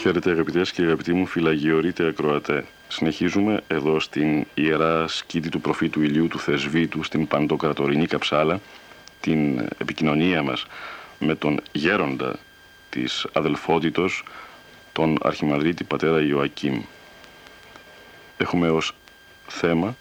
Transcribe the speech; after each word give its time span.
Χαίρετε 0.00 0.30
αγαπητές 0.30 0.72
και 0.72 0.82
αγαπητοί 0.82 1.12
μου 1.12 1.26
φυλαγιορείτε 1.26 2.06
ακροατέ. 2.06 2.64
Συνεχίζουμε 2.88 3.62
εδώ 3.66 4.00
στην 4.00 4.46
ιερά 4.54 5.08
σκήτη 5.08 5.48
του 5.48 5.60
προφήτου 5.60 6.02
ηλιού 6.02 6.28
του 6.28 6.38
Θεσβήτου 6.38 7.02
στην 7.02 7.26
Παντοκρατορινή 7.26 8.06
Καψάλα 8.06 8.60
την 9.20 9.58
επικοινωνία 9.78 10.42
μας 10.42 10.66
με 11.18 11.34
τον 11.34 11.60
γέροντα 11.72 12.38
της 12.90 13.26
αδελφότητος 13.32 14.24
τον 14.92 15.18
Αρχιμανδρίτη 15.22 15.84
πατέρα 15.84 16.20
Ιωακήμ. 16.20 16.82
Έχουμε 18.36 18.70
ως 18.70 18.94
θέμα 19.46 19.96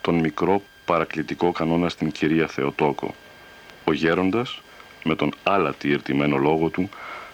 τον 0.00 0.14
μικρό 0.14 0.62
παρακλητικό 0.84 1.52
κανόνα 1.52 1.88
στην 1.88 2.10
κυρία 2.10 2.46
Θεοτόκο. 2.46 3.14
Ο 3.84 3.92
γέροντας 3.92 4.60
με 5.04 5.14
τον 5.14 5.32
άλατη 5.42 5.92
ερτημένο 5.92 6.36
λόγο 6.36 6.68
του 6.68 6.88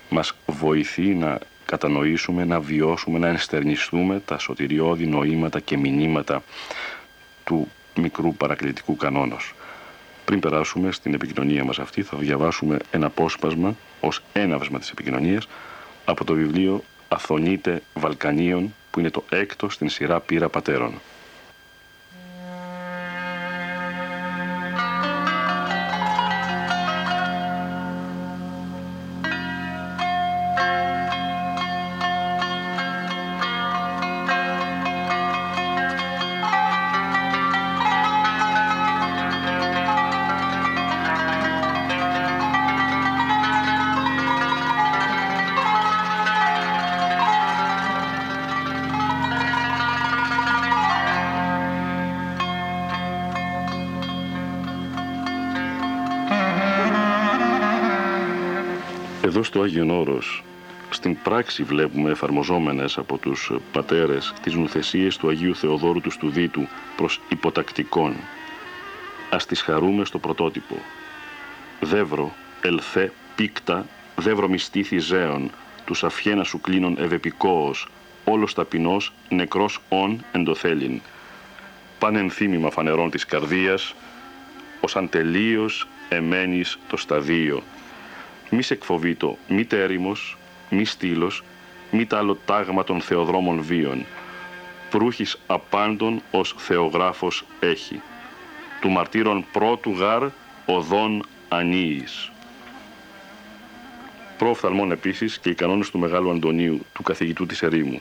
μας 0.09 0.34
βοηθεί 0.47 1.14
να 1.14 1.39
κατανοήσουμε, 1.64 2.45
να 2.45 2.61
βιώσουμε, 2.61 3.19
να 3.19 3.28
ενστερνιστούμε 3.28 4.23
τα 4.25 4.39
σωτηριώδη 4.39 5.06
νοήματα 5.06 5.61
και 5.61 5.77
μηνύματα 5.77 6.42
του 7.45 7.69
μικρού 7.95 8.34
παρακλητικού 8.34 8.97
κανόνος. 8.97 9.55
Πριν 10.25 10.41
περάσουμε 10.41 10.92
στην 10.92 11.14
επικοινωνία 11.14 11.64
μας 11.64 11.79
αυτή 11.79 12.03
θα 12.03 12.17
διαβάσουμε 12.17 12.77
ένα 12.91 13.06
απόσπασμα 13.06 13.77
ως 14.01 14.23
έναυσμα 14.33 14.79
της 14.79 14.91
επικοινωνίας 14.91 15.48
από 16.05 16.25
το 16.25 16.34
βιβλίο 16.34 16.84
«Αθωνίτε 17.09 17.83
Βαλκανίων» 17.95 18.75
που 18.91 19.01
είναι 19.01 19.11
το 19.11 19.25
έκτο 19.29 19.69
στην 19.69 19.89
σειρά 19.89 20.20
«Πύρα 20.20 20.48
Πατέρων». 20.48 21.01
Όρος, 60.08 60.42
στην 60.91 61.17
πράξη 61.23 61.63
βλέπουμε 61.63 62.11
εφαρμοζόμενες 62.11 62.98
από 62.98 63.19
τους 63.19 63.52
πατέρες 63.73 64.35
τις 64.42 64.55
νουθεσίες 64.55 65.17
του 65.17 65.29
Αγίου 65.29 65.55
Θεοδόρου 65.55 66.01
του 66.01 66.11
Στουδίτου 66.11 66.67
προς 66.96 67.20
υποτακτικών. 67.29 68.17
Ας 69.30 69.47
τις 69.47 69.61
χαρούμε 69.63 70.05
στο 70.05 70.18
πρωτότυπο. 70.18 70.74
Δεύρο, 71.80 72.35
ελθέ, 72.61 73.13
πίκτα, 73.36 73.86
δεύρο 74.17 74.48
μυστήθη 74.48 74.98
ζέων, 74.98 75.51
τους 75.85 76.05
αφιένα 76.05 76.45
σου 76.45 76.61
κλείνων 76.61 76.97
ευεπικόος, 76.98 77.89
όλος 78.24 78.55
ταπεινός, 78.55 79.13
νεκρός 79.29 79.80
ον 79.89 80.24
εντοθέλην. 80.33 81.01
Πανενθύμημα 81.98 82.70
φανερών 82.70 83.11
της 83.11 83.24
καρδίας, 83.24 83.95
ως 84.80 84.97
αν 84.97 85.08
τελείως 85.08 85.89
εμένεις 86.08 86.79
το 86.89 86.97
σταδίο 86.97 87.63
μη 88.51 88.63
σε 88.63 88.75
εκφοβήτω, 88.75 89.39
μη 89.48 89.64
τέριμος, 89.64 90.36
μη 90.70 90.85
στήλος, 90.85 91.42
μη 91.91 92.07
τα 92.07 92.19
άλλο 92.19 92.39
τάγμα 92.45 92.85
των 92.85 93.01
θεοδρόμων 93.01 93.63
βίων. 93.63 94.07
Προύχης 94.91 95.39
απάντων 95.47 96.23
ως 96.31 96.55
θεογράφος 96.59 97.45
έχει. 97.61 98.01
Του 98.81 98.91
μαρτύρων 98.91 99.45
πρώτου 99.53 99.91
γάρ 99.91 100.29
οδόν 100.67 101.27
ανίης. 101.48 102.31
Προοφθαλμών 104.39 104.92
επίσης 104.92 105.39
και 105.39 105.51
οι 105.51 105.55
κανόνες 105.55 105.91
του 105.91 105.98
Μεγάλου 105.98 106.30
Αντωνίου, 106.30 106.80
του 106.92 107.03
καθηγητού 107.03 107.47
της 107.47 107.63
ερήμου. 107.63 108.01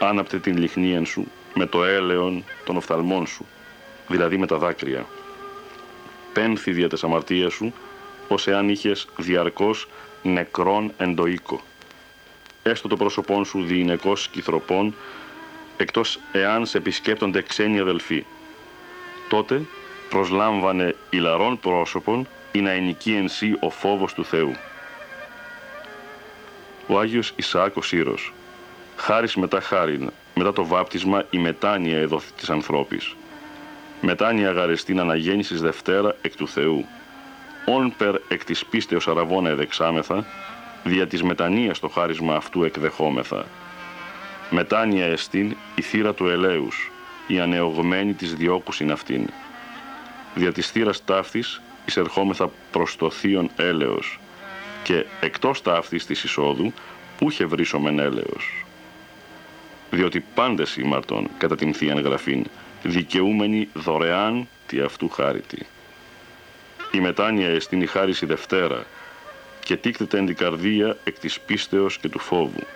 Άναπτε 0.00 0.38
την 0.38 0.56
λιχνίαν 0.56 1.04
σου 1.06 1.26
με 1.54 1.66
το 1.66 1.84
έλεον 1.84 2.44
των 2.64 2.76
οφθαλμών 2.76 3.26
σου, 3.26 3.46
δηλαδή 4.08 4.36
με 4.36 4.46
τα 4.46 4.56
δάκρυα. 4.56 5.06
Πένθη 6.32 6.72
δια 6.72 6.88
της 6.88 7.04
αμαρτίας 7.04 7.52
σου, 7.52 7.72
ως 8.32 8.46
εάν 8.46 8.68
είχες 8.68 9.06
διαρκώς 9.16 9.88
νεκρόν 10.22 10.92
εντοίκο. 10.96 11.60
Έστω 12.62 12.88
το 12.88 12.96
πρόσωπόν 12.96 13.44
σου 13.44 13.62
διηνεκός 13.64 14.28
κυθροπών, 14.28 14.94
εκτός 15.76 16.18
εάν 16.32 16.66
σε 16.66 16.78
επισκέπτονται 16.78 17.42
ξένοι 17.42 17.78
αδελφοί. 17.78 18.24
Τότε 19.28 19.62
προσλάμβανε 20.08 20.94
ηλαρών 21.10 21.58
πρόσωπον 21.60 22.28
ή 22.52 22.60
να 22.60 22.70
ενικεί 22.70 23.12
εν 23.12 23.28
σύ 23.28 23.56
ο 23.60 23.70
φόβος 23.70 24.14
του 24.14 24.24
Θεού. 24.24 24.52
Ο 26.86 26.98
Άγιος 26.98 27.32
Ισαάκ 27.36 27.76
ο 27.76 27.82
Σύρος, 27.82 28.32
χάρις 28.96 29.36
μετά 29.36 29.60
χάριν, 29.60 30.10
μετά 30.34 30.52
το 30.52 30.66
βάπτισμα 30.66 31.24
η 31.30 31.38
μετάνοια 31.38 31.98
εδόθη 31.98 32.32
της 32.32 32.50
ανθρώπης. 32.50 33.16
Μετάνοια 34.00 34.50
γαρεστήν 34.50 35.00
αναγέννησης 35.00 35.60
Δευτέρα 35.60 36.16
εκ 36.22 36.36
του 36.36 36.48
Θεού 36.48 36.86
όν 37.64 37.94
περ 37.96 38.20
εκ 38.28 38.44
της 38.44 38.66
πίστεως 38.66 39.08
αραβώνα 39.08 39.48
εδεξάμεθα, 39.48 40.24
δια 40.84 41.06
της 41.06 41.22
μετανοίας 41.22 41.78
το 41.78 41.88
χάρισμα 41.88 42.34
αυτού 42.34 42.64
εκδεχόμεθα. 42.64 43.46
Μετάνοια 44.50 45.06
εστίν 45.06 45.56
η 45.74 45.82
θύρα 45.82 46.14
του 46.14 46.28
ελέους, 46.28 46.90
η 47.26 47.40
ανεωγμένη 47.40 48.12
της 48.12 48.34
διώκουσιν 48.34 48.92
αυτήν. 48.92 49.26
Δια 50.34 50.52
της 50.52 50.70
θύρας 50.70 51.04
ταύτης 51.04 51.60
εισερχόμεθα 51.84 52.50
προς 52.70 52.96
το 52.96 53.10
θείον 53.10 53.50
έλεος 53.56 54.18
και 54.82 55.06
εκτός 55.20 55.62
ταύτης 55.62 56.06
της 56.06 56.24
εισόδου 56.24 56.72
ούχε 57.20 57.44
βρίσομεν 57.44 57.98
έλεος. 57.98 58.64
Διότι 59.90 60.24
πάντες 60.34 60.76
ήμαρτον 60.76 61.28
κατά 61.38 61.56
την 61.56 61.74
Θείαν 61.74 62.00
Γραφήν 62.00 62.44
δικαιούμενοι 62.82 63.68
δωρεάν 63.74 64.48
τη 64.66 64.80
αυτού 64.80 65.08
χάριτη. 65.08 65.66
Η 66.92 67.00
μετάνοια 67.00 67.48
εστίν 67.48 67.80
η 67.80 67.86
χάριση 67.86 68.26
Δευτέρα 68.26 68.84
και 69.64 69.76
τίκτεται 69.76 70.18
εν 70.18 70.26
την 70.26 70.36
καρδία 70.36 70.96
εκ 71.04 71.18
της 71.18 71.40
πίστεως 71.40 71.98
και 71.98 72.08
του 72.08 72.18
φόβου. 72.18 72.66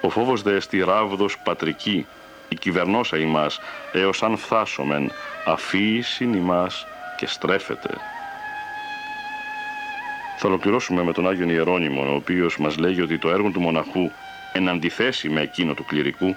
Ο 0.00 0.10
φόβος 0.10 0.42
δε 0.42 0.54
εστί 0.54 0.78
ράβδος 0.78 1.38
πατρική, 1.38 2.06
η 2.48 2.56
κυβερνόσα 2.56 3.18
ημάς, 3.18 3.60
έως 3.92 4.22
αν 4.22 4.36
φθάσομεν, 4.36 5.12
αφήησιν 5.46 6.32
ημάς 6.32 6.86
και 7.16 7.26
στρέφεται. 7.26 7.90
Θα 10.38 10.48
ολοκληρώσουμε 10.48 11.02
με 11.02 11.12
τον 11.12 11.28
Άγιον 11.28 11.50
Ιερώνυμο, 11.50 12.12
ο 12.12 12.14
οποίος 12.14 12.58
μας 12.58 12.76
λέγει 12.76 13.00
ότι 13.00 13.18
το 13.18 13.30
έργο 13.30 13.50
του 13.50 13.60
μοναχού, 13.60 14.10
εν 14.52 14.68
αντιθέσει 14.68 15.28
με 15.28 15.40
εκείνο 15.40 15.74
του 15.74 15.84
κληρικού, 15.84 16.36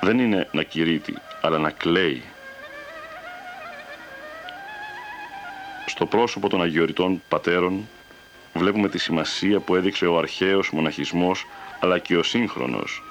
δεν 0.00 0.18
είναι 0.18 0.48
να 0.52 0.62
κηρύττει, 0.62 1.14
αλλά 1.40 1.58
να 1.58 1.70
κλαίει 1.70 2.22
Στο 5.96 6.06
πρόσωπο 6.06 6.48
των 6.48 6.62
αγιοριτών 6.62 7.22
πατέρων 7.28 7.88
βλέπουμε 8.54 8.88
τη 8.88 8.98
σημασία 8.98 9.60
που 9.60 9.74
έδειξε 9.74 10.06
ο 10.06 10.18
αρχαίος 10.18 10.70
μοναχισμός 10.70 11.46
αλλά 11.80 11.98
και 11.98 12.16
ο 12.16 12.22
σύγχρονος 12.22 13.02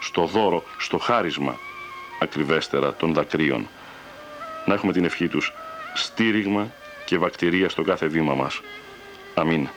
στο 0.00 0.24
δώρο, 0.24 0.64
στο 0.78 0.98
χάρισμα 0.98 1.58
ακριβέστερα 2.20 2.94
των 2.94 3.12
δακρύων. 3.12 3.68
Να 4.66 4.74
έχουμε 4.74 4.92
την 4.92 5.04
ευχή 5.04 5.28
τους 5.28 5.52
στήριγμα 5.94 6.72
και 7.04 7.18
βακτηρία 7.18 7.68
στο 7.68 7.82
κάθε 7.82 8.06
βήμα 8.06 8.34
μας. 8.34 8.60
Αμήν. 9.34 9.68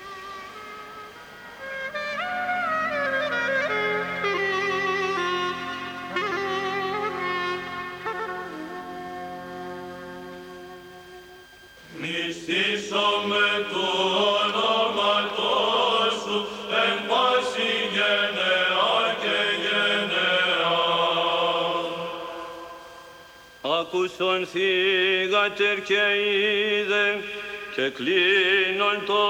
Και 27.82 27.90
κλείνον 27.90 29.06
το 29.06 29.24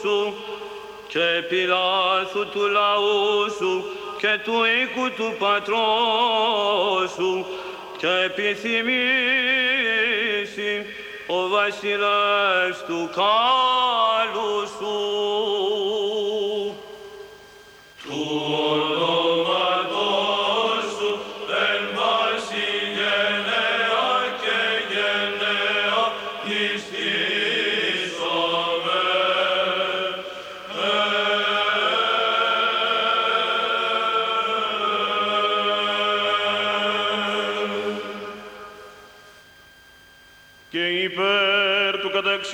σου 0.00 0.34
και 1.08 1.42
πειράθου 1.48 2.48
του 2.48 2.68
λαού 2.68 3.50
σου 3.58 3.84
και 4.18 4.38
του 4.44 4.52
οίκου 4.52 5.10
του 5.16 5.36
πατρός 5.38 7.10
σου 7.14 7.46
και 7.96 8.08
επιθυμήσει 8.24 8.96
ο 11.26 11.48
βασιλεύς 11.48 12.84
του 12.86 13.10
κάλου 13.14 14.66
σου. 14.78 15.35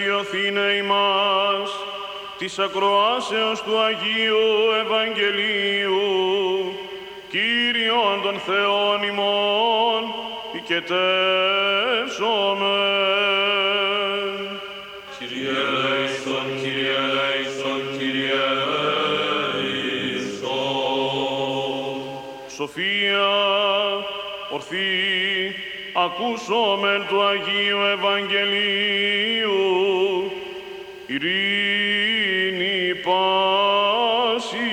Αξιοθήνε 0.02 0.60
ημάς 0.60 1.70
της 2.38 2.58
ακροάσεως 2.58 3.62
του 3.62 3.78
Αγίου 3.78 4.70
Ευαγγελίου, 4.84 6.00
Κύριον 7.30 8.22
των 8.22 8.38
Θεών 8.38 9.02
ημών, 9.02 10.02
οικετεύσομεν. 10.54 11.00
Κύριε 15.18 15.48
ελέησον, 15.48 16.46
Κύριε 16.62 16.94
ελέησον, 17.06 17.80
Κύριε 17.98 18.40
ελέησον. 19.32 20.02
Σοφία, 22.56 23.28
ορθή, 24.50 24.90
ακούσομεν 25.92 27.06
του 27.08 27.22
Αγίου 27.22 27.80
Ευαγγελίου, 27.92 29.60
ειρήνη 31.06 32.94
πάση. 32.94 34.70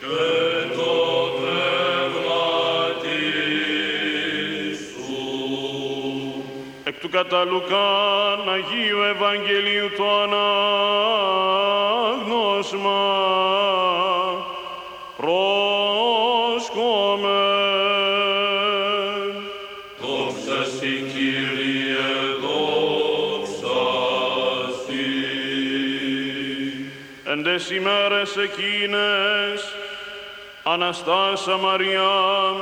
Και 0.00 0.74
το 0.74 0.94
πνεύμα 1.36 2.46
σου. 4.76 5.26
Εκ 6.84 6.98
του 6.98 7.08
κατά 7.08 7.44
Λουκάν 7.44 8.48
Αγίου 8.54 9.02
Ευαγγελίου 9.02 9.90
το 9.96 10.10
ανάγνωσμα 10.20 10.44
ημέρες 28.26 28.36
εκείνες 28.36 29.74
Αναστάσα 30.62 31.56
Μαριάμ 31.56 32.56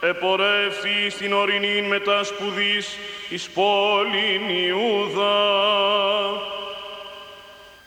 επορεύθη 0.00 1.10
στην 1.10 1.32
ορεινήν 1.32 1.84
μετά 1.84 2.24
σπουδής 2.24 2.98
εις 3.28 3.48
πόλην 3.48 4.48
Ιούδα. 4.48 5.36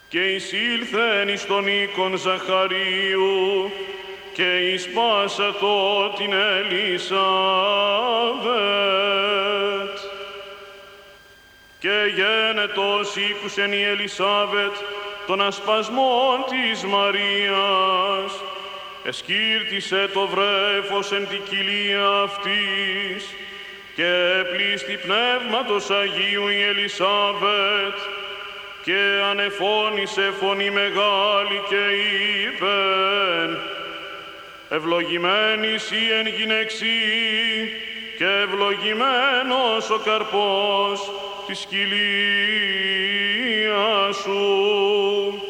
Και 0.10 0.20
εισήλθεν 0.20 1.28
εις 1.28 1.46
τον 1.46 1.68
οίκον 1.68 2.18
Ζαχαρίου 2.18 3.72
και 4.34 4.58
εις 4.58 4.88
πάσα 4.90 5.54
το 5.60 6.10
την 6.18 6.34
Ελισάβετ. 6.34 6.92
Και 11.80 12.12
γένετος 12.16 13.16
ήκουσεν 13.16 13.74
η 13.74 13.84
Ελισάβετ 13.84 14.76
των 15.28 15.42
ασπασμών 15.42 16.38
της 16.50 16.84
Μαρίας, 16.84 18.32
εσκύρτησε 19.04 20.10
το 20.14 20.28
βρέφος 20.28 21.12
εν 21.12 21.28
την 21.28 21.42
κοιλία 21.50 22.08
αυτής 22.08 23.36
και 23.96 24.44
πλήστη 24.52 25.00
πνεύματος 25.06 25.90
Αγίου 25.90 26.48
η 26.48 26.62
Ελισάβετ 26.62 27.98
και 28.84 29.22
ανεφώνησε 29.30 30.34
φωνή 30.40 30.70
μεγάλη 30.70 31.62
και 31.70 31.84
είπεν 32.46 33.60
«Ευλογημένης 34.70 35.92
η 35.92 36.14
εν 36.20 36.28
γυναίξη 36.28 36.86
και 38.18 38.26
ευλογημένος 38.26 39.90
ο 39.90 39.98
καρπός 39.98 41.12
της 41.52 41.66
κοιλίας 41.70 41.96
σου» 44.16 45.44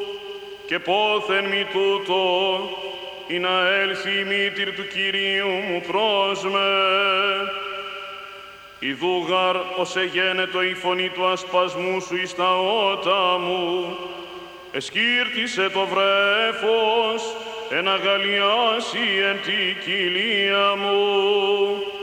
και 0.66 0.80
πόθεν 0.80 1.46
μη 1.46 1.66
τούτο, 1.72 2.60
ή 3.28 3.40
να 3.40 3.68
έλθει 3.68 4.10
η 4.10 4.24
μήτηρ 4.24 4.76
του 4.76 4.88
Κυρίου 4.88 5.48
μου 5.48 5.82
προς 5.92 6.44
με. 6.44 6.60
Ιδούγαρ 8.80 9.56
ως 9.78 9.96
εγένετο 9.96 10.64
η 10.64 10.74
φωνή 10.74 11.10
του 11.10 11.26
ασπασμού 11.26 12.02
σου 12.02 12.16
εις 12.16 12.36
τα 12.36 12.60
ότα 12.60 13.38
μου, 13.38 13.98
εσκύρτησε 14.72 15.70
το 15.70 15.86
βρέφος, 15.86 17.36
εν 17.70 17.88
αγαλιάσει 17.88 19.00
εν 19.30 19.40
τη 19.42 19.76
κοιλία 19.84 20.76
μου. 20.76 22.01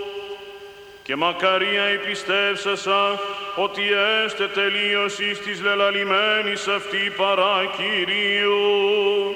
Και 1.09 1.17
μακαρία 1.17 1.83
επιστεύσασα, 1.83 3.21
ότι 3.57 3.83
έστε 4.25 4.47
τελείωση 4.47 5.25
της 5.45 5.63
λελαλημένης 5.63 6.69
αυτή 6.69 7.13
παρά 7.17 7.73
Κυρίου. 7.77 9.35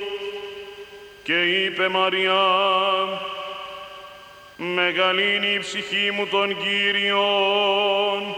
Και 1.22 1.42
είπε 1.42 1.88
Μαριά, 1.88 2.44
μεγαλύνει 4.56 5.52
η 5.54 5.58
ψυχή 5.58 6.10
μου 6.10 6.26
τον 6.26 6.56
Κύριον 6.56 8.34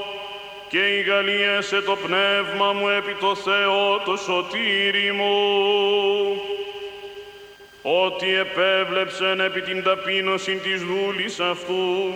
και 0.68 0.78
ηγαλίασε 0.78 1.80
το 1.80 1.96
πνεύμα 1.96 2.72
μου 2.72 2.88
επί 2.88 3.14
το 3.20 3.34
Θεό 3.34 3.98
το 4.04 4.16
σωτήρι 4.16 5.12
μου, 5.12 5.36
ότι 7.82 8.34
επέβλεψεν 8.34 9.40
επί 9.40 9.60
την 9.60 9.82
ταπείνωση 9.82 10.54
της 10.54 10.82
δούλης 10.82 11.40
αυτού, 11.40 12.12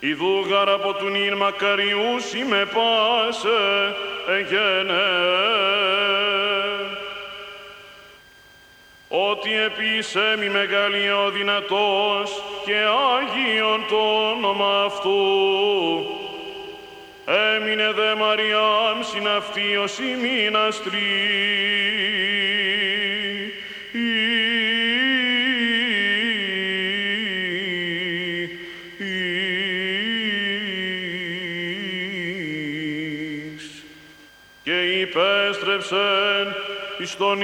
Ιδούγαρ 0.00 0.68
από 0.68 0.92
του 0.92 1.08
νυν 1.08 1.34
μακαριούσι 1.34 2.44
με 2.48 2.68
πάσε 2.74 3.94
εγένε. 4.28 5.02
Ότι 9.08 9.50
επίσε 9.52 10.36
μη 10.38 10.48
μεγάλη 10.48 11.10
ο 11.10 11.30
δυνατός 11.30 12.42
και 12.64 12.74
Άγιον 13.16 13.86
το 13.88 14.30
όνομα 14.30 14.82
αυτού. 14.84 15.18
Έμεινε 17.56 17.92
δε 17.92 18.14
Μαριάμ 18.14 19.02
συναυτίος 19.02 19.98
ημίναστρή 19.98 20.98
επέστρεψεν 35.90 36.54
εις 36.98 37.16
τον 37.16 37.38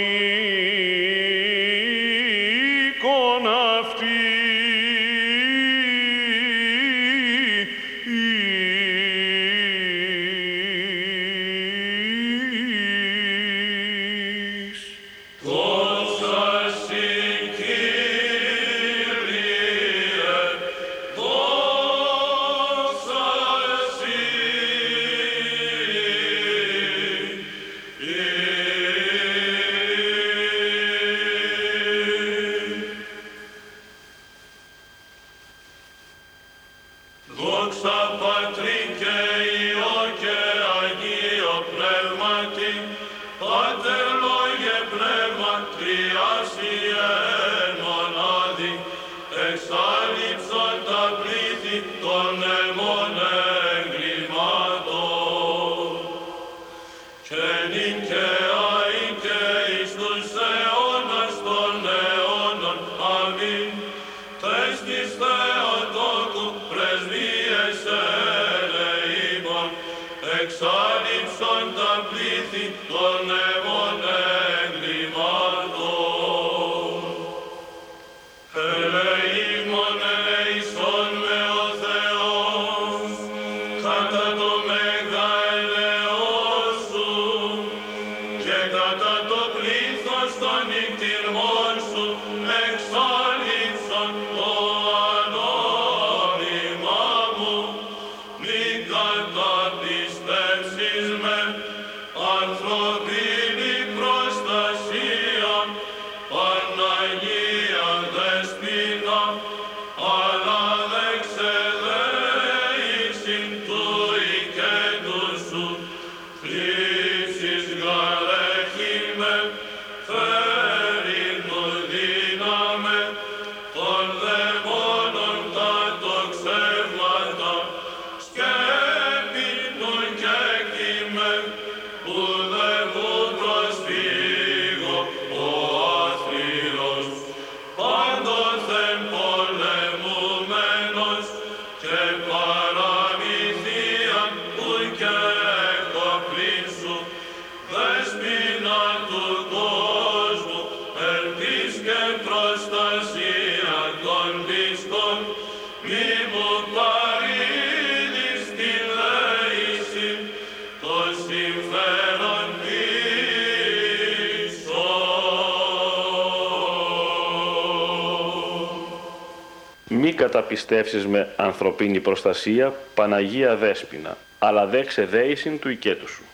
καταπιστεύσεις 170.35 171.07
με 171.07 171.29
ανθρωπίνη 171.37 172.01
προστασία, 172.01 172.73
Παναγία 172.95 173.57
Δέσποινα, 173.57 174.17
αλλά 174.39 174.67
δε 174.67 174.85
ξεδέησιν 174.85 175.59
του 175.59 175.69
οικέτου 175.69 176.09
σου. 176.09 176.25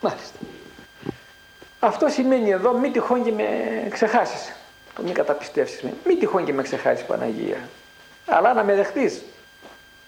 Μάλιστα. 0.00 0.38
Αυτό 1.80 2.08
σημαίνει 2.08 2.50
εδώ 2.50 2.72
μη 2.72 2.90
τυχόν 2.90 3.24
και 3.24 3.32
με 3.32 3.44
ξεχάσεις. 3.90 4.52
Το 4.94 5.02
μη 5.02 5.10
καταπιστεύσεις 5.10 5.82
με. 5.82 5.92
Μη 6.06 6.16
τυχόν 6.16 6.44
και 6.44 6.52
με 6.52 6.62
ξεχάσεις 6.62 7.06
Παναγία. 7.06 7.68
Αλλά 8.26 8.54
να 8.54 8.64
με 8.64 8.74
δεχτείς. 8.74 9.22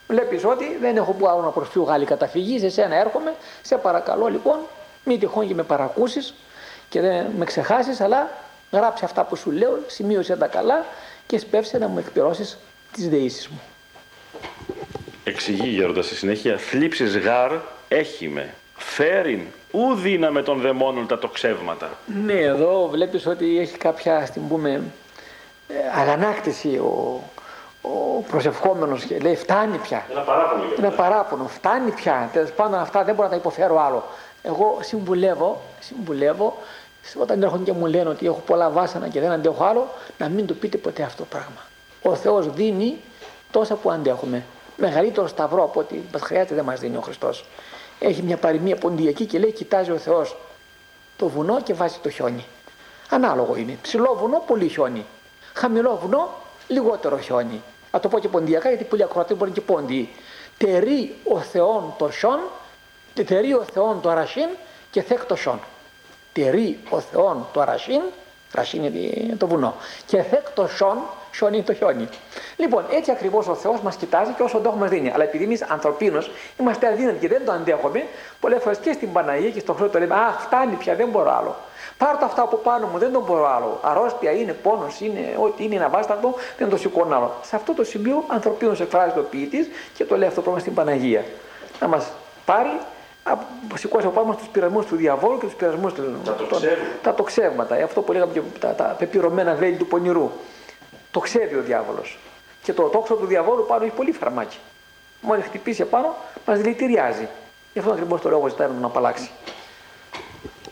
Βλέπεις 0.08 0.44
ότι 0.44 0.76
δεν 0.80 0.96
έχω 0.96 1.12
που 1.12 1.28
άλλο 1.28 1.40
να 1.40 1.50
προσφύγω 1.50 1.84
Γάλλη 1.84 2.04
καταφυγής, 2.04 2.60
σε 2.60 2.68
σένα 2.68 2.96
έρχομαι, 2.96 3.34
σε 3.62 3.76
παρακαλώ 3.76 4.26
λοιπόν, 4.26 4.58
μη 5.04 5.18
τυχόν 5.18 5.48
και 5.48 5.54
με 5.54 5.62
παρακούσεις 5.62 6.34
και 6.88 7.00
δεν 7.00 7.26
με 7.36 7.44
ξεχάσεις, 7.44 8.00
αλλά 8.00 8.30
γράψε 8.72 9.04
αυτά 9.04 9.24
που 9.24 9.36
σου 9.36 9.50
λέω, 9.50 9.78
σημείωσε 9.86 10.36
τα 10.36 10.46
καλά 10.46 10.84
και 11.26 11.38
σπεύσε 11.38 11.78
να 11.78 11.88
μου 11.88 11.98
εκπληρώσεις 11.98 12.58
τις 12.92 13.08
δεήσεις 13.08 13.48
μου. 13.48 13.60
Εξηγεί 15.24 15.68
γέροντα 15.68 16.02
στη 16.02 16.14
συνέχεια, 16.14 16.58
θλίψεις 16.58 17.18
γάρ 17.18 17.52
έχει 17.88 18.28
με, 18.28 18.54
φέρειν 18.76 19.40
ου 19.70 19.94
δύναμε 19.94 20.42
των 20.42 20.60
δαιμόνων 20.60 21.06
τα 21.06 21.18
τοξεύματα. 21.18 21.90
Ναι, 22.24 22.40
εδώ 22.40 22.88
βλέπεις 22.88 23.26
ότι 23.26 23.58
έχει 23.58 23.76
κάποια, 23.76 24.26
στην 24.26 24.48
πούμε, 24.48 24.82
ε, 25.68 25.74
αγανάκτηση 26.00 26.68
ο, 26.68 27.22
ο 27.82 28.20
προσευχόμενος 28.30 29.04
και 29.04 29.18
λέει 29.18 29.36
φτάνει 29.36 29.78
πια. 29.78 30.06
Ένα 30.10 30.20
παράπονο. 30.20 30.62
Ένα 30.78 30.90
παράπονο, 30.90 31.48
φτάνει 31.48 31.90
πια. 31.90 32.30
Τέλος 32.32 32.50
πάντων 32.50 32.78
αυτά 32.78 33.04
δεν 33.04 33.14
μπορώ 33.14 33.26
να 33.26 33.34
τα 33.34 33.40
υποφέρω 33.40 33.80
άλλο. 33.80 34.04
Εγώ 34.42 34.78
συμβουλεύω, 34.80 35.62
συμβουλεύω 35.80 36.58
όταν 37.20 37.42
έρχονται 37.42 37.64
και 37.64 37.72
μου 37.72 37.86
λένε 37.86 38.08
ότι 38.08 38.26
έχω 38.26 38.42
πολλά 38.46 38.70
βάσανα 38.70 39.08
και 39.08 39.20
δεν 39.20 39.30
αντέχω 39.30 39.64
άλλο, 39.64 39.88
να 40.18 40.28
μην 40.28 40.46
το 40.46 40.54
πείτε 40.54 40.76
ποτέ 40.76 41.02
αυτό 41.02 41.22
το 41.22 41.28
πράγμα 41.30 41.67
ο 42.02 42.14
Θεός 42.14 42.50
δίνει 42.50 42.96
τόσα 43.50 43.74
που 43.74 43.90
αντέχουμε. 43.90 44.44
Μεγαλύτερο 44.76 45.26
σταυρό 45.26 45.62
από 45.62 45.80
ό,τι 45.80 46.00
μας 46.12 46.22
χρειάζεται 46.22 46.54
δεν 46.54 46.64
μας 46.64 46.80
δίνει 46.80 46.96
ο 46.96 47.00
Χριστός. 47.00 47.44
Έχει 47.98 48.22
μια 48.22 48.36
παροιμία 48.36 48.76
ποντιακή 48.76 49.24
και 49.24 49.38
λέει 49.38 49.52
κοιτάζει 49.52 49.90
ο 49.90 49.96
Θεός 49.96 50.36
το 51.16 51.28
βουνό 51.28 51.60
και 51.60 51.74
βάζει 51.74 51.98
το 52.02 52.10
χιόνι. 52.10 52.44
Ανάλογο 53.10 53.56
είναι. 53.56 53.78
Ψηλό 53.82 54.16
βουνό, 54.20 54.42
πολύ 54.46 54.68
χιόνι. 54.68 55.06
Χαμηλό 55.54 55.98
βουνό, 56.02 56.34
λιγότερο 56.68 57.18
χιόνι. 57.18 57.62
Α 57.90 58.00
το 58.00 58.08
πω 58.08 58.18
και 58.18 58.28
ποντιακά 58.28 58.68
γιατί 58.68 58.84
πολλοί 58.84 59.02
ακροατές 59.02 59.36
μπορεί 59.36 59.50
και 59.50 59.60
πόντι. 59.60 60.08
Τερεί 60.58 61.16
ο 61.24 61.40
Θεόν 61.40 61.94
το 61.98 62.10
σιόν, 62.10 62.38
τερεί 63.14 63.54
ο 63.54 63.64
Θεόν 63.72 64.00
το 64.00 64.08
αρασίν 64.08 64.48
και 64.90 65.02
θεκ 65.02 65.24
το 65.24 65.36
σιόν. 65.36 65.60
Τερεί 66.32 66.78
ο 66.90 67.00
Θεόν 67.00 67.46
το 67.52 67.60
αρασίν, 67.60 68.00
ρασίν 68.52 68.84
είναι 68.84 69.36
το 69.38 69.46
βουνό. 69.46 69.74
Και 70.06 70.22
θεκ 70.22 70.50
το 70.50 70.68
σιόν, 70.76 70.98
χιόνι 71.34 71.62
το 71.62 71.74
χιόνι. 71.74 72.08
Λοιπόν, 72.56 72.84
έτσι 72.90 73.10
ακριβώς 73.10 73.48
ο 73.48 73.54
Θεός 73.54 73.80
μας 73.80 73.96
κοιτάζει 73.96 74.30
και 74.30 74.42
όσο 74.42 74.58
το 74.58 74.70
μα 74.70 74.86
δίνει. 74.86 75.10
Αλλά 75.14 75.24
επειδή 75.24 75.44
εμείς 75.44 75.62
ανθρωπίνως 75.62 76.30
είμαστε 76.60 76.86
αδύνατοι 76.86 77.18
και 77.18 77.28
δεν 77.28 77.44
το 77.44 77.52
αντέχουμε, 77.52 78.06
πολλές 78.40 78.62
φορές 78.62 78.78
και 78.78 78.92
στην 78.92 79.12
Παναγία 79.12 79.50
και 79.50 79.60
στον 79.60 79.74
χρόνο 79.74 79.90
το 79.90 79.98
λέμε 79.98 80.14
Α, 80.14 80.32
φτάνει 80.38 80.74
πια, 80.74 80.94
δεν 80.94 81.08
μπορώ 81.08 81.36
άλλο. 81.36 81.56
Πάρω 81.98 82.18
το 82.18 82.24
αυτά 82.24 82.42
από 82.42 82.56
πάνω 82.56 82.86
μου, 82.86 82.98
δεν 82.98 83.12
τον 83.12 83.22
μπορώ 83.22 83.54
άλλο. 83.56 83.80
Αρρώστια 83.82 84.30
είναι, 84.30 84.52
πόνος 84.52 85.00
είναι, 85.00 85.36
ό,τι 85.38 85.64
είναι 85.64 85.74
ένα 85.74 85.88
βάστατο, 85.88 86.34
δεν 86.58 86.68
το 86.68 86.76
σηκώνω 86.76 87.16
άλλο. 87.16 87.34
Σε 87.42 87.56
αυτό 87.56 87.72
το 87.72 87.84
σημείο 87.84 88.24
ανθρωπίνως 88.28 88.80
εκφράζεται 88.80 89.20
ο 89.20 89.22
ποιητής 89.22 89.68
και 89.94 90.04
το 90.04 90.16
λέει 90.16 90.28
αυτό 90.28 90.34
το 90.34 90.42
πράγμα 90.42 90.60
στην 90.60 90.74
Παναγία. 90.74 91.24
Να 91.80 91.88
μας 91.88 92.10
πάρει 92.44 92.78
σηκώσει 93.74 94.06
από 94.06 94.20
πάνω 94.20 94.34
τους 94.34 94.48
πειρασμούς 94.48 94.86
του 94.86 94.96
διαβόλου 94.96 95.38
και 95.38 95.44
τους 95.44 95.54
πειρασμούς 95.54 95.92
του. 95.92 96.02
Τα, 96.24 96.36
τα 97.02 97.14
τοξεύματα. 97.14 97.74
Αυτό 97.74 98.00
που 98.02 98.12
λέγαμε 98.12 98.32
και 98.32 98.40
τα, 98.58 98.74
τα 98.74 98.84
πεπειρωμένα 98.98 99.54
βέλη 99.54 99.76
του 99.76 99.86
πονηρού 99.86 100.30
το 101.10 101.20
ξέρει 101.20 101.54
ο 101.54 101.62
διάβολος. 101.62 102.18
Και 102.62 102.72
το 102.72 102.82
τόξο 102.82 103.14
του 103.14 103.26
διαβόλου 103.26 103.66
πάνω 103.66 103.84
έχει 103.84 103.94
πολύ 103.94 104.12
φαρμάκι. 104.12 104.58
Μόλις 105.20 105.44
χτυπήσει 105.44 105.82
επάνω, 105.82 106.16
μας 106.46 106.60
δηλητηριάζει. 106.60 107.28
Γι' 107.72 107.78
αυτό 107.78 107.92
ακριβώς 107.92 108.20
το 108.20 108.28
λόγο 108.28 108.48
ζητάει 108.48 108.68
να 108.68 108.74
τον 108.74 108.84
απαλλάξει. 108.84 109.30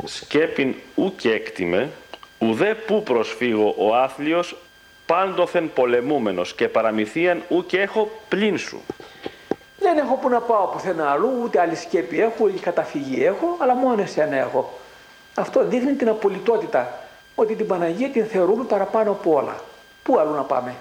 Σκέπιν 0.05 0.75
ουκ 0.95 1.25
έκτιμε, 1.25 1.91
ουδέ 2.39 2.75
που 2.75 3.03
προσφύγω 3.03 3.75
ο 3.79 3.95
άθλιος, 3.95 4.57
πάντοθεν 5.07 5.73
πολεμούμενος 5.75 6.55
και 6.55 6.69
παραμυθίαν 6.69 7.43
ουκ 7.49 7.73
έχω 7.73 8.11
πλήν 8.29 8.59
σου. 8.59 8.81
Δεν 9.79 9.99
έχω 9.99 10.15
που 10.15 10.29
να 10.29 10.41
πάω 10.41 10.67
πουθενά 10.67 11.11
αλλού, 11.11 11.31
ούτε 11.43 11.61
άλλη 11.61 11.75
σκέπη 11.75 12.21
έχω, 12.21 12.35
ούτε 12.45 12.59
καταφυγή 12.59 13.25
έχω, 13.25 13.57
αλλά 13.59 13.75
μόνο 13.75 14.03
εσένα 14.03 14.37
έχω. 14.37 14.73
Αυτό 15.35 15.65
δείχνει 15.65 15.93
την 15.93 16.09
απολυτότητα, 16.09 17.01
ότι 17.35 17.55
την 17.55 17.67
Παναγία 17.67 18.09
την 18.09 18.27
θεωρούμε 18.27 18.65
παραπάνω 18.65 19.11
από 19.11 19.33
όλα. 19.35 19.57
Πού 20.07 20.19
αλλού 20.19 20.35
να 20.35 20.43
πάμε; 20.43 20.75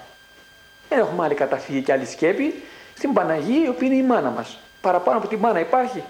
Δεν 0.90 1.00
έχουμε 1.00 1.24
άλλη 1.24 1.34
καταφύγη 1.34 1.82
και 1.82 1.92
άλλη 1.92 2.06
σκέπη. 2.06 2.64
Στην 2.98 3.14
Παναγία 3.14 3.66
η 3.66 3.68
οποία 3.68 3.88
είναι 3.88 3.96
η 3.96 4.04
μάνα 4.04 4.30
μας. 4.30 4.60
Παραπάνω 4.82 5.18
από 5.18 5.28
τη 5.28 5.38
μάνα 5.38 5.60
υπάρχει. 5.60 6.04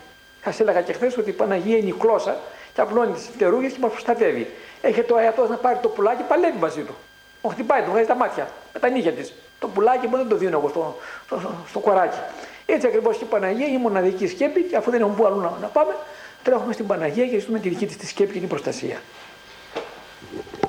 Σας 0.44 0.60
έλεγα 0.60 0.82
και 0.82 0.94
χθες 0.94 1.18
ότι 1.18 1.30
η 1.30 1.34
Παναγία 1.34 1.78
είναι 1.78 1.88
η 1.88 1.96
κλώσσα 2.00 2.38
και 2.74 2.82
απλώνει 2.82 3.12
τις 3.12 3.30
φτερούγες 3.34 3.72
και 3.72 3.78
μας 3.82 3.92
προστατεύει. 3.92 4.52
Έχει 4.82 5.02
το 5.02 5.16
αετό 5.16 5.48
να 5.48 5.56
πάρει 5.56 5.80
το 5.82 5.88
πουλάκι, 5.88 6.24
παλεύει 6.24 6.58
μαζί 6.58 6.82
του. 6.82 6.96
Ο 7.42 7.50
χτυπάει, 7.50 7.82
του 7.82 7.92
βγάζει 7.92 8.08
τα 8.08 8.16
μάτια 8.16 8.48
με 8.74 8.80
τα 8.80 8.90
νύχια 8.90 9.12
της. 9.12 9.34
Το 9.60 9.68
πουλάκι 9.68 10.08
μου 10.08 10.18
δεν 10.18 10.28
το 10.28 10.36
δίνω 10.36 10.58
εγώ 10.58 10.70
στο, 10.70 10.98
στο, 11.26 11.40
στο, 11.40 11.56
στο 11.68 11.80
κοράκι. 11.80 12.18
Έτσι 12.66 12.88
ακριβώς 12.88 13.18
και 13.18 13.24
η 13.24 13.28
Παναγία 13.28 13.66
είναι 13.66 13.78
η 13.78 13.82
μοναδική 13.82 14.28
σκέπη 14.28 14.62
και 14.62 14.76
αφού 14.76 14.92
δεν 14.92 15.02
έχουμε 15.02 15.16
πού 15.16 15.26
αλλού 15.26 15.40
να, 15.40 15.52
να 15.62 15.68
πάμε, 15.68 15.96
τρέχουμε 16.44 16.74
στην 16.74 16.88
Παναγία 16.88 17.28
και 17.28 17.40
ζητούμε 17.40 17.60
τη 17.60 17.70
δική 17.70 17.86
της 17.86 17.98
τη 17.98 18.08
σκέπη 18.08 18.34
και 18.34 18.40
την 18.40 18.48
προστασία 18.48 19.02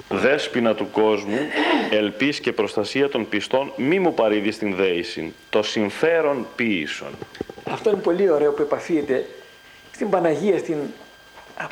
δέσποινα 0.09 0.75
του 0.75 0.91
κόσμου, 0.91 1.39
ελπίς 1.91 2.41
και 2.41 2.53
προστασία 2.53 3.09
των 3.09 3.29
πιστών, 3.29 3.73
μη 3.77 3.99
μου 3.99 4.15
παρήδει 4.15 4.51
στην 4.51 4.75
δέηση, 4.75 5.35
το 5.51 5.63
συμφέρον 5.63 6.47
ποιήσων. 6.57 7.09
Αυτό 7.71 7.91
είναι 7.91 8.01
πολύ 8.01 8.31
ωραίο 8.31 8.53
που 8.53 8.63
επαφείται 8.63 9.27
στην 9.93 10.11
Παναγία, 10.11 10.59
στην 10.59 10.77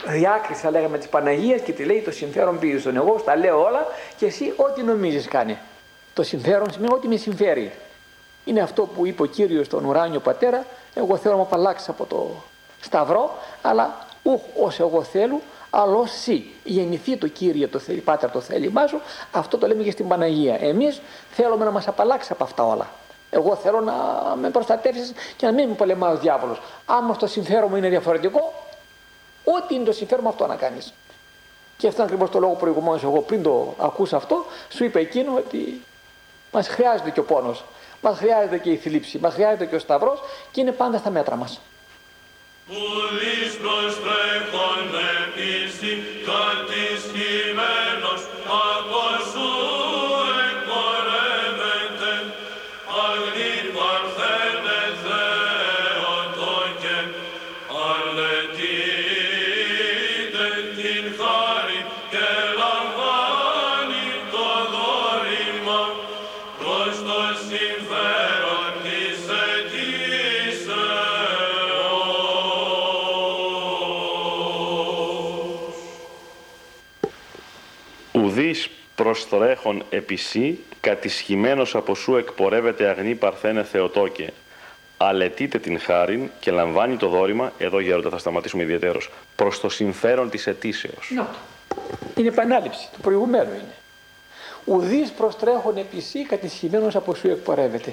διάκριση 0.07 0.61
θα 0.61 0.71
λέγαμε 0.71 0.99
της 0.99 1.09
Παναγίας 1.09 1.61
και 1.61 1.73
τη 1.73 1.85
λέει 1.85 2.01
το 2.01 2.11
συμφέρον 2.11 2.59
στον 2.81 2.97
Εγώ 2.97 3.19
στα 3.19 3.37
λέω 3.37 3.63
όλα 3.65 3.87
και 4.17 4.27
εσύ 4.27 4.53
ό,τι 4.57 4.83
νομίζεις 4.83 5.29
κάνει. 5.29 5.59
Το 6.15 6.23
συμφέρον 6.23 6.73
σημαίνει 6.73 6.93
ό,τι 6.93 7.09
με 7.09 7.17
συμφέρει. 7.17 7.73
Είναι 8.45 8.61
αυτό 8.61 8.83
που 8.83 9.07
είπε 9.07 9.23
ο 9.23 9.27
Κύριος 9.27 9.67
στον 9.67 9.85
ουράνιο 9.85 10.21
πατέρα, 10.21 10.67
εγώ 10.95 11.17
θέλω 11.17 11.35
να 11.35 11.41
με 11.41 11.47
απαλλάξεις 11.47 11.89
από 11.89 12.05
το 12.05 12.43
σταυρό, 12.81 13.39
αλλά 13.63 14.07
ούχ 14.23 14.43
ως 14.61 14.81
εγώ 14.81 15.03
θέλω, 15.03 15.41
αλλά 15.77 15.95
ως 15.95 16.11
εσύ. 16.11 16.45
Γεννηθεί 16.65 17.17
το 17.17 17.29
Κύριε, 17.29 17.69
το 17.69 17.79
θέλει, 17.79 18.01
Πάτερ 18.01 18.31
το 18.31 18.41
θέλημά 18.41 18.87
σου, 18.87 19.01
αυτό 19.33 19.59
το 19.59 19.67
λέμε 19.67 19.83
και 19.83 19.91
στην 19.91 20.09
Παναγία. 20.09 20.59
Εμείς 20.61 21.01
θέλουμε 21.31 21.65
να 21.65 21.71
μας 21.71 21.89
απαλλάξει 21.89 22.33
από 22.33 22.45
αυτά 22.45 22.67
όλα. 22.67 22.91
Εγώ 23.31 23.57
θέλω 23.57 23.81
να 23.81 23.95
με 24.41 24.51
προστατεύσεις 24.51 25.13
και 25.37 25.47
να 25.47 25.53
μην 25.53 25.69
με 25.69 25.75
πολεμάει 25.75 26.13
ο 26.13 26.17
διάβολος. 26.17 26.61
Άμα 26.87 27.17
το 27.17 27.27
συμφέρον 27.27 27.69
μου 27.71 27.77
είναι 27.77 27.89
διαφορετικό, 27.89 28.53
ό,τι 29.45 29.75
είναι 29.75 29.85
το 29.85 29.93
συμφέρον 29.93 30.25
μου 30.25 30.31
αυτό 30.31 30.47
να 30.47 30.57
κάνεις. 30.57 30.93
Και 31.77 31.89
αυτό 31.89 32.03
ακριβώς 32.03 32.31
το 32.31 32.39
λόγο 32.39 32.55
προηγουμένως, 32.55 33.03
εγώ 33.03 33.21
πριν 33.21 33.43
το 33.43 33.75
ακούσα 33.79 34.17
αυτό, 34.17 34.45
σου 34.69 34.85
είπε 34.85 35.01
εκείνο 35.01 35.35
ότι 35.37 35.83
μας 36.53 36.69
χρειάζεται 36.69 37.11
και 37.11 37.21
ο 37.21 37.25
πόνος, 37.25 37.65
μας 38.01 38.19
χρειάζεται 38.19 38.59
και 38.59 38.71
η 38.71 38.77
θλίψη, 38.77 39.19
μας 39.19 39.35
χρειάζεται 39.35 39.67
και 39.67 39.75
ο 39.75 39.79
σταυρός 39.79 40.21
και 40.51 40.61
είναι 40.61 40.73
πάντα 40.73 40.99
στα 40.99 41.11
μέτρα 41.11 41.37
μας. 41.37 41.61
Shanti. 46.35 46.94
Προστρέχον 79.15 79.83
επισή, 79.91 80.59
κατησχημένος 80.81 81.75
από 81.75 81.95
σου 81.95 82.17
εκπορεύεται 82.17 82.87
αγνή 82.87 83.15
παρθένε 83.15 83.63
Θεοτόκε. 83.63 84.33
Αλετείτε 84.97 85.59
την 85.59 85.81
χάριν 85.81 86.31
και 86.41 86.51
λαμβάνει 86.51 86.97
το 86.97 87.09
δόρημα, 87.09 87.53
εδώ 87.59 87.81
γέροντα 87.81 88.11
θα 88.11 88.19
σταματήσουμε 88.19 88.63
ιδιαίτερος, 88.63 89.11
προς 89.37 89.61
το 89.61 89.69
συμφέρον 89.69 90.31
της 90.31 90.47
αιτήσεως. 90.47 91.11
Να, 91.15 91.29
είναι 92.17 92.29
επανάληψη, 92.29 92.89
του 92.93 93.01
προηγουμένου 93.01 93.51
είναι. 93.51 93.75
Ουδής 94.65 95.11
προστρέχον 95.11 95.77
επισή, 95.77 96.25
κατησχημένος 96.25 96.97
από 96.97 97.15
σου 97.15 97.29
εκπορεύεται. 97.29 97.93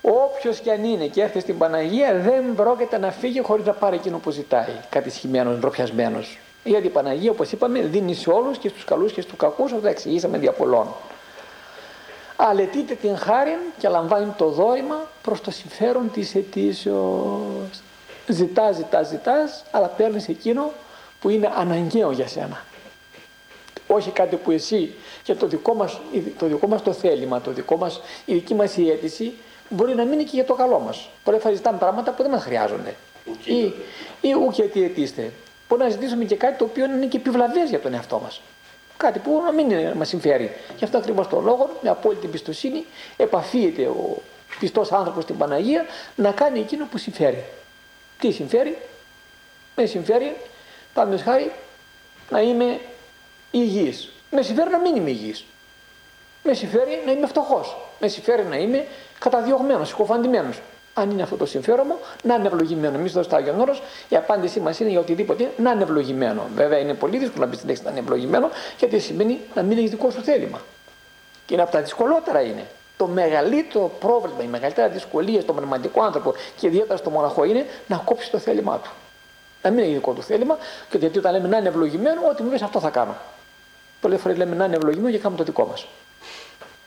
Όποιος 0.00 0.58
και 0.58 0.70
αν 0.70 0.84
είναι 0.84 1.06
και 1.06 1.22
έρθει 1.22 1.40
στην 1.40 1.58
Παναγία 1.58 2.14
δεν 2.14 2.54
πρόκειται 2.54 2.98
να 2.98 3.10
φύγει 3.10 3.40
χωρίς 3.40 3.66
να 3.66 3.72
πάρει 3.72 3.96
εκείνο 3.96 4.18
που 4.18 4.30
ζητάει. 4.30 4.74
Κατησχημένος, 4.90 5.58
ντροπιασμένος. 5.58 6.38
Γιατί 6.64 6.86
η 6.86 6.90
Παναγία, 6.90 7.30
όπως 7.30 7.52
είπαμε, 7.52 7.80
δίνει 7.80 8.14
σε 8.14 8.30
όλους 8.30 8.58
και 8.58 8.68
στους 8.68 8.84
καλούς 8.84 9.12
και 9.12 9.20
στους 9.20 9.36
κακούς, 9.36 9.72
όπω 9.72 9.80
τα 9.80 9.88
εξηγήσαμε 9.88 10.38
δια 10.38 10.52
πολλών. 10.52 10.86
Αλετείται 12.36 12.94
την 12.94 13.16
χάρη 13.16 13.58
και 13.78 13.88
λαμβάνει 13.88 14.32
το 14.36 14.48
δόημα 14.48 15.08
προς 15.22 15.40
το 15.40 15.50
συμφέρον 15.50 16.10
της 16.10 16.34
αιτήσεως. 16.34 17.82
Ζητά, 18.26 18.72
ζητά, 18.72 19.02
ζητάς, 19.02 19.64
αλλά 19.70 19.86
παίρνεις 19.86 20.28
εκείνο 20.28 20.72
που 21.20 21.28
είναι 21.28 21.52
αναγκαίο 21.56 22.10
για 22.10 22.28
σένα. 22.28 22.64
Όχι 23.86 24.10
κάτι 24.10 24.36
που 24.36 24.50
εσύ 24.50 24.94
και 25.22 25.34
το 25.34 25.46
δικό 25.46 25.74
μας 25.74 26.00
το, 26.38 26.46
δικό 26.46 26.66
μας 26.66 26.82
το 26.82 26.92
θέλημα, 26.92 27.40
το 27.40 27.50
δικό 27.50 27.76
μας, 27.76 28.00
η 28.24 28.34
δική 28.34 28.54
μας 28.54 28.76
η 28.76 28.90
αίτηση 28.90 29.32
μπορεί 29.68 29.94
να 29.94 30.04
μείνει 30.04 30.24
και 30.24 30.30
για 30.32 30.44
το 30.44 30.54
καλό 30.54 30.78
μας. 30.78 31.08
Πολλές 31.24 31.42
φορές 31.42 31.56
ζητάμε 31.56 31.78
πράγματα 31.78 32.12
που 32.12 32.22
δεν 32.22 32.30
μας 32.30 32.42
χρειάζονται. 32.42 32.94
Ή, 33.44 33.72
ή 34.20 34.34
ουκ 34.34 34.54
γιατί 34.54 34.84
αιτήστε. 34.84 35.32
Μπορεί 35.68 35.82
να 35.82 35.88
ζητήσουμε 35.88 36.24
και 36.24 36.36
κάτι 36.36 36.58
το 36.58 36.64
οποίο 36.64 36.84
είναι 36.84 37.06
και 37.06 37.16
επιβλαβές 37.16 37.68
για 37.68 37.80
τον 37.80 37.94
εαυτό 37.94 38.18
μας. 38.18 38.40
Κάτι 38.96 39.18
που 39.18 39.42
να 39.44 39.52
μην 39.52 39.96
μας 39.96 40.08
συμφέρει. 40.08 40.52
Γι' 40.76 40.84
αυτό 40.84 40.98
ακριβώς 40.98 41.28
το 41.28 41.40
λόγο, 41.40 41.78
με 41.82 41.88
απόλυτη 41.88 42.26
εμπιστοσύνη, 42.26 42.84
επαφίεται 43.16 43.86
ο 43.86 44.22
πιστός 44.60 44.92
άνθρωπος 44.92 45.22
στην 45.22 45.36
Παναγία 45.36 45.86
να 46.16 46.32
κάνει 46.32 46.58
εκείνο 46.58 46.86
που 46.90 46.98
συμφέρει. 46.98 47.44
Τι 48.18 48.30
συμφέρει, 48.30 48.78
με 49.76 49.86
συμφέρει, 49.86 50.36
πάμε 50.94 51.18
χάρη, 51.18 51.52
να 52.30 52.40
είμαι 52.40 52.80
υγιής. 53.50 54.12
Με 54.30 54.42
συμφέρει 54.42 54.70
να 54.70 54.78
μην 54.78 54.96
είμαι 54.96 55.10
υγιής. 55.10 55.44
Με 56.42 56.54
συμφέρει 56.54 57.02
να 57.06 57.12
είμαι 57.12 57.26
φτωχός. 57.26 57.76
Με 58.00 58.08
συμφέρει 58.08 58.44
να 58.44 58.56
είμαι 58.56 58.86
καταδιωγμένος, 59.18 59.88
συκοφαντημένο 59.88 60.50
αν 60.98 61.10
είναι 61.10 61.22
αυτό 61.22 61.36
το 61.36 61.46
συμφέρον 61.46 61.84
μου, 61.88 61.96
να 62.22 62.34
είναι 62.34 62.46
ευλογημένο. 62.46 62.98
Εμείς 62.98 63.10
εδώ 63.10 63.22
στο 63.22 63.36
Άγιον 63.36 63.60
Όρος, 63.60 63.82
η 64.08 64.16
απάντησή 64.16 64.60
μας 64.60 64.80
είναι 64.80 64.90
για 64.90 65.00
οτιδήποτε 65.00 65.50
να 65.56 65.70
είναι 65.70 65.82
ευλογημένο. 65.82 66.42
Βέβαια 66.54 66.78
είναι 66.78 66.94
πολύ 66.94 67.18
δύσκολο 67.18 67.44
να 67.44 67.50
πεις 67.50 67.58
την 67.58 67.68
λέξη 67.68 67.82
να 67.82 67.90
είναι 67.90 67.98
ευλογημένο, 67.98 68.50
γιατί 68.78 68.98
σημαίνει 68.98 69.40
να 69.54 69.62
μην 69.62 69.78
έχεις 69.78 69.90
δικό 69.90 70.10
σου 70.10 70.22
θέλημα. 70.22 70.60
Και 71.46 71.54
είναι 71.54 71.62
από 71.62 71.72
τα 71.72 71.80
δυσκολότερα 71.80 72.40
είναι. 72.40 72.66
Το 72.96 73.06
μεγαλύτερο 73.06 73.92
πρόβλημα, 74.00 74.42
η 74.42 74.46
μεγαλύτερη 74.46 74.92
δυσκολία 74.92 75.40
στον 75.40 75.54
πνευματικό 75.56 76.02
άνθρωπο 76.02 76.34
και 76.56 76.66
ιδιαίτερα 76.66 76.96
στο 76.96 77.10
μοναχό 77.10 77.44
είναι 77.44 77.66
να 77.86 77.96
κόψει 77.96 78.30
το 78.30 78.38
θέλημά 78.38 78.78
του. 78.78 78.90
Να 79.62 79.70
μην 79.70 79.84
έχει 79.84 79.92
δικό 79.92 80.12
του 80.12 80.22
θέλημα, 80.22 80.58
και 80.90 80.98
γιατί 80.98 81.18
όταν 81.18 81.32
λέμε 81.32 81.48
να 81.48 81.56
είναι 81.56 81.68
ευλογημένο, 81.68 82.20
ό,τι 82.30 82.42
μου 82.42 82.50
πει 82.50 82.64
αυτό 82.64 82.80
θα 82.80 82.90
κάνω. 82.90 83.16
Πολλέ 84.00 84.16
φορέ 84.16 84.34
λέμε 84.34 84.56
να 84.56 84.64
είναι 84.64 84.76
ευλογημένο 84.76 85.10
και 85.10 85.18
κάνουμε 85.18 85.38
το 85.38 85.44
δικό 85.44 85.66
μας. 85.66 85.86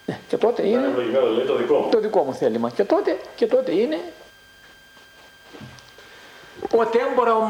Ναι, 0.05 0.19
και 0.27 0.37
τότε 0.37 0.67
είναι 0.67 0.87
το 1.47 1.55
δικό 1.55 1.77
μου. 1.79 1.89
το 1.89 1.99
δικό 1.99 2.23
μου 2.23 2.33
θέλημα. 2.33 2.69
Και 2.69 2.83
τότε, 2.83 3.17
και 3.35 3.47
τότε 3.47 3.71
είναι 3.71 3.99
ο 6.71 6.85
τέμπορα 6.85 7.35
ο 7.35 7.41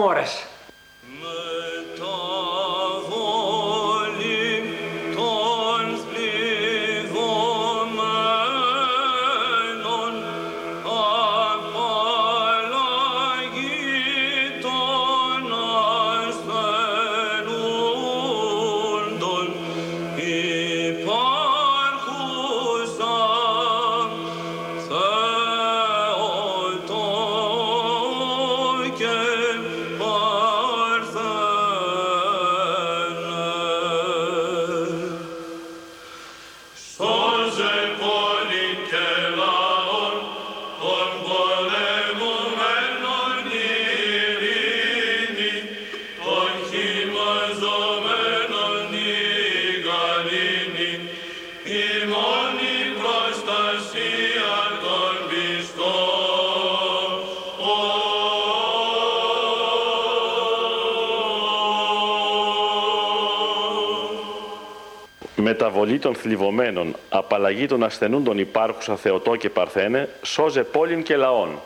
μεταβολή 65.62 66.00
των 66.00 66.16
θλιβωμένων, 66.16 66.96
απαλλαγή 67.10 67.66
των 67.66 67.84
ασθενούν 67.84 68.24
των 68.24 68.38
υπάρχουσα 68.38 68.96
Θεοτό 68.96 69.36
και 69.36 69.50
Παρθένε, 69.50 70.10
σώζε 70.22 70.64
πόλην 70.64 71.04
και 71.04 71.16
λαών. 71.16 71.60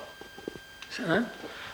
Σαν, 0.90 1.28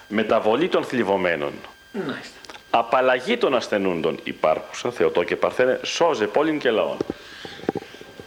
Μεταβολή 0.08 0.68
των 0.68 0.84
θλιβωμένων. 0.84 1.54
Μάλιστα. 1.92 2.40
Απαλλαγή 2.70 3.38
των 3.38 3.56
ασθενούντων 3.56 4.20
υπάρχουσα 4.24 4.92
Θεοτό 4.92 5.24
και 5.24 5.36
Παρθένε, 5.36 5.80
σώζε 5.84 6.28
πόλην 6.28 6.60
και 6.60 6.70
λαών. 6.70 6.98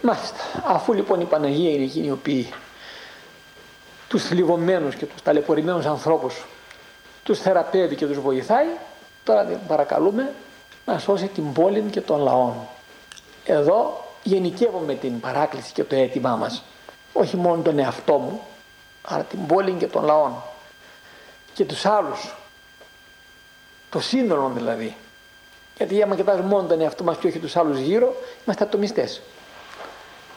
Μάλιστα. 0.01 0.37
Αφού 0.65 0.93
λοιπόν 0.93 1.21
η 1.21 1.25
Παναγία 1.25 1.71
είναι 1.71 1.83
εκείνη 1.83 2.07
η 2.07 2.11
οποία 2.11 2.45
τους 4.07 4.23
θλιβωμένους 4.23 4.95
και 4.95 5.05
τους 5.05 5.21
ταλαιπωρημένους 5.21 5.85
ανθρώπους 5.85 6.45
τους 7.23 7.39
θεραπεύει 7.39 7.95
και 7.95 8.05
τους 8.05 8.19
βοηθάει, 8.19 8.67
τώρα 9.23 9.59
παρακαλούμε 9.67 10.33
να 10.85 10.97
σώσει 10.99 11.27
την 11.27 11.53
πόλη 11.53 11.81
και 11.81 12.01
των 12.01 12.21
λαών. 12.21 12.53
Εδώ 13.45 14.05
γενικεύομαι 14.23 14.93
την 14.93 15.19
παράκληση 15.19 15.73
και 15.73 15.83
το 15.83 15.95
αίτημά 15.95 16.35
μας. 16.35 16.63
Όχι 17.13 17.37
μόνο 17.37 17.61
τον 17.61 17.79
εαυτό 17.79 18.17
μου, 18.17 18.41
αλλά 19.01 19.23
την 19.23 19.45
πόλη 19.45 19.71
και 19.71 19.87
των 19.87 20.03
λαών. 20.03 20.43
Και 21.53 21.65
τους 21.65 21.85
άλλους. 21.85 22.35
Το 23.89 23.99
σύνολο 23.99 24.51
δηλαδή. 24.55 24.95
Γιατί 25.77 26.01
άμα 26.01 26.15
κοιτάζουμε 26.15 26.47
μόνο 26.47 26.67
τον 26.67 26.81
εαυτό 26.81 27.03
μας 27.03 27.17
και 27.17 27.27
όχι 27.27 27.39
τους 27.39 27.55
άλλους 27.55 27.77
γύρω, 27.79 28.15
είμαστε 28.43 28.63
ατομιστές. 28.63 29.21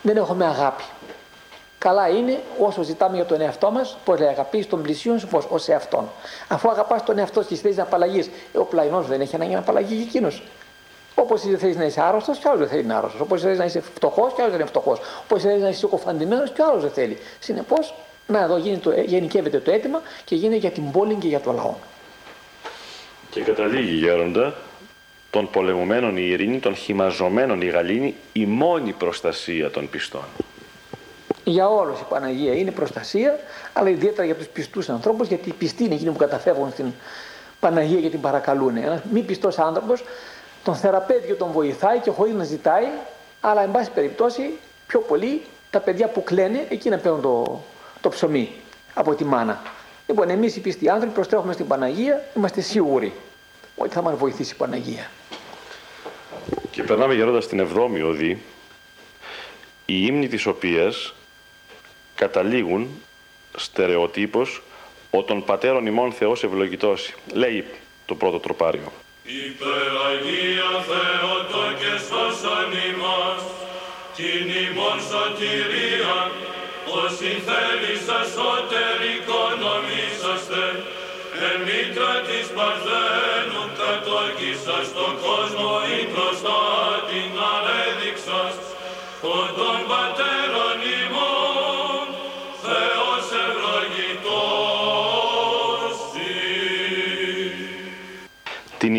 Δεν 0.02 0.16
έχουμε 0.16 0.46
αγάπη. 0.46 0.82
Καλά 1.78 2.08
είναι 2.08 2.42
όσο 2.58 2.82
ζητάμε 2.82 3.16
για 3.16 3.24
τον 3.24 3.40
εαυτό 3.40 3.70
μας, 3.70 3.96
πώ 4.04 4.14
λέει 4.14 4.28
αγαπήσει 4.28 4.68
τον 4.68 4.82
πλησίον 4.82 5.18
σου, 5.18 5.26
πώ 5.26 5.42
ως 5.48 5.68
εαυτόν. 5.68 6.08
Αφού 6.48 6.70
αγαπάς 6.70 7.04
τον 7.04 7.18
εαυτό 7.18 7.42
και 7.42 7.54
θέλει 7.54 7.74
να 7.74 7.82
απαλλαγείς, 7.82 8.30
ε, 8.52 8.58
ο 8.58 8.64
πλαϊνός 8.64 9.06
δεν 9.06 9.20
έχει 9.20 9.34
ανάγκη 9.34 9.52
να 9.52 9.58
απαλλαγεί 9.58 9.96
και 9.96 10.02
εκείνος. 10.02 10.42
Όπως 11.20 11.40
θέλεις 11.58 11.76
να 11.76 11.84
είσαι 11.84 12.00
άρρωστος, 12.02 12.38
κι 12.38 12.48
άλλος 12.48 12.58
δεν 12.58 12.68
θέλει 12.68 12.80
να 12.80 12.86
είναι 12.86 12.94
άρρωστος. 12.94 13.20
Όπως 13.20 13.40
θέλεις 13.40 13.58
να 13.58 13.64
είσαι 13.64 13.80
φτωχός, 13.80 14.32
κι 14.32 14.40
άλλος 14.40 14.52
δεν 14.52 14.60
είναι 14.60 14.68
φτωχός. 14.68 15.00
Όπως 15.22 15.42
θέλεις 15.42 15.62
να 15.62 15.68
είσαι 15.68 15.86
κοφαντημένος, 15.86 16.50
κι 16.50 16.62
άλλος 16.62 16.82
δεν 16.82 16.90
θέλει. 16.90 17.18
Συνεπώς, 17.38 17.94
να 18.26 18.42
εδώ 18.42 18.60
το, 18.82 18.92
γενικεύεται 19.06 19.58
το 19.58 19.70
αίτημα 19.70 20.02
και 20.24 20.34
γίνεται 20.34 20.56
για 20.56 20.70
την 20.70 20.90
πόλη 20.90 21.14
και 21.14 21.28
για 21.28 21.40
το 21.40 21.52
λαό. 21.52 21.74
Και 23.30 23.40
καταλήγει 23.40 23.94
γέροντα, 23.94 24.54
των 25.30 25.50
πολεμουμένων 25.50 26.16
η 26.16 26.26
ειρήνη, 26.28 26.58
των 26.58 26.74
χυμαζωμένων 26.74 27.60
η 27.60 27.66
γαλήνη, 27.66 28.14
η 28.32 28.46
μόνη 28.46 28.92
προστασία 28.92 29.70
των 29.70 29.90
πιστών. 29.90 30.24
Για 31.44 31.68
όλους 31.68 32.00
η 32.00 32.04
Παναγία 32.08 32.54
είναι 32.54 32.70
προστασία, 32.70 33.38
αλλά 33.72 33.88
ιδιαίτερα 33.88 34.24
για 34.24 34.34
τους 34.34 34.46
πιστούς 34.46 34.88
ανθρώπους, 34.88 35.28
γιατί 35.28 35.48
οι 35.48 35.52
πιστοί 35.52 35.84
είναι 35.84 35.94
εκείνοι 35.94 36.10
που 36.10 36.18
καταφεύγουν 36.18 36.70
στην 36.70 36.92
Παναγία 37.60 38.00
και 38.00 38.08
την 38.08 38.20
παρακαλούν. 38.20 38.76
Ένας 38.76 39.00
μη 39.12 39.20
πιστός 39.20 39.58
άνθρωπος 39.58 40.04
τον 40.64 40.74
θεραπεύει 40.74 41.26
και 41.26 41.34
τον 41.34 41.50
βοηθάει 41.50 41.98
και 41.98 42.10
χωρίς 42.10 42.34
να 42.34 42.44
ζητάει, 42.44 42.86
αλλά 43.40 43.62
εν 43.62 43.70
πάση 43.70 43.90
περιπτώσει 43.90 44.58
πιο 44.86 45.00
πολύ 45.00 45.42
τα 45.70 45.80
παιδιά 45.80 46.08
που 46.08 46.22
κλαίνε 46.22 46.66
εκείνα 46.68 46.98
παίρνουν 46.98 47.20
το, 47.20 47.62
το 48.00 48.08
ψωμί 48.08 48.52
από 48.94 49.14
τη 49.14 49.24
μάνα. 49.24 49.62
Λοιπόν, 50.06 50.30
εμείς 50.30 50.56
οι 50.56 50.60
πιστοί 50.60 50.88
άνθρωποι 50.88 51.14
προστρέχουμε 51.14 51.52
στην 51.52 51.66
Παναγία, 51.66 52.24
είμαστε 52.36 52.60
σίγουροι 52.60 53.12
ότι 53.76 53.94
θα 53.94 54.02
μας 54.02 54.16
βοηθήσει 54.16 54.52
η 54.54 54.56
Παναγία. 54.56 55.10
Και 56.70 56.82
περνάμε 56.82 57.14
γερόντα 57.14 57.40
στην 57.40 57.68
7η 57.74 58.02
οδή, 58.04 58.42
η 59.86 60.04
ύμνη 60.06 60.28
της 60.28 60.46
οποίας 60.46 61.14
καταλήγουν 62.14 62.88
στερεοτύπως 63.56 64.62
ο 65.10 65.22
των 65.22 65.44
πατέρων 65.44 65.86
ημών 65.86 66.12
Θεός 66.12 66.44
ευλογητώσει. 66.44 67.14
Λέει 67.32 67.64
το 68.06 68.14
πρώτο 68.14 68.38
τροπάριο. 68.38 68.92
Υπεραγία 69.28 70.70
Θεότο 70.88 71.64
και 71.80 71.92
σώσον 72.06 72.70
ημάς, 72.88 73.42
την 74.16 74.44
ημών 74.64 74.98
σωτηρία, 75.08 76.16
όσοι 77.02 77.30
θέλει 77.46 77.94
σας 78.06 78.26
σώτερ 78.34 78.96
οικονομήσαστε, 79.12 80.64
εν 81.48 81.58
μήτρα 81.66 82.12
της 82.28 82.46
Παρθένου 82.56 83.64
κατόκισα 83.80 84.78
στον 84.90 85.12
κόσμο 85.24 85.72
ή 85.96 85.98
μπροστά 86.10 86.60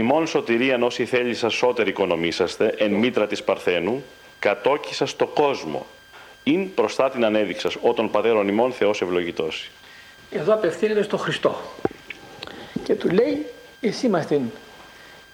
ημών 0.10 0.28
σωτηρίαν 0.28 0.84
όσοι 0.84 1.06
θέλει 1.06 1.36
σας 1.36 1.54
σώτερ 1.54 1.88
οικονομήσαστε, 1.88 2.74
εν 2.78 2.92
μήτρα 2.92 3.28
της 3.28 3.44
Παρθένου, 3.44 4.04
κατόκισα 4.40 5.06
στο 5.06 5.26
κόσμο, 5.26 5.86
ειν 6.44 6.74
προστά 6.74 7.10
την 7.10 7.26
ανέδειξας, 7.26 7.76
ο 7.82 7.94
των 7.94 8.12
πατέρων 8.12 8.48
ημών 8.48 8.72
Θεός 8.72 9.02
ευλογητός. 9.02 9.70
Εδώ 10.32 10.54
απευθύνεται 10.54 11.02
στο 11.02 11.18
Χριστό 11.18 11.56
και 12.84 12.96
του 12.96 13.10
λέει 13.10 13.46
εσύ 13.82 14.10
μας 14.10 14.26
την 14.26 14.42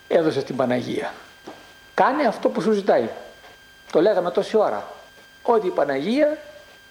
έδωσες 0.07 0.43
την 0.43 0.55
Παναγία. 0.55 1.13
Κάνε 1.93 2.23
αυτό 2.27 2.49
που 2.49 2.61
σου 2.61 2.71
ζητάει. 2.71 3.09
Το 3.91 4.01
λέγαμε 4.01 4.31
τόση 4.31 4.57
ώρα. 4.57 4.87
Ότι 5.41 5.67
η 5.67 5.71
Παναγία 5.71 6.37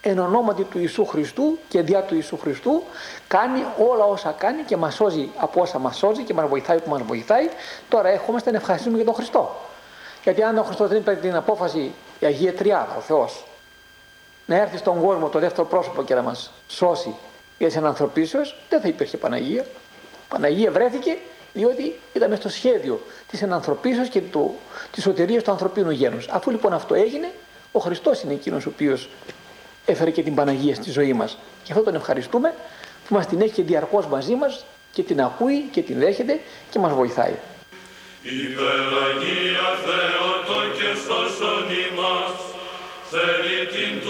εν 0.06 0.18
ονόματι 0.18 0.62
του 0.62 0.78
Ιησού 0.78 1.04
Χριστού 1.04 1.58
και 1.68 1.82
διά 1.82 2.02
του 2.02 2.14
Ιησού 2.14 2.38
Χριστού 2.38 2.82
κάνει 3.28 3.64
όλα 3.78 4.04
όσα 4.04 4.34
κάνει 4.38 4.62
και 4.62 4.76
μας 4.76 4.94
σώζει 4.94 5.30
από 5.36 5.60
όσα 5.60 5.78
μας 5.78 5.96
σώζει 5.96 6.22
και 6.22 6.34
μας 6.34 6.48
βοηθάει 6.48 6.80
που 6.80 6.90
μας 6.90 7.02
βοηθάει. 7.02 7.48
Τώρα 7.88 8.08
έχουμε 8.08 8.40
να 8.44 8.56
ευχαριστούμε 8.56 8.96
για 8.96 9.04
τον 9.04 9.14
Χριστό. 9.14 9.56
Γιατί 10.22 10.42
αν 10.42 10.58
ο 10.58 10.62
Χριστός 10.62 10.88
δεν 10.88 10.98
είπε 10.98 11.14
την 11.14 11.34
απόφαση 11.34 11.92
η 12.18 12.26
Αγία 12.26 12.54
Τριάδα, 12.54 12.94
ο 12.96 13.00
Θεός, 13.00 13.46
να 14.46 14.56
έρθει 14.56 14.76
στον 14.76 15.00
κόσμο 15.00 15.28
το 15.28 15.38
δεύτερο 15.38 15.66
πρόσωπο 15.66 16.02
και 16.02 16.14
να 16.14 16.22
μας 16.22 16.52
σώσει 16.68 17.14
για 17.58 17.66
τις 17.66 17.76
ανθρωπίσεως, 17.76 18.56
δεν 18.68 18.80
θα 18.80 18.88
υπήρχε 18.88 19.16
Παναγία. 19.16 19.64
Παναγία 20.28 20.70
βρέθηκε 20.70 21.16
διότι 21.52 22.00
ήταν 22.12 22.36
στο 22.36 22.48
σχέδιο 22.48 23.00
της 23.30 23.42
ενανθρωπίσεως 23.42 24.08
και 24.08 24.20
του, 24.20 24.54
της 24.90 25.02
σωτηρίας 25.02 25.42
του 25.42 25.50
ανθρωπίνου 25.50 25.90
γένους. 25.90 26.28
Αφού 26.28 26.50
λοιπόν 26.50 26.72
αυτό 26.72 26.94
έγινε, 26.94 27.32
ο 27.72 27.78
Χριστός 27.78 28.22
είναι 28.22 28.32
εκείνος 28.32 28.66
ο 28.66 28.68
οποίος 28.68 29.08
έφερε 29.86 30.10
και 30.10 30.22
την 30.22 30.34
Παναγία 30.34 30.74
στη 30.74 30.90
ζωή 30.90 31.12
μας. 31.12 31.38
Και 31.62 31.72
αυτό 31.72 31.84
τον 31.84 31.94
ευχαριστούμε 31.94 32.54
που 33.08 33.14
μας 33.14 33.26
την 33.26 33.40
έχει 33.40 33.52
και 33.52 33.62
διαρκώς 33.62 34.06
μαζί 34.06 34.34
μας 34.34 34.64
και 34.92 35.02
την 35.02 35.20
ακούει 35.20 35.68
και 35.70 35.82
την 35.82 35.98
δέχεται 35.98 36.40
και 36.70 36.78
μας 36.78 36.92
βοηθάει. 36.92 37.34
Υπεραγία 38.22 39.68
Θεότο 39.84 40.60
και 40.76 40.90
σώσον 41.06 41.66
ημάς, 41.84 42.36
θέλει 43.10 43.60
την 43.74 44.03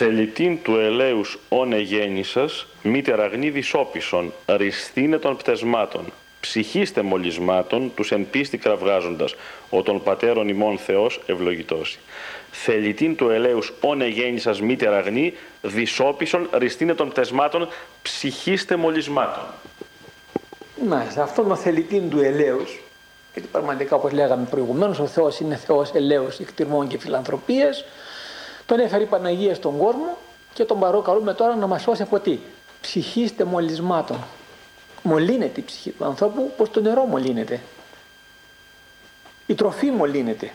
Θελητήν 0.00 0.62
του 0.62 0.76
ελέους 0.76 1.38
όν 1.48 1.72
εγέννησας, 1.72 2.66
μήτερα 2.82 3.26
γνίδης 3.26 3.74
όπισον, 3.74 4.32
ριστήνε 4.46 5.18
των 5.18 5.36
πτεσμάτων, 5.36 6.12
ψυχήστε 6.40 7.02
μολυσμάτων, 7.02 7.92
τους 7.94 8.12
εν 8.12 8.30
πίστη 8.30 8.58
κραυγάζοντας, 8.58 9.34
ο 9.70 9.82
των 9.82 10.02
πατέρων 10.02 10.48
ημών 10.48 10.78
Θεός 10.78 11.20
ευλογητώσει. 11.26 11.98
Θελητήν 12.50 13.16
του 13.16 13.28
ελέους 13.28 13.72
όν 13.80 14.00
εγέννησας 14.00 14.60
μήτερα 14.60 15.00
γνή, 15.00 15.32
δυσόπισον 15.62 16.48
ριστήνε 16.52 16.94
των 16.94 17.08
πτεσμάτων, 17.08 17.68
ψυχήστε 18.02 18.76
μολυσμάτων. 18.76 19.44
Μάλιστα, 20.86 21.22
αυτόν 21.22 21.48
το 21.48 21.56
θελητήν 21.56 22.10
του 22.10 22.20
ελέους, 22.20 22.78
γιατί 23.32 23.48
πραγματικά 23.52 23.96
όπως 23.96 24.12
λέγαμε 24.12 24.46
προηγουμένως, 24.50 24.98
ο 24.98 25.06
Θεός 25.06 25.40
είναι 25.40 25.56
Θεός 25.56 25.90
ελέους, 25.94 26.38
εκτιρμών 26.38 26.88
και 26.88 26.98
φιλανθρωπίας, 26.98 27.84
τον 28.68 28.80
έφερε 28.80 29.02
η 29.02 29.06
Παναγία 29.06 29.54
στον 29.54 29.78
κόσμο 29.78 30.16
και 30.52 30.64
τον 30.64 30.78
παρακαλούμε 30.78 31.34
τώρα 31.34 31.56
να 31.56 31.66
μας 31.66 31.82
σώσει 31.82 32.02
από 32.02 32.18
τι. 32.18 32.38
Ψυχήστε 32.80 33.44
μολυσμάτων 33.44 34.18
μολύνεται 35.02 35.60
η 35.60 35.62
ψυχή 35.62 35.90
του 35.90 36.04
ανθρώπου 36.04 36.52
πως 36.56 36.70
το 36.70 36.80
νερό 36.80 37.04
μολύνεται. 37.04 37.60
Η 39.46 39.54
τροφή 39.54 39.90
μολύνεται. 39.90 40.52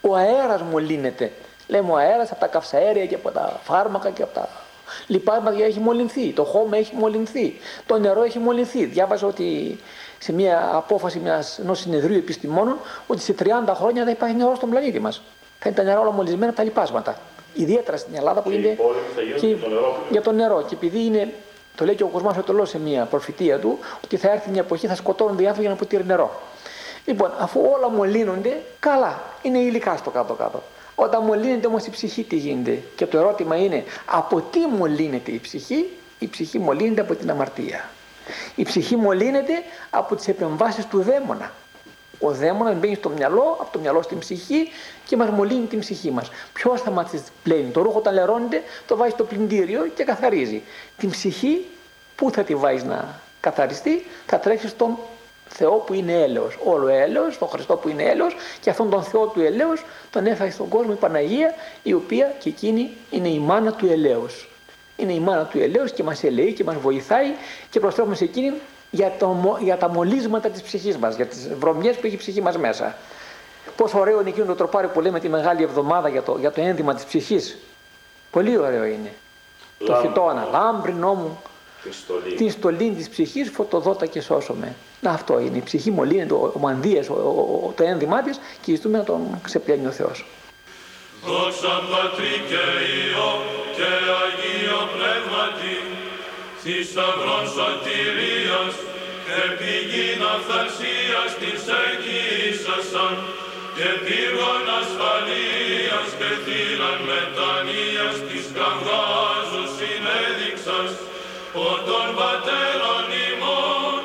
Ο 0.00 0.14
αέρας 0.14 0.62
μολύνεται. 0.62 1.32
Λέμε 1.66 1.92
ο 1.92 1.96
αέρας 1.96 2.30
από 2.30 2.40
τα 2.40 2.46
καυσαέρια 2.46 3.06
και 3.06 3.14
από 3.14 3.30
τα 3.30 3.60
φάρμακα 3.62 4.10
και 4.10 4.22
από 4.22 4.34
τα 4.34 4.48
λιπάσματα 5.06 5.64
έχει 5.64 5.80
μολυνθεί. 5.80 6.32
Το 6.32 6.44
χώμα 6.44 6.76
έχει 6.76 6.94
μολυνθεί. 6.94 7.56
Το 7.86 7.98
νερό 7.98 8.22
έχει 8.22 8.38
μολυνθεί. 8.38 8.84
Διάβαζα 8.84 9.26
ότι 9.26 9.78
σε 10.18 10.32
μια 10.32 10.70
απόφαση 10.72 11.18
μιας, 11.18 11.58
ενός 11.58 11.78
συνεδρίου 11.78 12.16
επιστημόνων 12.16 12.78
ότι 13.06 13.20
σε 13.20 13.34
30 13.38 13.74
χρόνια 13.74 14.04
δεν 14.04 14.12
υπάρχει 14.12 14.36
νερό 14.36 14.54
στον 14.54 14.70
πλανήτη 14.70 14.98
μας. 14.98 15.22
Θα 15.58 15.68
είναι 15.68 15.78
τα 15.78 15.82
νερά 15.82 16.00
όλα 16.00 16.10
μολυσμένα 16.10 16.46
από 16.46 16.56
τα 16.56 16.62
λιπάσματα. 16.62 17.18
Ιδιαίτερα 17.54 17.96
στην 17.96 18.14
Ελλάδα 18.14 18.40
που 18.40 18.50
είναι 18.50 18.78
και, 19.40 19.56
για 20.10 20.22
το 20.22 20.32
νερό. 20.32 20.64
Και 20.68 20.74
επειδή 20.74 21.04
είναι 21.04 21.32
το 21.76 21.84
λέει 21.84 21.94
και 21.94 22.02
ο 22.02 22.06
Κοσμάς 22.06 22.36
Οτολός 22.36 22.68
σε 22.68 22.78
μια 22.78 23.04
προφητεία 23.04 23.58
του 23.58 23.78
ότι 24.04 24.16
θα 24.16 24.30
έρθει 24.30 24.50
μια 24.50 24.60
εποχή 24.60 24.86
θα 24.86 24.94
σκοτώνονται 24.94 25.42
οι 25.42 25.46
άνθρωποι 25.46 25.66
για 25.66 25.70
να 25.70 25.76
ποτήρι 25.80 26.04
νερό. 26.04 26.40
Λοιπόν, 27.04 27.30
αφού 27.38 27.60
όλα 27.76 27.88
μολύνονται, 27.88 28.60
καλά, 28.80 29.22
είναι 29.42 29.58
υλικά 29.58 29.96
στο 29.96 30.10
κάτω-κάτω. 30.10 30.62
Όταν 30.94 31.24
μολύνεται 31.24 31.66
όμως 31.66 31.86
η 31.86 31.90
ψυχή 31.90 32.22
τι 32.22 32.36
γίνεται; 32.36 32.82
Και 32.96 33.06
το 33.06 33.18
ερώτημα 33.18 33.56
είναι 33.56 33.84
από 34.06 34.40
τι 34.50 34.58
μολύνεται 34.58 35.30
η 35.30 35.38
ψυχή; 35.38 35.88
Η 36.18 36.28
ψυχή 36.28 36.58
μολύνεται 36.58 37.00
από 37.00 37.14
την 37.14 37.30
αμαρτία. 37.30 37.90
Η 38.54 38.62
ψυχή 38.62 38.96
μολύνεται 38.96 39.52
από 39.90 40.16
τις 40.16 40.28
επεμβάσεις 40.28 40.86
του 40.86 41.02
δαίμονα. 41.02 41.52
Ο 42.22 42.30
δαίμονας 42.30 42.74
μπαίνει 42.76 42.94
στο 42.94 43.08
μυαλό, 43.08 43.56
από 43.60 43.72
το 43.72 43.78
μυαλό 43.78 44.02
στην 44.02 44.18
ψυχή 44.18 44.68
και 45.06 45.16
μας 45.16 45.30
μολύνει 45.30 45.66
την 45.66 45.78
ψυχή 45.78 46.10
μας. 46.10 46.30
Ποιος 46.52 46.80
θα 46.80 46.90
μας 46.90 47.10
πλένει. 47.42 47.70
Το 47.70 47.82
ρούχο 47.82 47.98
όταν 47.98 48.14
λερώνεται 48.14 48.62
το 48.86 48.96
βάζει 48.96 49.10
στο 49.10 49.24
πλυντήριο 49.24 49.86
και 49.94 50.04
καθαρίζει. 50.04 50.62
Την 50.96 51.10
ψυχή 51.10 51.66
πού 52.16 52.30
θα 52.30 52.42
τη 52.42 52.54
βάζεις 52.54 52.84
να 52.84 53.20
καθαριστεί, 53.40 54.06
θα 54.26 54.38
τρέξεις 54.38 54.70
στον 54.70 54.98
Θεό 55.48 55.72
που 55.72 55.94
είναι 55.94 56.12
έλεος, 56.12 56.58
όλο 56.64 56.88
έλεος, 56.88 57.38
τον 57.38 57.48
Χριστό 57.48 57.76
που 57.76 57.88
είναι 57.88 58.02
έλεος 58.02 58.36
και 58.60 58.70
αυτόν 58.70 58.90
τον 58.90 59.02
Θεό 59.02 59.26
του 59.26 59.40
ελέους 59.40 59.84
τον 60.10 60.26
έφαγε 60.26 60.50
στον 60.50 60.68
κόσμο 60.68 60.90
η 60.92 61.00
Παναγία 61.00 61.54
η 61.82 61.92
οποία 61.92 62.34
και 62.38 62.48
εκείνη 62.48 62.90
είναι 63.10 63.28
η 63.28 63.38
μάνα 63.38 63.72
του 63.72 63.86
ελέους. 63.86 64.48
Είναι 64.96 65.12
η 65.12 65.20
μάνα 65.20 65.44
του 65.44 65.58
ελέους 65.58 65.92
και 65.92 66.02
μας 66.02 66.24
ελεεί 66.24 66.52
και 66.52 66.64
μας 66.64 66.76
βοηθάει 66.76 67.26
και 67.70 67.80
προστρέφουμε 67.80 68.14
σε 68.14 68.24
εκείνη 68.24 68.52
για, 68.94 69.12
το, 69.18 69.58
για 69.60 69.76
τα 69.76 69.88
μολύσματα 69.88 70.48
της 70.48 70.62
ψυχής 70.62 70.96
μας, 70.96 71.16
για 71.16 71.26
τις 71.26 71.48
βρωμιές 71.58 71.96
που 71.96 72.06
έχει 72.06 72.14
η 72.14 72.18
ψυχή 72.18 72.42
μας 72.42 72.56
μέσα. 72.58 72.96
Πόσο 73.76 73.98
ωραίο 73.98 74.20
είναι 74.20 74.28
εκείνο 74.28 74.46
το 74.46 74.54
τροπάρι 74.54 74.86
που 74.86 75.00
λέμε 75.00 75.20
τη 75.20 75.28
Μεγάλη 75.28 75.62
Εβδομάδα 75.62 76.08
για 76.08 76.22
το, 76.22 76.36
για 76.40 76.52
το 76.52 76.60
ένδυμα 76.60 76.94
της 76.94 77.04
ψυχής. 77.04 77.58
Πολύ 78.30 78.58
ωραίο 78.58 78.84
είναι. 78.84 79.12
Το 79.86 79.94
φυτόνα, 79.94 80.48
λάμπρινό 80.52 81.14
μου, 81.14 81.42
την 82.36 82.50
στολή 82.50 82.90
της 82.90 83.08
ψυχής 83.08 83.50
φωτοδότα 83.50 84.06
και 84.06 84.20
σώσομαι. 84.20 84.74
Να 85.00 85.10
αυτό 85.10 85.40
είναι. 85.40 85.56
Η 85.56 85.62
ψυχή 85.62 85.90
μολύνεται, 85.90 86.34
ο, 86.34 86.52
ο 86.56 86.58
μανδύες, 86.58 87.08
ο, 87.08 87.12
ο, 87.12 87.72
το 87.76 87.82
ένδυμά 87.84 88.22
της 88.22 88.40
και 88.62 88.74
ζητούμε 88.74 88.98
να 88.98 89.04
τον 89.04 89.40
ξεπλένει 89.42 89.86
ο 89.86 89.90
Θεός. 89.90 90.24
Δόξα 91.24 91.74
Πατρί 91.90 92.34
και 92.48 92.62
Υιό 92.92 93.30
και 93.76 93.88
Αγίο 94.22 94.80
Πνεύματι, 94.94 95.74
θησαυρών 96.62 97.44
σωτηρίας 97.56 98.74
και 99.26 99.40
πηγήν 99.58 100.20
αυθαρσίας 100.34 101.30
της 101.40 101.60
εγγύησασαν 101.82 103.14
και 103.76 103.88
πύργων 104.04 104.64
ασφαλείας 104.80 106.08
και 106.18 106.30
θύραν 106.44 106.98
μετανοίας 107.10 108.14
της 108.28 108.44
καυγάζου 108.56 109.64
συνέδειξας, 109.78 110.90
ο 111.66 111.68
των 111.88 112.06
πατέρων 112.18 113.04
ημών 113.28 114.00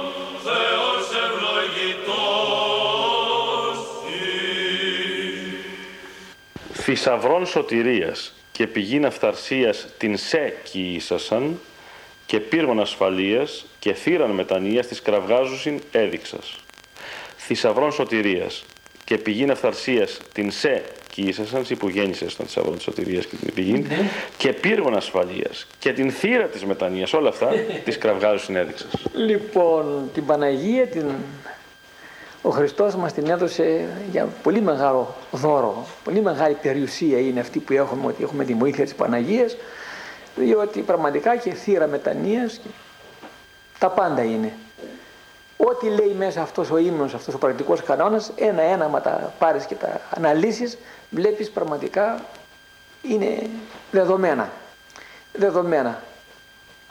Θεός 0.47 1.05
ευλογητός 1.25 2.47
Θησαυρών 6.73 7.45
σωτηρίας 7.45 8.33
και 8.51 8.67
πηγήν 8.67 9.05
αυθαρσίας 9.05 9.87
την 9.97 10.17
σε 10.17 10.53
κοίησασαν 10.63 11.59
και 12.27 12.39
πύργων 12.39 12.79
ασφαλείας 12.79 13.65
και 13.79 13.93
θύραν 13.93 14.29
μετανοίας 14.29 14.87
της 14.87 15.01
κραυγάζουσιν 15.01 15.79
έδειξας. 15.91 16.55
Θησαυρών 17.37 17.91
σωτηρίας 17.91 18.65
και 19.03 19.17
πηγήν 19.17 19.51
αυθαρσίας 19.51 20.19
την 20.33 20.51
σε 20.51 20.83
κοίησασαν, 21.11 21.61
εσύ 21.61 21.75
που 21.75 21.89
γέννησες 21.89 22.35
τον 22.35 22.45
θησαυρό 22.45 22.71
της 22.71 22.83
σωτηρίας 22.83 23.25
και 23.25 23.35
την 23.35 23.53
πηγή, 23.53 23.71
Ναι. 23.71 24.09
και 24.37 24.53
πύργων 24.53 24.95
ασφαλείας 24.95 25.67
και 25.79 25.93
την 25.93 26.11
θύρα 26.11 26.45
της 26.45 26.65
μετανοίας, 26.65 27.13
όλα 27.13 27.29
αυτά 27.29 27.47
της 27.83 27.97
κραυγάζουσιν 27.97 28.55
έδειξας. 28.55 28.91
Λοιπόν, 29.13 30.09
την 30.13 30.25
Παναγία 30.25 30.87
την... 30.87 31.05
ο 32.41 32.49
Χριστός 32.49 32.95
μας 32.95 33.13
την 33.13 33.29
έδωσε 33.29 33.85
για 34.11 34.27
πολύ 34.43 34.61
μεγάλο 34.61 35.15
δώρο, 35.31 35.87
πολύ 36.03 36.21
μεγάλη 36.21 36.57
περιουσία 36.61 37.19
είναι 37.19 37.39
αυτή 37.39 37.59
που 37.59 37.73
έχουμε, 37.73 38.07
ότι 38.07 38.23
έχουμε 38.23 38.45
τη 38.45 38.53
βοήθεια 38.53 38.83
της 38.83 38.95
Παναγίας, 38.95 39.57
διότι 40.37 40.81
πραγματικά 40.81 41.35
και 41.35 41.53
θύρα 41.53 41.87
μετανοίας 41.87 42.59
και 42.63 42.69
τα 43.79 43.89
πάντα 43.89 44.23
είναι. 44.23 44.53
Ό,τι 45.57 45.89
λέει 45.89 46.15
μέσα 46.17 46.41
αυτός 46.41 46.71
ο 46.71 46.77
ύμνος, 46.77 47.13
αυτός 47.13 47.33
ο 47.33 47.37
πρακτικός 47.37 47.83
κανόνας, 47.83 48.31
ένα-ένα 48.35 48.87
μα 48.87 49.01
τα 49.01 49.33
πάρεις 49.39 49.65
και 49.65 49.75
τα 49.75 50.01
αναλύσεις, 50.15 50.77
βλέπεις 51.09 51.49
πραγματικά 51.49 52.19
είναι 53.01 53.49
δεδομένα. 53.91 54.51
Δεδομένα. 55.33 56.01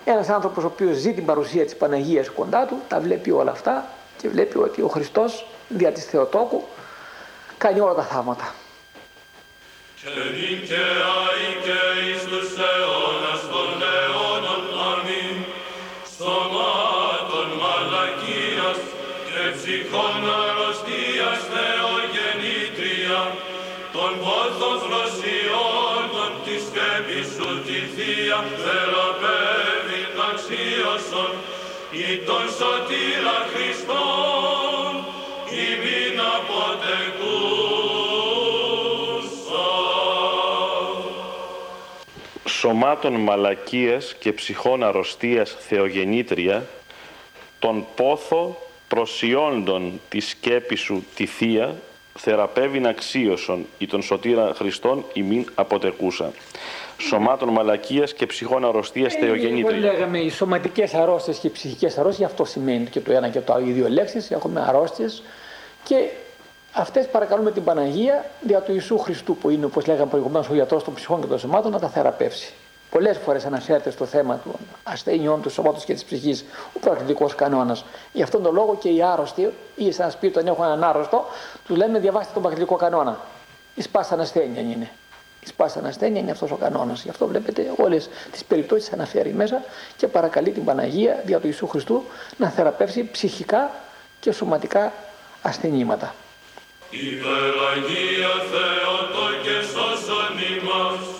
Ένας 0.04 0.28
άνθρωπος 0.28 0.64
ο 0.64 0.66
οποίος 0.66 0.96
ζει 0.96 1.12
την 1.12 1.24
παρουσία 1.24 1.64
της 1.64 1.76
Παναγίας 1.76 2.30
κοντά 2.30 2.66
του, 2.66 2.80
τα 2.88 3.00
βλέπει 3.00 3.30
όλα 3.30 3.50
αυτά 3.50 3.88
και 4.18 4.28
βλέπει 4.28 4.58
ότι 4.58 4.82
ο 4.82 4.88
Χριστός 4.88 5.46
δια 5.68 5.92
της 5.92 6.04
Θεοτόκου 6.04 6.64
κάνει 7.58 7.80
όλα 7.80 7.94
τα 7.94 8.02
θαύματα. 8.02 8.54
και 10.00 10.08
νυν 10.08 10.66
και 10.66 10.74
άη 10.74 11.62
και 11.64 11.78
αρρωστίας 20.76 21.38
θεογεννήτρια 21.52 23.20
των 23.92 24.10
πόθων 24.24 24.76
θροσιών 24.84 26.30
της 26.44 26.62
σκέπης 26.68 27.26
σου 27.34 27.50
τη 27.66 27.78
Θεία 27.94 28.38
θεραπεύει 28.62 30.02
αξίωσον 30.30 31.32
ή 31.90 32.08
τον 32.28 32.44
σωτήρα 32.58 33.38
Χριστόν 33.52 34.92
ημίν 35.64 36.18
αποτεκούσα. 36.36 36.86
σωμάτων 42.48 43.14
μαλακίας 43.14 44.14
και 44.18 44.32
ψυχών 44.32 44.82
αρρωστίας 44.82 45.56
θεογεννήτρια, 45.58 46.66
τον 47.58 47.86
πόθο 47.96 48.65
προσιόντων 48.88 50.00
τη 50.08 50.20
σκέπη 50.20 50.74
σου 50.74 51.04
τη 51.14 51.26
Θεία, 51.26 51.74
θεραπεύειν 52.18 52.86
αξίωσον 52.86 53.66
ή 53.78 53.86
τον 53.86 54.02
σωτήρα 54.02 54.52
Χριστόν 54.56 55.04
ημίν 55.12 55.46
αποτεκούσα. 55.54 56.30
Σωμάτων 56.98 57.48
μαλακίας 57.48 58.12
και 58.14 58.26
ψυχών 58.26 58.64
αρρωστίας 58.64 59.14
Ε, 59.14 59.18
Λοιπόν, 59.18 59.36
θεογεννήτρια. 59.38 59.78
λέγαμε 59.78 60.18
οι 60.18 60.28
σωματικές 60.30 60.94
αρρώστιες 60.94 61.38
και 61.38 61.46
οι 61.46 61.50
ψυχικές 61.50 61.98
αρρώστιες, 61.98 62.28
αυτό 62.28 62.44
σημαίνει 62.44 62.84
και 62.86 63.00
το 63.00 63.12
ένα 63.12 63.28
και 63.28 63.40
το 63.40 63.52
άλλο, 63.52 63.66
οι 63.66 63.70
δύο 63.70 63.88
λέξεις, 63.88 64.30
έχουμε 64.30 64.64
αρρώστιες 64.68 65.22
και 65.84 65.96
αυτές 66.72 67.06
παρακαλούμε 67.08 67.50
την 67.52 67.64
Παναγία 67.64 68.30
δια 68.40 68.60
του 68.60 68.72
Ιησού 68.72 68.98
Χριστού 68.98 69.36
που 69.36 69.50
είναι 69.50 69.64
όπως 69.64 69.86
λέγαμε 69.86 70.10
προηγουμένως 70.10 70.48
ο 70.48 70.54
γιατρός 70.54 70.84
των 70.84 70.94
ψυχών 70.94 71.20
και 71.20 71.26
των 71.26 71.38
σωμάτων 71.38 71.72
να 71.72 71.78
τα 71.78 71.88
θεραπεύσει. 71.88 72.52
Πολλές 72.90 73.18
φορές 73.18 73.44
αναφέρεται 73.44 73.90
στο 73.90 74.04
θέμα 74.04 74.40
των 74.44 74.54
ασθενειών 74.82 75.42
του 75.42 75.50
σώματος 75.50 75.84
και 75.84 75.92
της 75.92 76.04
ψυχής 76.04 76.44
ο 76.72 76.78
πρακτικός 76.78 77.34
κανόνας. 77.34 77.84
Γι' 78.12 78.22
αυτόν 78.22 78.42
τον 78.42 78.54
λόγο 78.54 78.76
και 78.80 78.88
οι 78.88 79.02
άρρωστοι 79.02 79.52
ή 79.76 79.92
σε 79.92 80.02
ένα 80.02 80.10
σπίτι 80.10 80.38
όταν 80.38 80.46
έχουν 80.52 80.64
έναν 80.64 80.84
άρρωστο 80.84 81.24
του 81.66 81.76
λέμε 81.76 81.98
διαβάστε 81.98 82.32
τον 82.32 82.42
πρακτικό 82.42 82.76
κανόνα. 82.76 83.20
Η 83.74 83.82
σπάσαν 83.82 84.20
ασθένεια 84.20 84.60
είναι. 84.60 84.90
Η 85.40 85.46
σπάσαν 85.46 85.86
ασθένεια 85.86 86.20
είναι 86.20 86.30
αυτός 86.30 86.50
ο 86.50 86.56
κανόνας. 86.56 87.02
Γι' 87.02 87.08
αυτό 87.10 87.26
βλέπετε 87.26 87.72
όλες 87.76 88.08
τις 88.32 88.44
περιπτώσεις 88.44 88.92
αναφέρει 88.92 89.32
μέσα 89.32 89.62
και 89.96 90.06
παρακαλεί 90.06 90.50
την 90.50 90.64
Παναγία 90.64 91.22
δια 91.24 91.40
του 91.40 91.46
Ιησού 91.46 91.66
Χριστού 91.66 92.04
να 92.36 92.48
θεραπεύσει 92.50 93.08
ψυχικά 93.12 93.70
και 94.20 94.32
σωματικά 94.32 94.92
ασθενήματα. 95.42 96.14
Υπεραγία 96.90 98.32
Θεότο 98.50 99.26
και 99.42 99.66
σώσον 99.66 100.36
ημάς, 100.56 101.15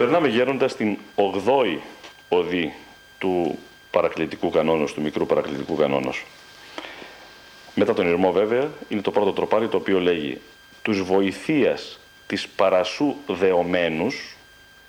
Περνάμε 0.00 0.28
γέροντα 0.28 0.68
στην 0.68 0.96
8η 1.14 1.78
οδή 2.28 2.74
του 3.18 3.58
παρακλητικού 3.90 4.50
κανόνος, 4.50 4.94
του 4.94 5.00
μικρού 5.00 5.26
παρακλητικού 5.26 5.76
κανόνος. 5.76 6.26
Μετά 7.74 7.94
τον 7.94 8.06
ηρμό 8.06 8.32
βέβαια 8.32 8.70
είναι 8.88 9.00
το 9.00 9.10
πρώτο 9.10 9.32
τροπάρι 9.32 9.68
το 9.68 9.76
οποίο 9.76 10.00
λέγει 10.00 10.40
«Τους 10.82 11.02
βοηθείας 11.02 11.98
της 12.26 12.48
παρασού 12.48 13.14
δεωμένους 13.26 14.36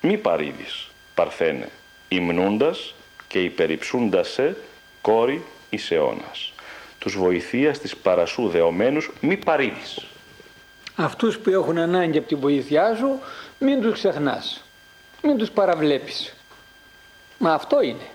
μη 0.01 0.17
παρήδεις, 0.17 0.89
παρθένε, 1.13 1.69
υμνούντας 2.07 2.93
και 3.27 3.39
υπερυψούντας 3.39 4.29
σε 4.29 4.57
κόρη 5.01 5.43
εις 5.69 5.91
αιώνας». 5.91 6.53
Τους 6.99 7.17
βοηθείας 7.17 7.79
της 7.79 7.95
παρασού 7.95 8.47
δεωμένους 8.47 9.11
μη 9.21 9.37
παρήδεις. 9.37 10.05
Αυτούς 10.95 11.39
που 11.39 11.49
έχουν 11.49 11.77
ανάγκη 11.77 12.17
από 12.17 12.27
τη 12.27 12.35
βοήθειά 12.35 12.95
σου 12.95 13.19
μην 13.59 13.81
τους 13.81 13.93
ξεχνάς. 13.93 14.65
Μην 15.21 15.37
τους 15.37 15.51
παραβλέπεις. 15.51 16.33
Μα 17.37 17.53
αυτό 17.53 17.81
είναι. 17.81 18.07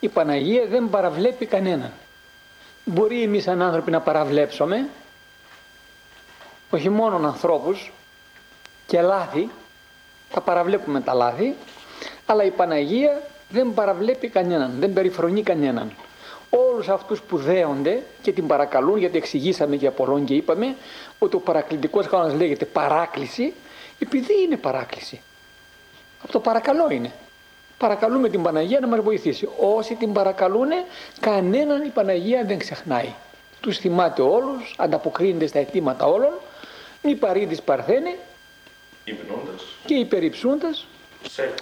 Η 0.00 0.08
Παναγία 0.08 0.66
δεν 0.66 0.90
παραβλέπει 0.90 1.46
κανέναν. 1.46 1.92
Μπορεί 2.84 3.22
εμείς 3.22 3.42
σαν 3.42 3.62
άνθρωποι 3.62 3.90
να 3.90 4.00
παραβλέψουμε 4.00 4.88
όχι 6.70 6.88
μόνο 6.88 7.26
ανθρώπους 7.26 7.92
και 8.86 9.00
λάθη, 9.00 9.50
τα 10.32 10.40
παραβλέπουμε 10.40 11.00
τα 11.00 11.14
λάθη, 11.14 11.54
αλλά 12.26 12.44
η 12.44 12.50
Παναγία 12.50 13.22
δεν 13.48 13.74
παραβλέπει 13.74 14.28
κανέναν, 14.28 14.74
δεν 14.78 14.92
περιφρονεί 14.92 15.42
κανέναν. 15.42 15.92
Όλους 16.50 16.88
αυτούς 16.88 17.20
που 17.20 17.36
δέονται 17.36 18.02
και 18.22 18.32
την 18.32 18.46
παρακαλούν, 18.46 18.98
γιατί 18.98 19.16
εξηγήσαμε 19.16 19.76
για 19.76 19.90
πολλών 19.90 20.24
και 20.24 20.34
είπαμε 20.34 20.76
ότι 21.18 21.36
ο 21.36 21.40
παρακλητικός 21.40 22.06
κανόνας 22.06 22.34
λέγεται 22.34 22.64
παράκληση 22.64 23.52
Επειδή 23.98 24.42
είναι 24.42 24.56
παράκληση. 24.56 25.20
Από 26.22 26.32
το 26.32 26.40
παρακαλώ 26.40 26.90
είναι. 26.90 27.12
Παρακαλούμε 27.78 28.28
την 28.28 28.42
Παναγία 28.42 28.80
να 28.80 28.86
μας 28.86 29.00
βοηθήσει. 29.00 29.48
Όσοι 29.60 29.94
την 29.94 30.12
παρακαλούν, 30.12 30.68
κανέναν 31.20 31.82
η 31.82 31.88
Παναγία 31.88 32.44
δεν 32.44 32.58
ξεχνάει. 32.58 33.14
Τους 33.60 33.78
θυμάται 33.78 34.22
όλους, 34.22 34.74
ανταποκρίνεται 34.78 35.46
στα 35.46 35.58
αιτήματα 35.58 36.06
όλων, 36.06 36.32
μη 37.02 37.14
παρήδης 37.14 37.62
παρθένε 37.62 38.16
και 39.86 39.94
υπερυψούντας 39.94 40.86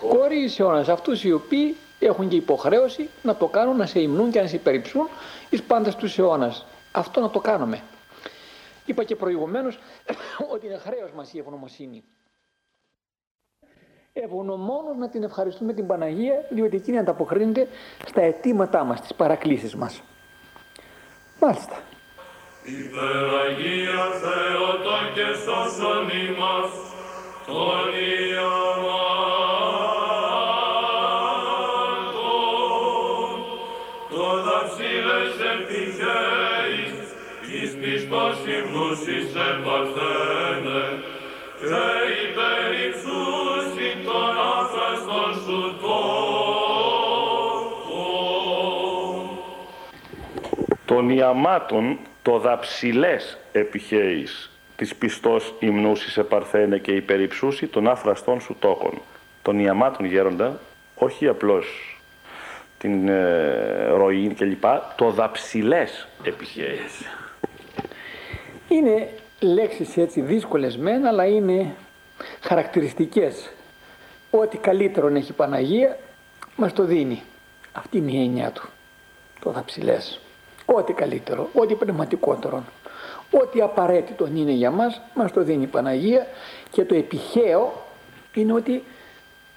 κόρη 0.01 0.55
αιώνας. 0.59 0.89
Αυτούς 0.89 1.25
οι 1.25 1.33
οποίοι 1.33 1.77
έχουν 1.99 2.29
και 2.29 2.37
υποχρέωση 2.37 3.09
να 3.23 3.37
το 3.37 3.47
κάνουν, 3.47 3.77
να 3.77 3.87
σε 3.87 4.01
υμνούν 4.01 4.31
και 4.31 4.41
να 4.41 4.47
σε 4.47 4.57
υπερυψούν 4.57 5.09
εις 5.51 5.63
πάντας 5.63 5.97
τους 5.97 6.19
αιώνας. 6.19 6.67
Αυτό 6.93 7.21
να 7.21 7.31
το 7.31 7.39
κάνουμε. 7.39 7.83
Είπα 8.85 9.05
και 9.05 9.17
προηγουμένως 9.17 9.79
ότι 10.55 10.67
είναι 10.67 10.79
χρέος 10.79 11.11
μας 11.15 11.33
η 11.33 11.39
ευγνωμοσύνη. 11.39 12.05
Ευγνωμόνος 14.25 14.97
να 14.99 15.09
την 15.09 15.23
ευχαριστούμε 15.23 15.73
την 15.73 15.87
Παναγία 15.87 16.45
διότι 16.51 16.77
εκείνη 16.77 16.99
ανταποκρίνεται 16.99 17.69
στα 18.07 18.21
αιτήματά 18.21 18.85
μας, 18.85 18.99
στις 18.99 19.15
παρακλήσεις 19.15 19.75
μας. 19.75 20.03
Μάλιστα. 21.41 21.77
Υπεραγία 22.65 24.05
Θεότο 24.23 24.97
και 25.15 25.27
σώσον 25.45 26.09
ημάς, 26.09 26.71
τον 27.47 27.89
Ιαμάτων, 32.19 33.29
το 34.11 34.25
δαψίλες 34.47 35.35
επιχέης, 35.55 36.95
εις 37.53 37.73
πιστός 37.81 38.39
υμνούσης 38.55 39.29
επαρθένες, 39.51 40.78
Των 50.99 51.11
Ιαμάτων 51.11 51.99
το 52.23 52.39
δαψιλές 52.39 53.39
επιχέης 53.53 54.51
της 54.77 54.95
πιστός 54.95 55.55
υμνούσης 55.59 56.17
επαρθένε 56.17 56.79
και 56.79 56.93
υπερυψούσι 56.93 57.67
των 57.67 57.89
άφραστών 57.89 58.41
σου 58.41 58.57
τόκων. 58.59 58.93
Των 59.43 59.59
Ιαμάτων 59.59 60.07
γέροντα, 60.07 60.61
όχι 60.95 61.27
απλώς 61.27 61.99
την 62.79 63.09
ε, 63.09 63.87
ροή 63.87 64.35
και 64.35 64.45
λοιπά, 64.45 64.95
το 64.97 65.11
δαψιλές 65.11 66.09
επιχέης. 66.23 67.03
Είναι 68.69 69.09
λέξεις 69.41 69.97
έτσι 69.97 70.21
δύσκολες 70.21 70.77
μεν, 70.77 71.07
αλλά 71.07 71.27
είναι 71.27 71.75
χαρακτηριστικές. 72.41 73.53
Ό,τι 74.31 74.57
καλύτερον 74.57 75.17
έχει 75.17 75.31
η 75.31 75.35
Παναγία, 75.35 75.99
μας 76.57 76.73
το 76.73 76.85
δίνει. 76.85 77.23
Αυτή 77.73 77.99
είναι 77.99 78.11
η 78.11 78.23
έννοια 78.23 78.51
του. 78.51 78.69
Το 79.41 79.51
δαψιλές. 79.51 80.21
Ό,τι 80.75 80.93
καλύτερο, 80.93 81.49
ό,τι 81.55 81.75
πνευματικότερο. 81.75 82.63
Ό,τι 83.31 83.61
απαραίτητο 83.61 84.27
είναι 84.35 84.51
για 84.51 84.71
μας, 84.71 85.01
μας 85.15 85.33
το 85.33 85.43
δίνει 85.43 85.63
η 85.63 85.67
Παναγία 85.67 86.27
και 86.71 86.85
το 86.85 86.95
επιχαίο 86.95 87.73
είναι 88.35 88.53
ότι 88.53 88.83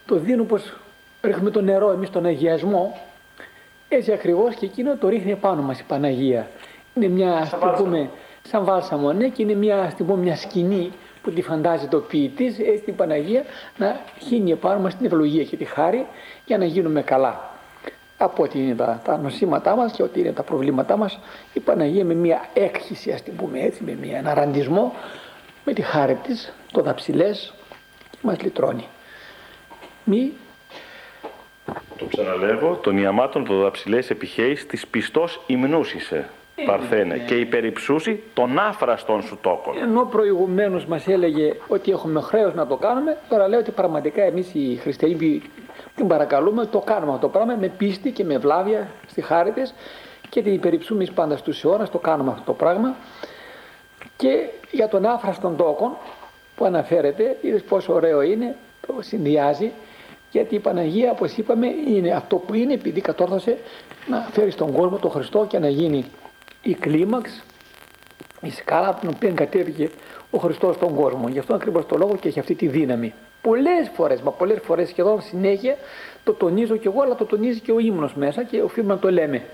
το 0.06 0.15
δίνουν 0.15 0.45
πως 0.45 0.74
ρίχνουμε 1.21 1.50
το 1.50 1.62
νερό 1.62 1.91
εμείς 1.91 2.10
τον 2.10 2.26
αγιασμό 2.26 3.00
έτσι 3.89 4.12
ακριβώς 4.12 4.56
και 4.56 4.65
εκείνο 4.65 4.95
το 4.95 5.10
ρίχνει 5.10 5.36
πάνω 5.36 5.62
μας 5.62 5.80
η 5.80 5.84
Παναγία. 5.84 6.47
Είναι 6.93 7.08
μια, 7.08 7.34
ας 7.34 7.50
το 7.50 7.74
πούμε, 7.78 8.10
σαν 8.41 8.63
βάλσαμο, 8.63 9.13
ναι, 9.13 9.28
και 9.28 9.41
είναι 9.41 9.54
μια, 9.54 9.82
ας 9.82 9.93
πούμε, 9.93 10.15
μια 10.15 10.36
σκηνή 10.36 10.91
που 11.21 11.32
τη 11.32 11.41
φαντάζει 11.41 11.88
το 11.88 11.97
ποιητής, 12.00 12.60
έτσι 12.60 12.84
την 12.84 12.95
Παναγία 12.95 13.43
να 13.78 14.00
χύνει 14.19 14.52
επάνω 14.52 14.80
μας 14.80 14.95
την 14.95 15.06
ευλογία 15.06 15.43
και 15.43 15.58
τη 15.58 15.65
χάρη 15.65 16.06
για 16.45 16.58
να 16.58 16.65
γίνουμε 16.65 17.02
καλά 17.02 17.51
από 18.24 18.44
ό,τι 18.44 18.60
είναι 18.60 18.76
τα, 18.76 19.02
τα 19.04 19.18
νοσήματά 19.18 19.76
μας 19.76 19.92
και 19.92 20.04
ό,τι 20.04 20.20
είναι 20.20 20.32
τα 20.32 20.44
προβλήματά 20.44 20.98
μας 20.98 21.20
η 21.54 21.60
Παναγία 21.60 22.06
με 22.06 22.14
μια 22.14 22.50
έκχυση 22.54 23.12
ας 23.12 23.22
την 23.22 23.36
πούμε 23.36 23.60
έτσι, 23.60 23.84
με 23.84 23.98
μια, 24.02 24.18
ένα 24.18 24.34
ραντισμό 24.34 24.94
με 25.66 25.74
τη 25.74 25.82
χάρη 25.82 26.16
της, 26.16 26.54
το 26.72 26.82
δαψιλές 26.82 27.54
και 28.10 28.18
μας 28.22 28.42
λυτρώνει. 28.42 28.88
Μη 30.04 30.32
Το 31.98 32.06
ξαναλέγω, 32.06 32.76
των 32.76 32.98
Ιαμάτων 32.98 33.46
το 33.46 33.60
δαψιλές 33.62 34.10
επιχέης 34.10 34.66
της 34.66 34.88
πιστός 34.88 35.42
υμνούσισε. 35.48 36.30
Παρθένε 36.65 37.17
και 37.17 37.36
υπερυψούσι 37.36 38.24
τον 38.34 38.60
άφραστον 38.60 39.21
σου 39.21 39.38
τόκον. 39.41 39.78
Ενώ 39.78 40.06
προηγουμένως 40.06 40.86
μας 40.86 41.08
έλεγε 41.08 41.54
ότι 41.67 41.91
έχουμε 41.91 42.21
χρέος 42.21 42.54
να 42.54 42.67
το 42.67 42.76
κάνουμε, 42.76 43.17
τώρα 43.30 43.47
λέει 43.47 43.60
ότι 43.60 43.71
πραγματικά 43.71 44.24
εμείς 44.24 44.54
οι 44.54 44.80
χριστιανοί 44.82 45.41
την 45.95 46.08
παρακαλούμε, 46.08 46.65
το 46.65 46.80
κάνουμε 46.80 47.12
αυτό 47.13 47.26
το 47.26 47.32
πράγμα 47.32 47.56
με 47.60 47.67
πίστη 47.67 48.12
και 48.12 48.24
με 48.24 48.38
βλάβια 48.38 48.88
στη 49.08 49.21
χάρη 49.21 49.52
της 49.52 49.74
και 50.30 50.41
την 50.41 50.54
υπερυψούμε 50.54 51.04
εις 51.04 51.12
πάντα 51.12 51.38
στους 51.38 51.63
αιώνας, 51.63 51.89
το 51.89 51.97
κάνουμε 51.97 52.32
αυτό 52.32 52.43
το 52.45 52.54
πράγμα. 52.54 52.95
Και 54.17 54.50
για 54.71 54.88
τον 54.88 55.06
άφραστον 55.06 55.56
τόκον 55.56 55.97
που 56.56 56.65
αναφέρεται, 56.65 57.38
είδες 57.41 57.62
πόσο 57.62 57.93
ωραίο 57.93 58.21
είναι, 58.21 58.56
το 58.88 58.93
συνδυάζει, 59.00 59.71
γιατί 60.32 60.56
η 60.56 60.60
Παναγία, 60.60 61.12
όπως 61.12 61.38
είπαμε, 61.38 61.67
είναι 61.88 62.12
αυτό 62.12 62.36
που 62.36 62.54
είναι, 62.54 62.74
επειδή 62.74 63.02
κατόρθωσε 63.02 63.58
να 64.08 64.28
φέρει 64.32 64.52
στον 64.52 64.71
κόσμο 64.71 64.97
τον 64.97 65.12
Χριστό 65.12 65.45
και 65.50 65.60
να 65.60 65.67
γίνει 65.67 66.06
η 66.62 66.74
κλίμαξ, 66.74 67.44
η 68.42 68.52
σκάλα 68.52 68.88
από 68.88 69.00
την 69.00 69.10
οποία 69.16 69.32
κατέβηκε 69.32 69.90
ο 70.30 70.38
Χριστός 70.38 70.76
στον 70.76 70.96
κόσμο. 70.96 71.28
Γι' 71.28 71.40
αυτό 71.40 71.54
ακριβώς 71.54 71.86
το 71.86 71.98
λόγο 71.98 72.16
και 72.16 72.28
έχει 72.28 72.40
αυτή 72.40 72.56
τη 72.56 72.68
δύναμη. 72.68 73.14
Πολλές 73.42 73.92
φορές, 73.94 74.22
μα 74.22 74.32
πολλές 74.32 74.60
φορές 74.64 74.90
σχεδόν 74.90 75.22
συνέχεια 75.22 75.78
το 76.24 76.34
τονίζω 76.34 76.78
κι 76.78 76.88
εγώ, 76.88 77.02
αλλά 77.02 77.16
το 77.16 77.26
τονίζει 77.26 77.60
και 77.60 77.72
ο 77.72 77.80
ύμνος 77.80 78.14
μέσα 78.14 78.44
και 78.44 78.62
οφείλουμε 78.62 78.94
να 78.94 79.00
το 79.00 79.12
λέμε. 79.12 79.46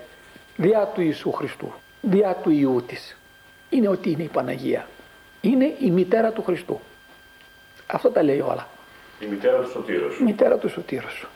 Διά 0.55 0.91
του 0.93 1.01
Ιησού 1.01 1.31
Χριστού, 1.31 1.73
διά 2.01 2.37
του 2.43 2.49
Ιού 2.49 2.83
της. 2.87 3.17
Είναι 3.69 3.87
ότι 3.87 4.11
είναι 4.11 4.23
η 4.23 4.29
Παναγία. 4.33 4.87
Είναι 5.41 5.75
η 5.79 5.91
μητέρα 5.91 6.31
του 6.31 6.43
Χριστού. 6.43 6.79
Αυτό 7.87 8.09
τα 8.09 8.23
λέει 8.23 8.39
όλα. 8.39 8.67
Η 9.19 9.25
μητέρα 9.25 9.57
του 9.57 9.69
Σωτήρος. 9.69 10.19
Η 10.19 10.23
μητέρα 10.23 10.57
του 10.57 10.69
Σωτήρος. 10.69 11.27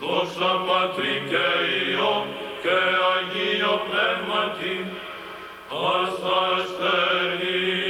Δόξα 0.00 0.52
Πατρί 0.66 1.14
και 1.30 1.46
Υιό 1.78 2.16
και 2.62 2.78
Αγίο 3.12 3.74
Πνεύματι, 3.86 4.76
ας 5.98 6.14
ασθενείασμουν 6.42 7.85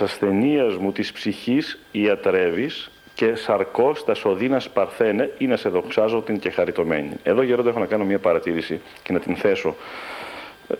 ασθενείας 0.00 0.76
μου 0.76 0.92
της 0.92 1.12
ψυχής 1.12 1.78
ιατρεύεις 1.90 2.90
και 3.14 3.34
σαρκός 3.34 4.04
τα 4.04 4.14
σωδίνας 4.14 4.70
παρθένε 4.70 5.30
ή 5.38 5.46
να 5.46 5.56
σε 5.56 5.68
δοξάζω 5.68 6.22
την 6.22 6.38
και 6.38 6.50
χαριτωμένη. 6.50 7.16
Εδώ 7.22 7.42
γερόντα 7.42 7.68
έχω 7.68 7.78
να 7.78 7.86
κάνω 7.86 8.04
μια 8.04 8.18
παρατήρηση 8.18 8.80
και 9.02 9.12
να 9.12 9.18
την 9.18 9.36
θέσω 9.36 9.74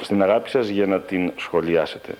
στην 0.00 0.22
αγάπη 0.22 0.50
σας 0.50 0.68
για 0.68 0.86
να 0.86 1.00
την 1.00 1.32
σχολιάσετε. 1.36 2.14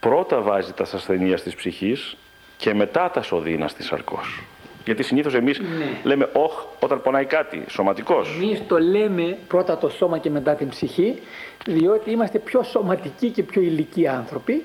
Πρώτα 0.00 0.40
βάζει 0.40 0.72
τα 0.72 0.82
ασθενείας 0.82 1.42
της 1.42 1.54
ψυχής 1.54 2.16
και 2.56 2.74
μετά 2.74 3.10
τα 3.10 3.22
σωδίνας 3.22 3.74
της 3.74 3.86
σαρκός. 3.86 4.42
Γιατί 4.84 5.02
συνήθως 5.02 5.34
εμείς 5.34 5.60
λέμε 6.02 6.28
όχ 6.32 6.64
όταν 6.80 7.02
πονάει 7.02 7.24
κάτι, 7.24 7.64
σωματικός. 7.68 8.38
Εμείς 8.42 8.62
το 8.66 8.78
λέμε 8.78 9.38
πρώτα 9.48 9.78
το 9.78 9.88
σώμα 9.88 10.18
και 10.18 10.30
μετά 10.30 10.54
την 10.54 10.68
ψυχή, 10.68 11.18
διότι 11.66 12.10
είμαστε 12.10 12.38
πιο 12.38 12.62
σωματικοί 12.62 13.30
και 13.30 13.42
πιο 13.42 13.62
ηλικοί 13.62 14.06
άνθρωποι 14.06 14.64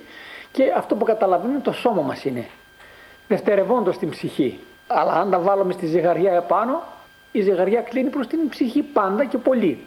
και 0.51 0.73
αυτό 0.77 0.95
που 0.95 1.05
καταλαβαίνουμε 1.05 1.59
το 1.59 1.71
σώμα 1.71 2.01
μας 2.01 2.25
είναι. 2.25 2.47
Δευτερευόντως 3.27 3.97
την 3.97 4.09
ψυχή. 4.09 4.59
Αλλά 4.87 5.11
αν 5.11 5.29
τα 5.29 5.39
βάλουμε 5.39 5.73
στη 5.73 5.85
ζυγαριά 5.85 6.33
επάνω, 6.33 6.83
η 7.31 7.41
ζυγαριά 7.41 7.81
κλείνει 7.81 8.09
προς 8.09 8.27
την 8.27 8.49
ψυχή 8.49 8.81
πάντα 8.81 9.25
και 9.25 9.37
πολύ. 9.37 9.85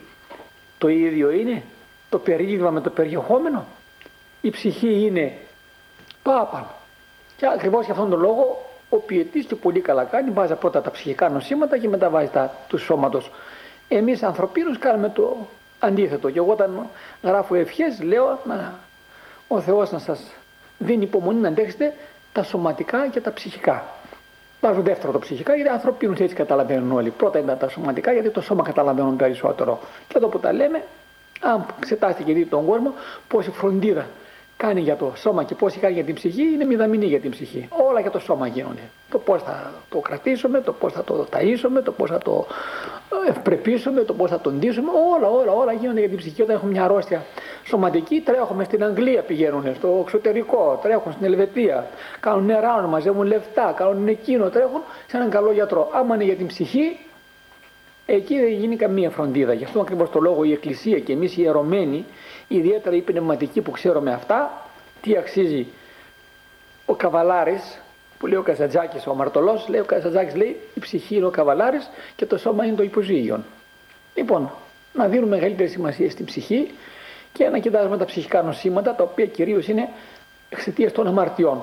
Το 0.77 0.87
ίδιο 0.87 1.31
είναι 1.31 1.63
το 2.09 2.19
περίγευμα 2.19 2.69
με 2.69 2.81
το 2.81 2.89
περιεχόμενο. 2.89 3.65
Η 4.41 4.49
ψυχή 4.49 5.05
είναι 5.05 5.37
το 6.23 6.31
άπανο. 6.31 6.71
Και 7.37 7.47
ακριβώς 7.47 7.85
για 7.85 7.93
αυτόν 7.93 8.09
τον 8.09 8.19
λόγο 8.19 8.69
ο 8.89 8.97
ποιητής 8.97 9.45
και 9.45 9.55
πολύ 9.55 9.79
καλά 9.79 10.03
κάνει, 10.03 10.29
βάζει 10.31 10.53
πρώτα 10.53 10.81
τα 10.81 10.91
ψυχικά 10.91 11.29
νοσήματα 11.29 11.77
και 11.77 11.89
μετά 11.89 12.09
βάζει 12.09 12.27
τα 12.27 12.53
του 12.67 12.77
σώματος. 12.77 13.31
Εμείς 13.87 14.23
ανθρωπίνους 14.23 14.77
κάνουμε 14.77 15.09
το 15.09 15.37
αντίθετο. 15.79 16.29
Και 16.29 16.37
εγώ 16.37 16.51
όταν 16.51 16.87
γράφω 17.23 17.55
ευχές 17.55 18.01
λέω 18.01 18.39
να, 18.45 18.79
ο 19.47 19.61
Θεός 19.61 19.91
να 19.91 19.99
σας 19.99 20.33
δίνει 20.83 21.03
υπομονή 21.03 21.39
να 21.39 21.47
αντέξετε 21.47 21.93
τα 22.33 22.43
σωματικά 22.43 23.07
και 23.07 23.21
τα 23.21 23.33
ψυχικά. 23.33 23.83
Βάζω 24.61 24.81
δεύτερο 24.81 25.11
το 25.11 25.19
ψυχικά 25.19 25.55
γιατί 25.55 25.69
ανθρωπίνους 25.69 26.19
έτσι 26.19 26.35
καταλαβαίνουν 26.35 26.91
όλοι. 26.91 27.09
Πρώτα 27.09 27.39
είναι 27.39 27.55
τα 27.55 27.69
σωματικά 27.69 28.11
γιατί 28.11 28.29
το 28.29 28.41
σώμα 28.41 28.63
καταλαβαίνουν 28.63 29.15
περισσότερο. 29.15 29.79
Και 30.07 30.17
εδώ 30.17 30.27
που 30.27 30.39
τα 30.39 30.53
λέμε 30.53 30.83
Αν 31.39 31.65
εξετάσετε 31.77 32.23
και 32.23 32.33
δείτε 32.33 32.49
τον 32.49 32.65
κόσμο, 32.65 32.93
πόση 33.27 33.51
φροντίδα 33.51 34.05
κάνει 34.57 34.81
για 34.81 34.95
το 34.95 35.11
σώμα 35.15 35.43
και 35.43 35.55
πόση 35.55 35.79
κάνει 35.79 35.93
για 35.93 36.03
την 36.03 36.15
ψυχή, 36.15 36.41
είναι 36.41 36.65
μηδαμινή 36.65 37.05
για 37.05 37.19
την 37.19 37.31
ψυχή. 37.31 37.67
Όλα 37.89 37.99
για 37.99 38.11
το 38.11 38.19
σώμα 38.19 38.47
γίνονται. 38.47 38.81
Το 39.09 39.17
πώς 39.17 39.43
θα 39.43 39.71
το 39.89 39.99
κρατήσουμε, 39.99 40.61
το 40.61 40.73
πώς 40.73 40.93
θα 40.93 41.03
το 41.03 41.27
ταΐσουμε, 41.31 41.83
το 41.83 41.91
πώς 41.91 42.09
θα 42.09 42.17
το 42.17 42.45
ευπρεπίσουμε, 43.27 44.01
το 44.01 44.13
πώς 44.13 44.29
θα 44.29 44.39
τον 44.39 44.53
ντύσουμε. 44.53 44.89
Όλα, 45.15 45.29
όλα, 45.29 45.51
όλα 45.51 45.73
γίνονται 45.73 45.99
για 45.99 46.09
την 46.09 46.17
ψυχή. 46.17 46.41
Όταν 46.41 46.55
έχουμε 46.55 46.71
μια 46.71 46.83
αρρώστια 46.83 47.25
σωματική, 47.63 48.21
τρέχουμε 48.21 48.63
στην 48.63 48.83
Αγγλία, 48.83 49.21
πηγαίνουν 49.21 49.75
στο 49.75 49.99
εξωτερικό, 50.01 50.79
τρέχουν 50.81 51.11
στην 51.11 51.25
Ελβετία, 51.25 51.87
κάνουν 52.19 52.45
νερά, 52.45 52.81
μαζεύουν 52.81 53.25
λεφτά, 53.27 53.73
κάνουν 53.77 54.07
εκείνο, 54.07 54.49
τρέχουν 54.49 54.81
σε 55.07 55.17
έναν 55.17 55.29
καλό 55.29 55.51
γιατρό. 55.51 55.89
Άμα 55.93 56.15
είναι 56.15 56.23
για 56.23 56.35
την 56.35 56.47
ψυχή, 56.47 56.97
εκεί 58.05 58.39
δεν 58.39 58.51
γίνει 58.51 58.75
καμία 58.75 59.09
φροντίδα. 59.09 59.53
Γι' 59.53 59.63
αυτό 59.63 59.79
ακριβώς 59.79 60.09
το 60.09 60.19
λόγο 60.19 60.43
η 60.43 60.51
Εκκλησία 60.51 60.99
και 60.99 61.13
εμείς 61.13 61.37
οι 61.37 61.41
ιερωμένοι, 61.41 62.05
ιδιαίτερα 62.47 62.95
οι 62.95 63.01
πνευματικοί 63.01 63.61
που 63.61 63.71
ξέρουμε 63.71 64.13
αυτά, 64.13 64.67
τι 65.01 65.17
αξίζει 65.17 65.67
ο 66.85 66.95
καβαλάρης 66.95 67.81
που 68.17 68.27
λέει 68.27 68.37
ο 68.37 68.41
Καζατζάκης, 68.41 69.07
ο 69.07 69.11
αμαρτωλός, 69.11 69.67
λέει 69.67 69.79
ο 69.79 69.85
Καζατζάκης, 69.85 70.35
λέει 70.35 70.59
η 70.73 70.79
ψυχή 70.79 71.15
είναι 71.15 71.25
ο 71.25 71.29
καβαλάρης 71.29 71.89
και 72.15 72.25
το 72.25 72.37
σώμα 72.37 72.65
είναι 72.65 72.75
το 72.75 72.83
υποζύγιο. 72.83 73.43
Λοιπόν, 74.15 74.51
να 74.93 75.07
δίνουμε 75.07 75.35
μεγαλύτερη 75.35 75.69
σημασία 75.69 76.09
στην 76.09 76.25
ψυχή 76.25 76.71
και 77.33 77.49
να 77.49 77.59
κοιτάζουμε 77.59 77.97
τα 77.97 78.05
ψυχικά 78.05 78.41
νοσήματα 78.41 78.95
τα 78.95 79.03
οποία 79.03 79.25
κυρίως 79.25 79.67
είναι 79.67 79.89
εξαιτίας 80.49 80.91
των 80.91 81.07
αμαρτιών. 81.07 81.61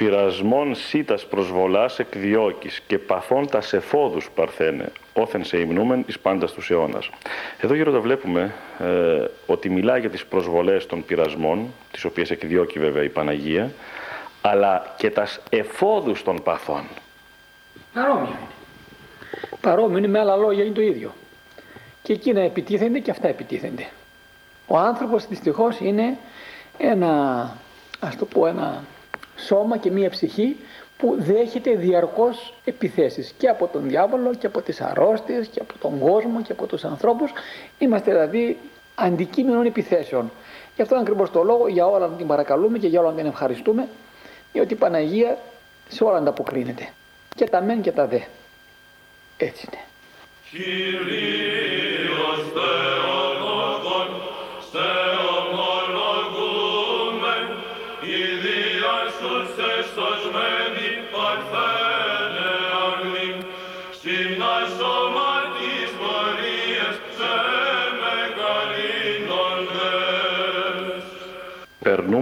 Πειρασμών 0.00 0.74
σίτας 0.74 1.26
προσβολάς 1.26 1.98
εκδιώκεις 1.98 2.80
και 2.86 2.98
παθών 2.98 3.48
τα 3.48 3.60
σεφόδους 3.60 4.30
παρθένε, 4.34 4.92
όθεν 5.12 5.44
σε 5.44 5.58
υμνούμεν 5.58 6.04
εις 6.06 6.18
πάντας 6.18 6.52
τους 6.52 6.70
αιώνας. 6.70 7.10
Εδώ 7.60 7.74
γύρω 7.74 8.00
βλέπουμε 8.00 8.54
ε, 8.78 9.24
ότι 9.46 9.68
μιλάει 9.68 10.00
για 10.00 10.10
τις 10.10 10.24
προσβολές 10.24 10.86
των 10.86 11.04
πειρασμών, 11.04 11.72
τις 11.90 12.04
οποίες 12.04 12.30
εκδιώκει 12.30 12.78
βέβαια 12.78 13.02
η 13.02 13.08
Παναγία, 13.08 13.72
αλλά 14.40 14.94
και 14.96 15.10
τα 15.10 15.28
εφόδους 15.50 16.22
των 16.22 16.42
παθών. 16.42 16.82
Παρόμοιο 17.94 18.26
είναι. 18.26 18.48
Παρόμοιο 19.60 19.98
είναι 19.98 20.08
με 20.08 20.18
άλλα 20.18 20.36
λόγια 20.36 20.64
είναι 20.64 20.74
το 20.74 20.82
ίδιο. 20.82 21.12
Και 22.02 22.12
εκείνα 22.12 22.40
επιτίθενται 22.40 22.98
και 22.98 23.10
αυτά 23.10 23.28
επιτίθενται. 23.28 23.88
Ο 24.66 24.78
άνθρωπος 24.78 25.26
δυστυχώς 25.26 25.80
είναι 25.80 26.16
ένα, 26.78 27.56
ας 28.00 28.16
το 28.16 28.24
πω, 28.24 28.46
ένα 28.46 28.84
σώμα 29.46 29.76
και 29.76 29.90
μία 29.90 30.10
ψυχή 30.10 30.56
που 30.96 31.16
δέχεται 31.18 31.74
διαρκώς 31.74 32.54
επιθέσεις 32.64 33.34
και 33.38 33.48
από 33.48 33.66
τον 33.66 33.88
διάβολο 33.88 34.34
και 34.34 34.46
από 34.46 34.60
τις 34.62 34.80
αρρώστιες 34.80 35.46
και 35.46 35.60
από 35.60 35.78
τον 35.78 35.98
κόσμο 35.98 36.42
και 36.42 36.52
από 36.52 36.66
τους 36.66 36.84
ανθρώπους. 36.84 37.32
Είμαστε 37.78 38.10
δηλαδή 38.10 38.58
αντικείμενων 38.94 39.66
επιθέσεων. 39.66 40.30
Γι' 40.76 40.82
αυτό 40.82 40.94
ακριβώς 40.96 41.30
το 41.30 41.42
λόγο 41.42 41.68
για 41.68 41.86
όλα 41.86 42.06
να 42.06 42.16
την 42.16 42.26
παρακαλούμε 42.26 42.78
και 42.78 42.86
για 42.86 43.00
όλα 43.00 43.10
να 43.10 43.16
την 43.16 43.26
ευχαριστούμε, 43.26 43.88
διότι 44.52 44.72
η 44.72 44.76
Παναγία 44.76 45.38
σε 45.88 46.04
όλα 46.04 46.16
ανταποκρίνεται. 46.16 46.88
Και 47.36 47.44
τα 47.44 47.62
μεν 47.62 47.80
και 47.80 47.92
τα 47.92 48.06
δε. 48.06 48.18
Έτσι 49.36 49.68
είναι. 49.70 49.84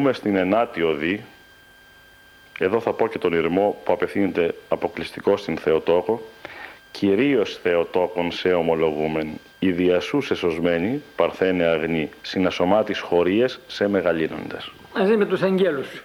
Περνούμε 0.09 0.29
στην 0.29 0.47
ενάτη 0.47 0.83
οδή. 0.83 1.25
Εδώ 2.59 2.81
θα 2.81 2.93
πω 2.93 3.09
και 3.09 3.19
τον 3.19 3.33
ηρμό 3.33 3.77
που 3.85 3.93
απευθύνεται 3.93 4.55
αποκλειστικό 4.69 5.37
στην 5.37 5.57
Θεοτόκο. 5.57 6.23
Κυρίως 6.91 7.59
Θεοτόκον 7.63 8.33
σε 8.33 8.49
ομολογούμεν, 8.53 9.29
οι 9.59 9.73
διασούς 9.73 10.31
εσωσμένοι, 10.31 11.03
παρθένε 11.17 11.65
αγνή, 11.65 12.11
συνασωμάτης 12.23 13.01
χωρίες 13.01 13.61
σε 13.67 13.89
μεγαλύνοντες. 13.89 14.73
Μαζί 14.97 15.17
με 15.17 15.25
τους 15.25 15.43
αγγέλους. 15.43 16.03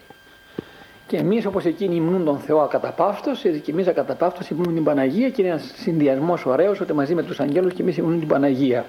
Και 1.08 1.18
εμείς 1.18 1.46
όπως 1.46 1.66
εκείνοι 1.66 1.96
υμνούν 1.96 2.26
τον 2.26 2.40
Θεό 2.40 2.60
ακαταπαύστος, 2.60 3.44
έτσι 3.44 3.60
και 3.60 3.72
εμείς 3.72 3.88
ακαταπαύστος 3.88 4.50
υμνούν 4.50 4.74
την 4.74 4.84
Παναγία 4.84 5.30
και 5.30 5.42
είναι 5.42 5.52
ένας 5.52 5.72
συνδυασμός 5.76 6.46
ωραίος 6.46 6.80
ότι 6.80 6.94
μαζί 6.94 7.16
με 7.16 7.24
τους 7.24 7.40
αγγέλους 7.40 7.74
και 7.74 7.82
εμείς 7.82 7.98
υμνούν 7.98 8.20
την 8.20 8.28
Παναγία. 8.28 8.86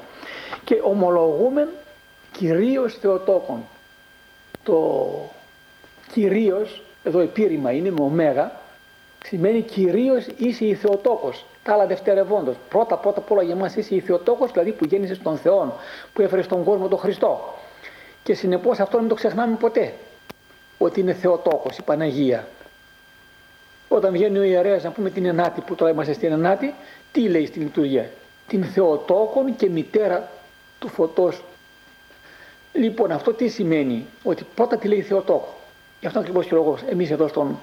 Και 0.64 0.80
ομολογούμε 0.82 1.68
κυρίως 2.32 2.94
Θεοτόκον 2.94 3.62
το 4.64 5.10
κυρίως, 6.12 6.82
εδώ 7.04 7.20
επίρρημα 7.20 7.70
είναι 7.72 7.90
με 7.90 8.02
ωμέγα, 8.02 8.52
σημαίνει 9.24 9.60
κυρίως 9.60 10.26
είσαι 10.36 10.64
η 10.64 10.74
Θεοτόκος, 10.74 11.44
τα 11.62 11.72
άλλα 11.72 11.86
δευτερευόντως. 11.86 12.54
Πρώτα 12.68 12.96
πρώτα 12.96 13.18
απ' 13.18 13.30
όλα 13.30 13.42
για 13.42 13.54
μας 13.54 13.74
είσαι 13.76 13.94
η 13.94 14.00
Θεοτόκος, 14.00 14.50
δηλαδή 14.50 14.72
που 14.72 14.84
γέννησες 14.84 15.22
τον 15.22 15.36
Θεό, 15.36 15.78
που 16.12 16.22
έφερες 16.22 16.44
στον 16.44 16.64
κόσμο 16.64 16.88
τον 16.88 16.98
Χριστό. 16.98 17.54
Και 18.22 18.34
συνεπώς 18.34 18.78
αυτό 18.78 18.98
δεν 18.98 19.08
το 19.08 19.14
ξεχνάμε 19.14 19.56
ποτέ, 19.56 19.92
ότι 20.78 21.00
είναι 21.00 21.12
Θεοτόκος, 21.12 21.78
η 21.78 21.82
Παναγία. 21.82 22.48
Όταν 23.88 24.12
βγαίνει 24.12 24.38
ο 24.38 24.42
ιερέας 24.42 24.82
να 24.82 24.90
πούμε 24.90 25.10
την 25.10 25.24
Ενάτη, 25.24 25.60
που 25.60 25.74
τώρα 25.74 25.90
είμαστε 25.90 26.12
στην 26.12 26.32
Ενάτη, 26.32 26.74
τι 27.12 27.28
λέει 27.28 27.46
στην 27.46 27.62
λειτουργία; 27.62 28.10
Την 28.46 28.64
Θεοτόκον 28.64 29.56
και 29.56 29.68
μητέρα 29.68 30.28
του 30.78 30.88
φωτός 30.88 31.42
Λοιπόν, 32.76 33.12
αυτό 33.12 33.32
τι 33.32 33.48
σημαίνει, 33.48 34.06
ότι 34.22 34.46
πρώτα 34.54 34.76
τη 34.76 34.88
λέει 34.88 35.02
Θεοτόκο. 35.02 35.54
Γι' 36.00 36.06
αυτό 36.06 36.18
ακριβώς 36.18 36.46
και 36.46 36.54
ο 36.54 36.56
λόγος 36.56 36.82
εμείς 36.88 37.10
εδώ 37.10 37.28
στον 37.28 37.58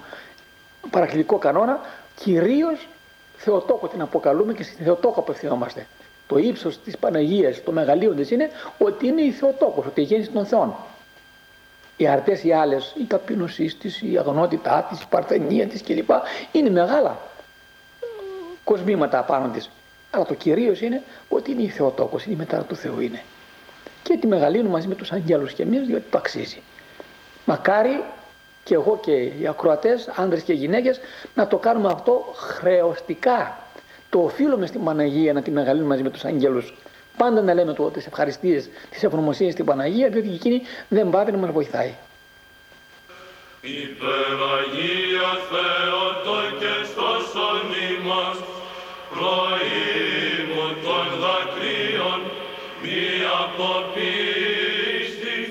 παρακλητικό 0.90 1.38
κανόνα, 1.38 1.80
κυρίως 2.16 2.88
Θεοτόκο 3.36 3.88
την 3.88 4.00
αποκαλούμε 4.00 4.52
και 4.52 4.62
στη 4.62 4.82
Θεοτόκο 4.82 5.20
απευθυνόμαστε. 5.20 5.86
Το 6.26 6.38
ύψος 6.38 6.78
της 6.80 6.96
Παναγίας, 6.96 7.62
το 7.62 7.72
μεγαλείοντε 7.72 8.26
είναι 8.30 8.50
ότι 8.78 9.06
είναι 9.06 9.22
η 9.22 9.30
Θεοτόκος, 9.30 9.86
ότι 9.86 10.02
γέννηση 10.02 10.30
των 10.30 10.46
Θεών. 10.46 10.74
Οι 11.96 12.08
αρτές 12.08 12.44
οι 12.44 12.52
άλλες, 12.52 12.94
η 12.98 13.04
ταπείνωσή 13.04 13.76
της, 13.76 14.02
η 14.02 14.18
αγνότητά 14.18 14.86
της, 14.90 15.00
η 15.02 15.06
παρθενία 15.10 15.66
της 15.66 15.82
κλπ. 15.82 16.10
είναι 16.52 16.70
μεγάλα 16.70 17.18
κοσμήματα 18.64 19.18
απάνω 19.18 19.48
της. 19.48 19.70
Αλλά 20.10 20.24
το 20.24 20.34
κυρίως 20.34 20.80
είναι 20.80 21.02
ότι 21.28 21.50
είναι 21.50 21.62
η 21.62 21.68
Θεοτόκος, 21.68 22.24
είναι 22.24 22.34
η 22.34 22.38
μετάρα 22.38 22.62
του 22.62 22.76
Θεού 22.76 23.00
είναι 23.00 23.22
και 24.12 24.18
τη 24.18 24.26
μεγαλύνουμε 24.26 24.70
μαζί 24.70 24.88
με 24.88 24.94
τους 24.94 25.12
αγγέλους 25.12 25.52
και 25.52 25.62
εμείς 25.62 25.86
διότι 25.86 26.04
το 26.10 26.18
αξίζει. 26.18 26.62
Μακάρι 27.44 28.02
και 28.64 28.74
εγώ 28.74 28.98
και 29.02 29.12
οι 29.12 29.46
ακροατές, 29.48 30.08
άνδρες 30.14 30.42
και 30.42 30.52
γυναίκες, 30.52 31.00
να 31.34 31.46
το 31.46 31.56
κάνουμε 31.56 31.88
αυτό 31.92 32.34
χρεωστικά. 32.34 33.58
Το 34.10 34.18
οφείλουμε 34.22 34.66
στην 34.66 34.84
Παναγία 34.84 35.32
να 35.32 35.42
τη 35.42 35.50
μεγαλύνουμε 35.50 35.88
μαζί 35.88 36.02
με 36.02 36.10
τους 36.10 36.24
αγγέλους. 36.24 36.74
Πάντα 37.16 37.42
να 37.42 37.54
λέμε 37.54 37.72
το, 37.72 37.90
τις 37.90 38.06
ευχαριστίες, 38.06 38.68
τις 38.90 39.02
ευγνωμοσίες 39.02 39.52
στην 39.52 39.64
Παναγία, 39.64 40.08
διότι 40.08 40.28
εκείνη 40.28 40.62
δεν 40.88 41.10
πάει 41.10 41.24
να 41.24 41.36
μας 41.36 41.50
βοηθάει. 41.50 41.94
Υπεραγία 43.60 45.28
Θεότο 45.50 46.36
και 46.58 46.84
στο 46.84 47.08
σώνη 47.32 48.08
μας, 48.08 48.36
προήμου 49.10 49.71
αποπίστης, 53.62 55.50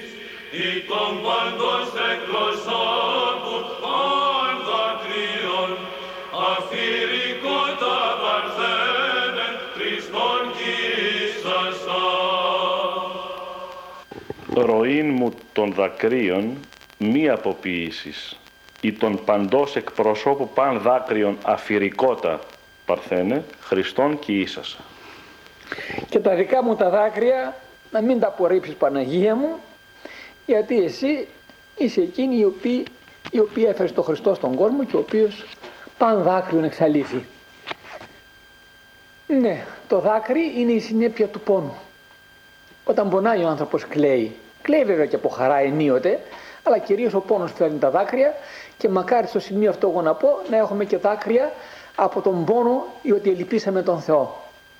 ή 0.51 0.69
των 0.89 1.11
παντός 1.25 1.89
εκπροσώπου 2.13 3.55
των 3.81 4.51
δακρύων, 4.69 5.69
αφηρικότα 6.49 7.97
παρθένε, 8.23 9.45
Χριστόν 9.75 10.41
κοίσασα. 10.57 12.03
Ροήν 14.65 15.09
μου 15.09 15.33
των 15.53 15.73
δακρύων 15.73 16.57
μη 16.97 17.29
αποποίησης, 17.29 18.39
ή 18.81 18.91
των 18.93 19.23
παντός 19.25 19.75
εκπροσώπου 19.75 20.49
παν 20.49 20.79
δάκρυων 20.79 21.37
αφηρικότα 21.43 22.39
παρθένε, 22.85 23.43
Χριστόν 23.61 24.19
και 24.19 24.31
ίσασα. 24.31 24.77
Και 26.09 26.19
τα 26.19 26.35
δικά 26.35 26.63
μου 26.63 26.75
τα 26.75 26.89
δάκρυα 26.89 27.55
να 27.91 28.01
μην 28.01 28.19
τα 28.19 28.27
απορρίψεις 28.27 28.73
Παναγία 28.73 29.35
μου 29.35 29.55
γιατί 30.45 30.83
εσύ 30.83 31.27
είσαι 31.77 32.01
εκείνη 32.01 32.37
η 32.37 32.45
οποία, 32.45 32.83
η 33.31 33.39
οποία 33.39 33.69
έφερες 33.69 33.93
τον 33.93 34.03
Χριστό 34.03 34.33
στον 34.33 34.55
κόσμο 34.55 34.83
και 34.83 34.95
ο 34.95 34.99
οποίος 34.99 35.45
παν 35.97 36.23
δάκρυον 36.23 36.63
εξαλείφει. 36.63 37.23
Ναι, 39.27 39.65
το 39.87 39.99
δάκρυ 39.99 40.53
είναι 40.57 40.71
η 40.71 40.79
συνέπεια 40.79 41.27
του 41.27 41.39
πόνου. 41.39 41.77
Όταν 42.85 43.09
πονάει 43.09 43.43
ο 43.43 43.47
άνθρωπος 43.47 43.87
κλαίει. 43.87 44.35
Κλαίει 44.61 44.83
βέβαια 44.83 45.05
και 45.05 45.15
από 45.15 45.29
χαρά 45.29 45.57
ενίοτε, 45.57 46.19
αλλά 46.63 46.77
κυρίως 46.77 47.13
ο 47.13 47.19
πόνος 47.19 47.51
φέρνει 47.51 47.77
τα 47.79 47.89
δάκρυα 47.89 48.33
και 48.77 48.89
μακάρι 48.89 49.27
στο 49.27 49.39
σημείο 49.39 49.69
αυτό 49.69 49.89
εγώ 49.89 50.01
να 50.01 50.13
πω 50.13 50.29
να 50.49 50.57
έχουμε 50.57 50.85
και 50.85 50.97
δάκρυα 50.97 51.51
από 51.95 52.21
τον 52.21 52.45
πόνο 52.45 52.85
ή 53.01 53.11
ότι 53.11 53.29
ελπίσαμε 53.29 53.81
τον 53.81 53.99
Θεό. 54.01 54.35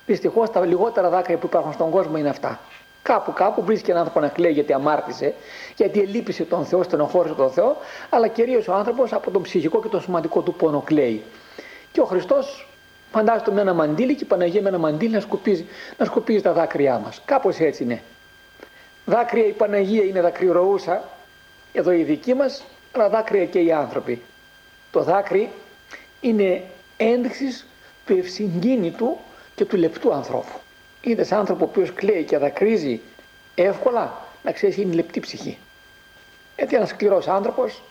Δυστυχώς 0.06 0.50
τα 0.50 0.66
λιγότερα 0.66 1.08
δάκρυα 1.08 1.36
που 1.36 1.46
υπάρχουν 1.46 1.72
στον 1.72 1.90
κόσμο 1.90 2.16
είναι 2.16 2.28
αυτά. 2.28 2.60
Κάπου 3.02 3.32
κάπου 3.32 3.64
βρίσκει 3.64 3.90
έναν 3.90 4.02
άνθρωπο 4.02 4.26
να 4.26 4.32
κλαίει 4.32 4.52
γιατί 4.52 4.72
αμάρτησε, 4.72 5.34
γιατί 5.76 6.00
ελείπησε 6.00 6.44
τον 6.44 6.64
Θεό, 6.64 6.82
στενοχώρησε 6.82 7.34
τον 7.34 7.50
Θεό, 7.50 7.76
αλλά 8.10 8.28
κυρίως 8.28 8.68
ο 8.68 8.74
άνθρωπος 8.74 9.12
από 9.12 9.30
τον 9.30 9.42
ψυχικό 9.42 9.82
και 9.82 9.88
τον 9.88 10.00
σωματικό 10.00 10.40
του 10.40 10.54
πόνο 10.54 10.80
κλαίει. 10.80 11.22
Και 11.92 12.00
ο 12.00 12.04
Χριστός 12.04 12.68
φαντάζεται 13.12 13.50
με 13.50 13.60
ένα 13.60 13.74
μαντίλι 13.74 14.14
και 14.14 14.24
η 14.24 14.26
Παναγία 14.26 14.62
με 14.62 14.68
ένα 14.68 14.78
μαντίλι 14.78 15.12
να 15.12 15.20
σκουπίζει, 15.20 15.66
να 15.98 16.04
σκουπίζει 16.04 16.42
τα 16.42 16.52
δάκρυά 16.52 16.98
μας. 16.98 17.22
Κάπως 17.24 17.58
έτσι 17.58 17.82
είναι. 17.82 18.02
Δάκρυα 19.04 19.46
η 19.46 19.52
Παναγία 19.52 20.04
είναι 20.04 20.20
δακρυρωούσα, 20.20 21.04
εδώ 21.72 21.92
η 21.92 22.02
δική 22.02 22.34
μας, 22.34 22.64
αλλά 22.92 23.08
δάκρυα 23.08 23.46
και 23.46 23.58
οι 23.58 23.72
άνθρωποι. 23.72 24.22
Το 24.90 25.02
δάκρυ 25.02 25.50
είναι 26.20 26.62
ένδειξης 26.96 27.66
του 28.06 28.16
ευσυγκίνητου 28.16 29.16
και 29.54 29.64
του 29.64 29.76
λεπτού 29.76 30.12
ανθρώπου. 30.12 30.61
Είδες 31.02 31.32
άνθρωπο 31.32 31.64
ο 31.64 31.68
οποίος 31.70 31.92
κλαίει 31.92 32.22
και 32.24 32.38
δακρύζει 32.38 33.00
εύκολα, 33.54 34.20
να 34.42 34.52
ξέρει 34.52 34.82
είναι 34.82 34.94
λεπτή 34.94 35.20
ψυχή. 35.20 35.58
Γιατί 36.56 36.76
ένας 36.76 36.88
σκληρός 36.88 37.28
άνθρωπος 37.28 37.82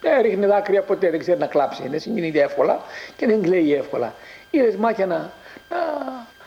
δεν 0.00 0.22
ρίχνει 0.22 0.46
δάκρυα 0.46 0.82
ποτέ, 0.82 1.10
δεν 1.10 1.18
ξέρει 1.18 1.38
να 1.38 1.46
κλάψει. 1.46 1.88
Δεν 1.88 2.00
συγκινείται 2.00 2.40
εύκολα 2.40 2.80
και 3.16 3.26
δεν 3.26 3.42
κλαίει 3.42 3.74
εύκολα. 3.74 4.14
Είδες 4.50 4.76
μάτια 4.76 5.06
να, 5.06 5.32
να, 5.68 5.78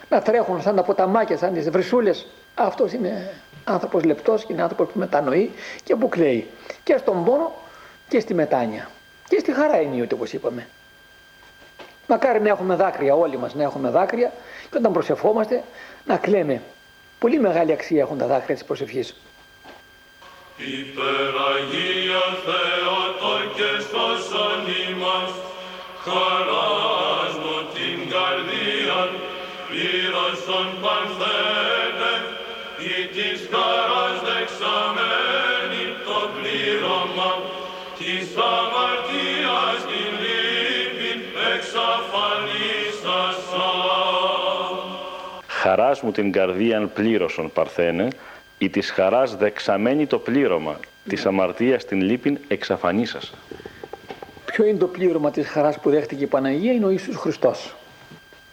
να, 0.10 0.22
τρέχουν 0.22 0.62
σαν 0.62 0.76
τα 0.76 0.84
ποταμάκια, 0.84 1.38
σαν 1.38 1.54
τις 1.54 1.70
βρυσούλες. 1.70 2.28
Αυτός 2.56 2.93
είναι 2.93 3.34
άνθρωπος 3.64 4.04
λεπτός 4.04 4.45
και 4.45 4.54
είναι 4.54 4.62
άνθρωπος 4.62 4.91
που 4.91 4.99
μετανοεί 4.99 5.51
και 5.84 5.95
που 5.95 6.10
κλαίει. 6.10 6.47
Και 6.84 6.97
στον 6.97 7.24
πόνο 7.24 7.51
και 8.08 8.20
στη 8.20 8.34
μετάνοια. 8.34 8.89
Και 9.28 9.39
στη 9.39 9.54
χαρά 9.54 9.78
ενίοτε 9.78 10.16
όπως 10.16 10.34
είπαμε. 10.34 10.68
Μακάρι 12.08 12.41
να 12.41 12.49
έχουμε 12.49 12.76
δάκρυα, 12.76 13.16
όλοι 13.16 13.38
μας 13.38 13.54
να 13.54 13.64
έχουμε 13.64 13.89
δάκρυα 13.89 14.32
και 14.70 14.78
όταν 14.78 14.91
προσευχόμαστε 14.91 15.64
να 16.06 16.18
κλαίμε. 16.18 16.62
Πολύ 17.20 17.39
μεγάλη 17.39 17.72
αξία 17.72 18.01
έχουν 18.01 18.18
τα 18.18 18.28
δάκρυα 18.28 18.56
της 18.56 18.64
προσευχής. 18.64 19.16
Υπεραγία 20.58 22.24
Θεότο 22.45 23.34
και 23.56 23.82
σώσον 23.82 24.64
ημάς, 24.89 25.32
χαράς 26.04 26.82
Χαράς 45.76 46.01
μου 46.01 46.11
την 46.11 46.32
καρδίαν 46.32 46.91
πλήρωσον 46.93 47.51
παρθένε, 47.51 48.07
ή 48.57 48.69
της 48.69 48.91
χαράς 48.91 49.36
δεξαμένη 49.36 50.05
το 50.05 50.19
πλήρωμα, 50.19 50.80
της 51.09 51.26
αμαρτίας 51.26 51.86
την 51.86 52.01
λύπην 52.01 52.38
εξαφανίσασα. 52.47 53.34
Ποιο 54.45 54.65
είναι 54.65 54.78
το 54.78 54.88
πλήρωμα 54.88 55.32
της 55.32 55.47
χαράς 55.47 55.80
που 55.80 55.89
δέχτηκε 55.89 56.24
η 56.24 56.28
Παναγία; 56.28 56.74
Είναι 56.74 56.86
ο 56.86 56.89
Ιησούς 56.89 57.15
Χριστός. 57.15 57.76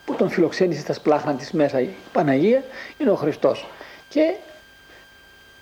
Που 0.04 0.14
τον 0.14 0.30
φιλοξένησε 0.30 0.80
στα 0.80 0.92
σπλάχνα 0.92 1.34
της 1.34 1.50
μέσα 1.52 1.80
η 1.80 1.88
Παναγία 2.12 2.62
είναι 2.98 3.10
ο 3.10 3.14
Χριστός. 3.14 3.66
Και 4.08 4.34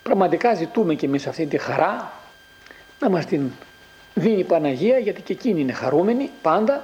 πραγματικά 0.03 0.53
ζητούμε 0.53 0.95
και 0.95 1.05
εμείς 1.05 1.27
αυτή 1.27 1.45
τη 1.45 1.57
χαρά 1.57 2.11
να 2.99 3.09
μας 3.09 3.25
την 3.25 3.51
δίνει 4.13 4.39
η 4.39 4.43
Παναγία 4.43 4.97
γιατί 4.97 5.21
και 5.21 5.33
εκείνη 5.33 5.61
είναι 5.61 5.73
χαρούμενη 5.73 6.29
πάντα. 6.41 6.83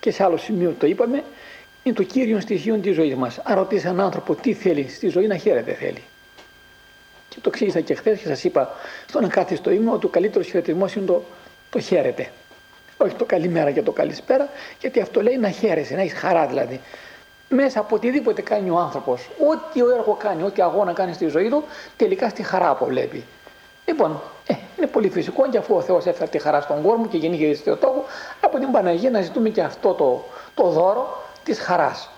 Και 0.00 0.10
σε 0.10 0.24
άλλο 0.24 0.36
σημείο 0.36 0.74
το 0.78 0.86
είπαμε 0.86 1.22
είναι 1.84 1.94
το 1.94 2.02
κύριο 2.02 2.40
στοιχείο 2.40 2.76
της 2.76 2.94
ζωής 2.94 3.14
μας. 3.14 3.38
Αν 3.42 3.56
ρωτήσει 3.56 3.86
έναν 3.86 4.00
άνθρωπο 4.00 4.34
τι 4.34 4.52
θέλει 4.52 4.88
στη 4.88 5.08
ζωή 5.08 5.26
να 5.26 5.36
χαίρεται 5.36 5.72
θέλει. 5.72 6.02
Και 7.28 7.40
το 7.40 7.48
εξήγησα 7.52 7.80
και 7.80 7.94
χθες 7.94 8.20
και 8.20 8.26
σας 8.26 8.44
είπα 8.44 8.74
στον 9.08 9.28
κάθε 9.28 9.54
στο 9.56 9.70
ύμνο 9.70 9.92
ότι 9.92 10.06
ο 10.06 10.08
καλύτερο 10.08 10.44
χαιρετισμό 10.44 10.86
είναι 10.96 11.06
το, 11.06 11.22
το 11.70 11.80
χαίρεται. 11.80 12.30
Όχι 12.96 13.14
το 13.14 13.24
καλημέρα 13.24 13.70
και 13.70 13.82
το 13.82 13.92
καλησπέρα, 13.92 14.48
γιατί 14.80 15.00
αυτό 15.00 15.22
λέει 15.22 15.36
να 15.36 15.50
χαίρεσαι, 15.50 15.94
να 15.94 16.00
έχεις 16.00 16.18
χαρά 16.18 16.46
δηλαδή. 16.46 16.80
Μέσα 17.48 17.80
από 17.80 17.94
οτιδήποτε 17.94 18.42
κάνει 18.42 18.70
ο 18.70 18.78
άνθρωπος, 18.78 19.28
ό,τι 19.50 19.82
ο 19.82 19.90
έργο 19.90 20.12
κάνει, 20.12 20.42
ό,τι 20.42 20.62
αγώνα 20.62 20.92
κάνει 20.92 21.12
στη 21.12 21.26
ζωή 21.26 21.48
του, 21.48 21.64
τελικά 21.96 22.28
στη 22.28 22.42
χαρά 22.42 22.70
αποβλέπει. 22.70 23.24
Λοιπόν, 23.86 24.22
ε, 24.46 24.54
είναι 24.76 24.86
πολύ 24.86 25.08
φυσικό 25.08 25.48
και 25.48 25.58
αφού 25.58 25.74
ο 25.74 25.80
Θεός 25.80 26.06
έφερε 26.06 26.30
τη 26.30 26.38
χαρά 26.38 26.60
στον 26.60 26.82
κόσμο 26.82 27.06
και 27.06 27.16
γεννήθηκε 27.16 27.54
στο 27.54 27.76
τόπο, 27.76 28.04
από 28.40 28.58
την 28.58 28.70
Παναγία 28.70 29.10
να 29.10 29.20
ζητούμε 29.20 29.48
και 29.48 29.62
αυτό 29.62 29.92
το, 29.92 30.24
το 30.54 30.68
δώρο 30.68 31.22
της 31.44 31.60
χαράς. 31.60 32.10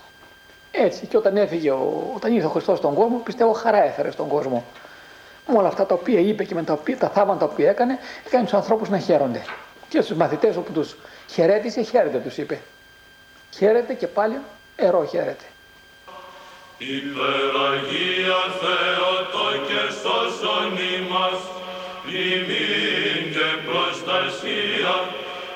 Έτσι, 0.71 1.05
και 1.05 1.17
όταν 1.17 1.37
έφυγε, 1.37 1.71
ο, 1.71 2.11
όταν 2.15 2.33
ήρθε 2.33 2.45
ο 2.45 2.49
Χριστός 2.49 2.77
στον 2.77 2.93
κόσμο, 2.93 3.17
πιστεύω 3.17 3.51
χαρά 3.51 3.83
έφερε 3.83 4.11
στον 4.11 4.27
κόσμο 4.27 4.63
με 5.47 5.57
όλα 5.57 5.67
αυτά 5.67 5.85
τα 5.85 5.93
οποία 5.93 6.19
είπε 6.19 6.43
και 6.43 6.53
με 6.53 6.63
τα, 6.63 6.73
οποία, 6.73 6.97
τα 6.97 7.09
θαύματα 7.09 7.39
τα 7.39 7.45
οποία 7.51 7.69
έκανε, 7.69 7.97
έκανε 8.25 8.43
τους 8.43 8.53
ανθρώπους 8.53 8.89
να 8.89 8.99
χαίρονται. 8.99 9.41
Και 9.89 10.01
στους 10.01 10.17
μαθητές 10.17 10.55
όπου 10.55 10.71
τους 10.71 10.95
χαιρέτησε, 11.31 11.81
χαίρετε 11.81 12.17
τους 12.17 12.37
είπε. 12.37 12.61
Χαίρετε 13.57 13.93
και 13.93 14.07
πάλι 14.07 14.37
ερώ 14.75 15.05
χαίρετε. 15.05 15.43
Υπεραγία 16.77 18.39
Θεότο 18.61 19.47
και 19.67 19.81
σώσον 20.01 20.71
ημάς, 20.95 21.41
πλημμύν 22.03 23.21
και 23.33 23.47
προστασία 23.67 24.95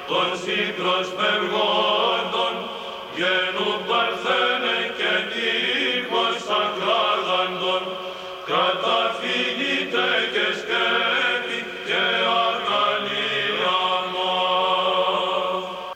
των 0.07 0.27
συμπροσπεργόντων, 0.43 2.53
γενού 3.17 3.60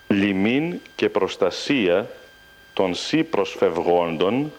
Λιμήν 0.08 0.80
και 0.96 1.10
προστασία 1.10 2.10
των 2.74 2.96
σύ 2.96 3.24
προσφευγόντων, 3.24 4.52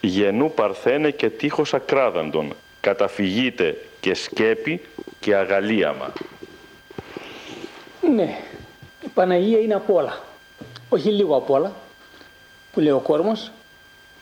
γενού 0.00 0.52
παρθένε 0.54 1.10
και 1.10 1.30
τείχος 1.30 1.74
ακράδαντων, 1.74 2.54
καταφυγείτε 2.80 3.76
και 4.00 4.14
σκέπη 4.14 4.80
και 5.20 5.34
αγαλίαμα. 5.34 6.12
Ναι, 8.14 8.38
η 9.04 9.08
Παναγία 9.14 9.58
είναι 9.58 9.74
απ' 9.74 9.90
όλα. 9.90 10.22
Όχι 10.88 11.08
λίγο 11.08 11.36
απ' 11.36 11.50
όλα, 11.50 11.72
που 12.78 12.84
λέει 12.84 12.92
ο 12.92 13.00
κόσμος. 13.00 13.50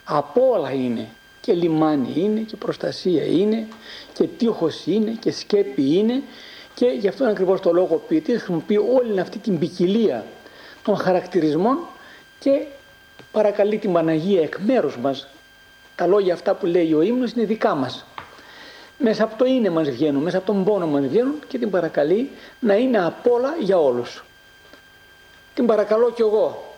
Από 0.05 0.51
όλα 0.51 0.73
είναι. 0.73 1.09
Και 1.41 1.53
λιμάνι 1.53 2.13
είναι 2.17 2.41
και 2.41 2.57
προστασία 2.57 3.25
είναι 3.25 3.67
και 4.13 4.25
τείχος 4.25 4.87
είναι 4.87 5.11
και 5.11 5.31
σκέπη 5.31 5.97
είναι 5.97 6.23
και 6.75 6.87
γι' 6.87 7.09
αυτόν 7.09 7.29
ακριβώς 7.29 7.61
το 7.61 7.73
λόγο 7.73 7.95
ο 7.95 7.99
ποιητής 7.99 8.37
χρησιμοποιεί 8.37 8.77
όλη 8.77 9.21
αυτή 9.21 9.39
την 9.39 9.59
ποικιλία 9.59 10.25
των 10.83 10.97
χαρακτηρισμών 10.97 11.79
και 12.39 12.65
παρακαλεί 13.33 13.79
την 13.79 13.93
Παναγία 13.93 14.43
εκ 14.43 14.59
μέρους 14.59 14.97
μας 14.97 15.29
τα 15.97 16.07
λόγια 16.07 16.35
αυτά 16.35 16.55
που 16.55 16.67
λέει 16.67 16.93
ο 16.93 17.03
ύμνος 17.03 17.33
είναι 17.33 17.45
δικά 17.45 17.75
μας. 17.75 18.07
Μέσα 18.99 19.25
από 19.25 19.37
το 19.37 19.45
είναι 19.45 19.71
μας 19.71 19.91
βγαίνουν, 19.91 20.23
μέσα 20.23 20.37
από 20.37 20.47
τον 20.47 20.65
πόνο 20.65 20.87
μας 20.87 21.07
βγαίνουν 21.07 21.39
και 21.49 21.59
την 21.59 21.71
παρακαλεί 21.71 22.31
να 22.61 22.75
είναι 22.75 23.05
απ' 23.05 23.27
όλα 23.27 23.55
για 23.61 23.79
όλους. 23.79 24.25
Την 25.55 25.67
παρακαλώ 25.67 26.11
κι 26.11 26.21
εγώ, 26.21 26.77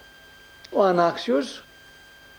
ο 0.73 0.83
ανάξιος, 0.83 1.63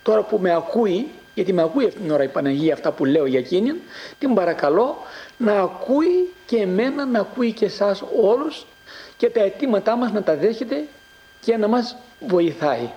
τώρα 0.03 0.21
που 0.21 0.37
με 0.37 0.53
ακούει, 0.53 1.07
γιατί 1.33 1.53
με 1.53 1.61
ακούει 1.61 1.85
αυτήν 1.85 2.01
την 2.01 2.11
ώρα 2.11 2.23
η 2.23 2.27
Παναγία 2.27 2.73
αυτά 2.73 2.91
που 2.91 3.05
λέω 3.05 3.25
για 3.25 3.39
εκείνη, 3.39 3.73
την 4.19 4.33
παρακαλώ 4.33 4.97
να 5.37 5.61
ακούει 5.61 6.33
και 6.45 6.57
εμένα, 6.57 7.05
να 7.05 7.19
ακούει 7.19 7.51
και 7.51 7.65
εσάς 7.65 8.03
όλους 8.21 8.65
και 9.17 9.29
τα 9.29 9.41
αιτήματά 9.43 9.95
μας 9.95 10.11
να 10.11 10.23
τα 10.23 10.35
δέχεται 10.35 10.87
και 11.39 11.57
να 11.57 11.67
μας 11.67 11.95
βοηθάει. 12.19 12.89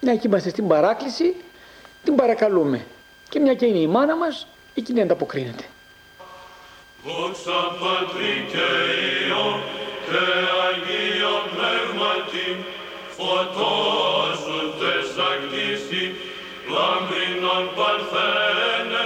Μια 0.00 0.16
και 0.16 0.26
είμαστε 0.26 0.48
στην 0.48 0.68
παράκληση, 0.68 1.34
την 2.04 2.14
παρακαλούμε. 2.14 2.86
Και 3.28 3.40
μια 3.40 3.54
και 3.54 3.66
είναι 3.66 3.78
η 3.78 3.86
μάνα 3.86 4.16
μας, 4.16 4.46
εκείνη 4.74 5.00
ανταποκρίνεται. 5.00 5.64
Δόξα 7.04 7.58
Πατρί 7.80 8.46
και 8.50 8.66
Υιό 9.26 9.60
και 10.06 10.24
Αγίο 10.66 11.34
Πνεύματι, 11.50 12.64
φωτός 13.16 14.23
λάμπρινον 17.54 17.74
παρθένε, 17.74 19.04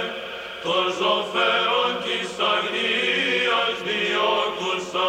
το 0.63 0.75
ζωφέρον 0.99 1.91
της 2.03 2.29
αγνίας 2.53 3.75
διώκουσα, 3.85 5.07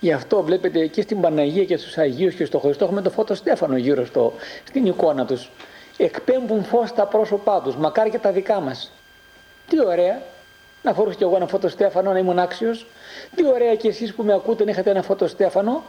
Γι' 0.00 0.12
αυτό 0.12 0.42
βλέπετε 0.42 0.86
και 0.86 1.02
στην 1.02 1.20
Παναγία 1.20 1.64
και 1.64 1.76
στους 1.76 1.98
Αγίους 1.98 2.34
και 2.34 2.44
στο 2.44 2.58
Χριστό 2.58 2.84
έχουμε 2.84 3.02
το 3.02 3.10
φώτο 3.10 3.34
Στέφανο 3.34 3.76
γύρω 3.76 4.06
στο, 4.06 4.32
στην 4.64 4.86
εικόνα 4.86 5.26
τους. 5.26 5.50
Εκπέμπουν 5.96 6.64
φως 6.64 6.88
στα 6.88 7.06
πρόσωπά 7.06 7.62
τους, 7.62 7.76
μακάρι 7.76 8.10
και 8.10 8.18
τα 8.18 8.30
δικά 8.32 8.60
μας. 8.60 8.92
Τι 9.68 9.84
ωραία, 9.86 10.22
να 10.82 10.92
φορούσα 10.92 11.16
κι 11.16 11.22
εγώ 11.22 11.36
ένα 11.36 11.46
φώτο 11.46 11.68
Στέφανο 11.68 12.12
να 12.12 12.18
ήμουν 12.18 12.38
άξιος. 12.38 12.86
Τι 13.34 13.46
ωραία 13.46 13.74
κι 13.74 13.86
εσείς 13.86 14.14
που 14.14 14.22
με 14.22 14.32
ακούτε 14.32 14.64
να 14.64 14.70
είχατε 14.70 14.90
ένα 14.90 15.02
φώτο 15.02 15.26
Στέφανο, 15.26 15.82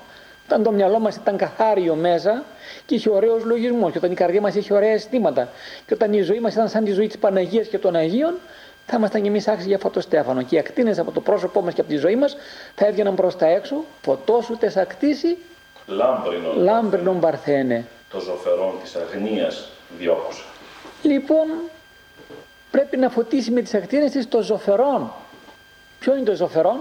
όταν 0.46 0.64
το 0.64 0.72
μυαλό 0.72 1.00
μας 1.00 1.16
ήταν 1.16 1.38
καθάριο 1.38 1.96
μέσα 1.96 2.44
και 2.86 2.96
είχε 2.96 3.10
ωραίος 3.10 3.44
λογισμό 3.44 3.92
και 3.92 3.98
όταν 3.98 4.12
η 4.12 4.16
καρδιά 4.16 4.42
μας 4.42 4.56
είχε 4.56 4.74
ωραία 4.74 4.92
αισθήματα 4.92 5.50
και 5.86 5.94
όταν 5.94 6.14
η 6.14 6.22
ζωή 6.22 6.40
μας 6.40 6.54
ήταν 6.54 6.70
σαν 6.70 6.84
τη 6.84 6.92
ζωή 6.92 7.08
της 7.08 7.18
Παναγίας 7.18 7.68
και 7.68 7.78
των 7.78 7.96
Αγίων 7.96 8.34
θα 8.90 8.98
ήμασταν 8.98 9.22
και 9.22 9.28
εμείς 9.28 9.48
άξιοι 9.48 9.68
για 9.68 9.78
φωτοστέφανο. 9.78 10.42
Και 10.42 10.56
οι 10.56 10.60
ακτίνες 10.60 11.00
από 11.00 11.12
το 11.12 11.22
πρόσωπό 11.22 11.62
μας 11.62 11.74
και 11.74 11.82
από 11.82 11.90
τη 11.90 11.96
ζωή 11.96 12.16
μας 12.16 12.36
θα 12.76 12.86
έβγαιναν 12.88 13.16
προς 13.16 13.36
τα 13.36 13.46
έξω, 13.46 13.84
φωτό 14.02 14.42
σου 14.42 14.58
τεσακτήσει, 14.58 15.38
λάμπρινον, 15.88 16.58
λάμπρινον 16.58 17.20
παρθένε. 17.20 17.86
Το 18.12 18.20
ζωφερόν 18.20 18.74
της 18.84 18.96
αγνίας 18.96 19.70
διώκουσα. 19.98 20.44
Λοιπόν, 21.02 21.48
πρέπει 22.72 22.98
να 22.98 23.10
φωτίσει 23.10 23.52
με 23.52 23.62
τις 23.62 23.74
ακτίνες 23.74 24.12
της 24.12 24.28
το 24.28 24.42
ζωφερόν. 24.42 25.12
Ποιο 26.00 26.16
είναι 26.16 26.26
το 26.26 26.36
ζωφερόν; 26.36 26.80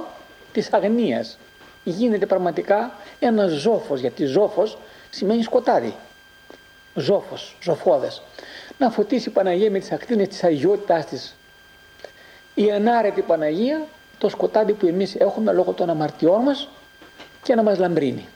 Της 0.53 0.73
αγνίας. 0.73 1.39
Γίνεται 1.85 2.27
πραγματικά 2.27 2.93
ένα 3.19 3.47
ζώφος, 3.47 4.01
γιατί 4.01 4.25
ζώφος 4.25 4.79
σημαίνει 5.11 5.43
σκοτάδι. 5.43 5.95
Ζώφος, 6.95 7.57
ζωφόδε. 7.63 8.11
Να 8.79 8.91
φωτίσει 8.91 9.29
η 9.29 9.33
Παναγία 9.33 9.71
με 9.71 9.79
τις 9.79 9.93
ακτίνες 9.93 10.29
της 10.29 10.45
αγιότητάς 10.45 11.05
της 11.07 11.38
η 12.65 12.71
ανάρετη 12.73 13.23
Παναγία 13.23 13.87
το 14.19 14.29
σκοτάδι 14.29 14.73
που 14.73 14.87
εμείς 14.87 15.15
έχουμε 15.15 15.53
λόγω 15.53 15.73
των 15.73 15.91
αμαρτιών 15.91 16.43
μας 16.43 16.69
και 17.43 17.55
να 17.55 17.63
μας 17.63 17.79
λαμπρύνει. 17.79 18.29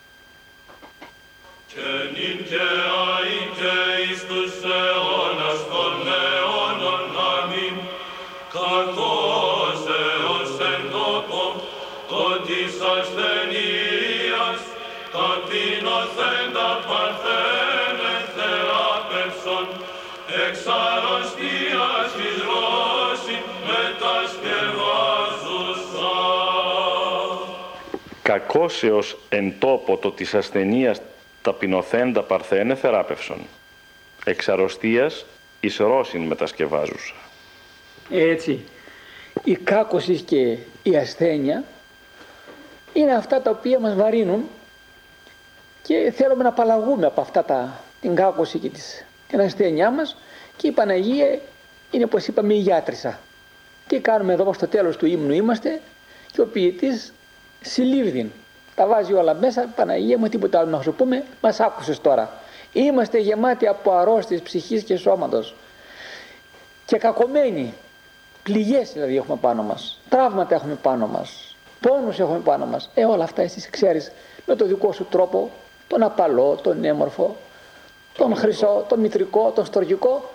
Κακόσεως 28.33 29.19
εν 29.29 29.55
τόπο 29.59 29.97
το 29.97 30.13
της 30.13 30.35
ασθενείας 30.35 31.01
ταπεινωθέντα 31.43 32.23
παρθένε 32.23 32.75
θεράπευσον. 32.75 33.39
Εξ 34.25 34.49
αρρωστίας 34.49 35.27
εις 35.61 35.77
ρώσιν 35.77 36.23
μετασκευάζουσα. 36.23 37.15
Έτσι. 38.11 38.65
Η 39.45 39.55
κάκωση 39.55 40.21
και 40.21 40.57
η 40.83 40.97
ασθένεια 40.97 41.65
είναι 42.93 43.15
αυτά 43.15 43.43
τα 43.43 43.51
οποία 43.51 43.79
μας 43.79 43.95
βαρύνουν 43.95 44.49
και 45.83 46.13
θέλουμε 46.17 46.43
να 46.43 46.49
απαλλαγούμε 46.49 47.07
από 47.07 47.21
αυτά 47.21 47.45
τα, 47.45 47.81
την 48.01 48.15
κάκωση 48.15 48.59
και 48.59 48.69
της, 48.69 49.05
την 49.29 49.41
ασθένειά 49.41 49.91
μας 49.91 50.17
και 50.57 50.67
η 50.67 50.71
Παναγία 50.71 51.39
είναι 51.91 52.05
όπως 52.05 52.27
είπαμε 52.27 52.55
η 52.55 52.59
γιάτρισα. 52.59 53.21
Τι 53.87 54.01
κάνουμε 54.01 54.33
εδώ 54.33 54.53
στο 54.53 54.69
τέλος 54.69 54.97
του 54.97 55.07
ύμνου 55.07 55.33
είμαστε 55.33 55.81
και 56.33 56.41
ο 56.41 56.47
ποιητής 56.47 57.13
συλλήβδιν. 57.63 58.31
Τα 58.75 58.87
βάζει 58.87 59.13
όλα 59.13 59.35
μέσα, 59.35 59.69
Παναγία 59.77 60.19
μου 60.19 60.29
τίποτα 60.29 60.59
άλλο 60.59 60.71
να 60.71 60.83
σου 60.83 60.93
πούμε, 60.93 61.25
μας 61.41 61.61
άκουσες 61.61 62.01
τώρα. 62.01 62.31
Είμαστε 62.73 63.19
γεμάτοι 63.19 63.67
από 63.67 63.93
αρρώστιες 63.93 64.41
ψυχής 64.41 64.83
και 64.83 64.97
σώματος. 64.97 65.55
Και 66.87 66.97
κακομένοι. 66.97 67.75
Πληγές 68.43 68.93
δηλαδή 68.93 69.17
έχουμε 69.17 69.37
πάνω 69.41 69.63
μας, 69.63 70.01
τραύματα 70.09 70.55
έχουμε 70.55 70.75
πάνω 70.75 71.07
μας, 71.07 71.57
πόνους 71.81 72.19
έχουμε 72.19 72.39
πάνω 72.39 72.67
μας. 72.67 72.91
Ε 72.95 73.05
όλα 73.05 73.25
αυτά 73.25 73.43
εσύ 73.43 73.71
ξέρεις. 73.71 74.13
Με 74.47 74.55
το 74.55 74.65
δικό 74.65 74.93
σου 74.93 75.05
τρόπο, 75.11 75.51
τον 75.89 76.03
απαλό, 76.03 76.59
τον 76.63 76.85
έμορφο, 76.85 77.37
τον 78.13 78.37
χρυσό, 78.37 78.85
τον 78.89 79.01
μητρικό, 79.01 79.51
τον 79.55 79.65
στοργικό, 79.65 80.31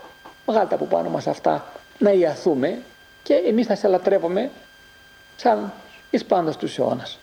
βγάλτε 0.45 0.75
από 0.75 0.85
πάνω 0.85 1.09
μας 1.09 1.27
αυτά 1.27 1.65
να 1.97 2.11
ιαθούμε. 2.11 2.81
Και 3.23 3.33
εμείς 3.33 3.65
θα 3.65 3.75
σε 3.75 3.87
λατρεύουμε 3.87 4.49
σαν 5.35 5.73
εις 6.09 6.25
πάντας 6.25 6.57
τους 6.57 6.77
αιώνας. 6.77 7.17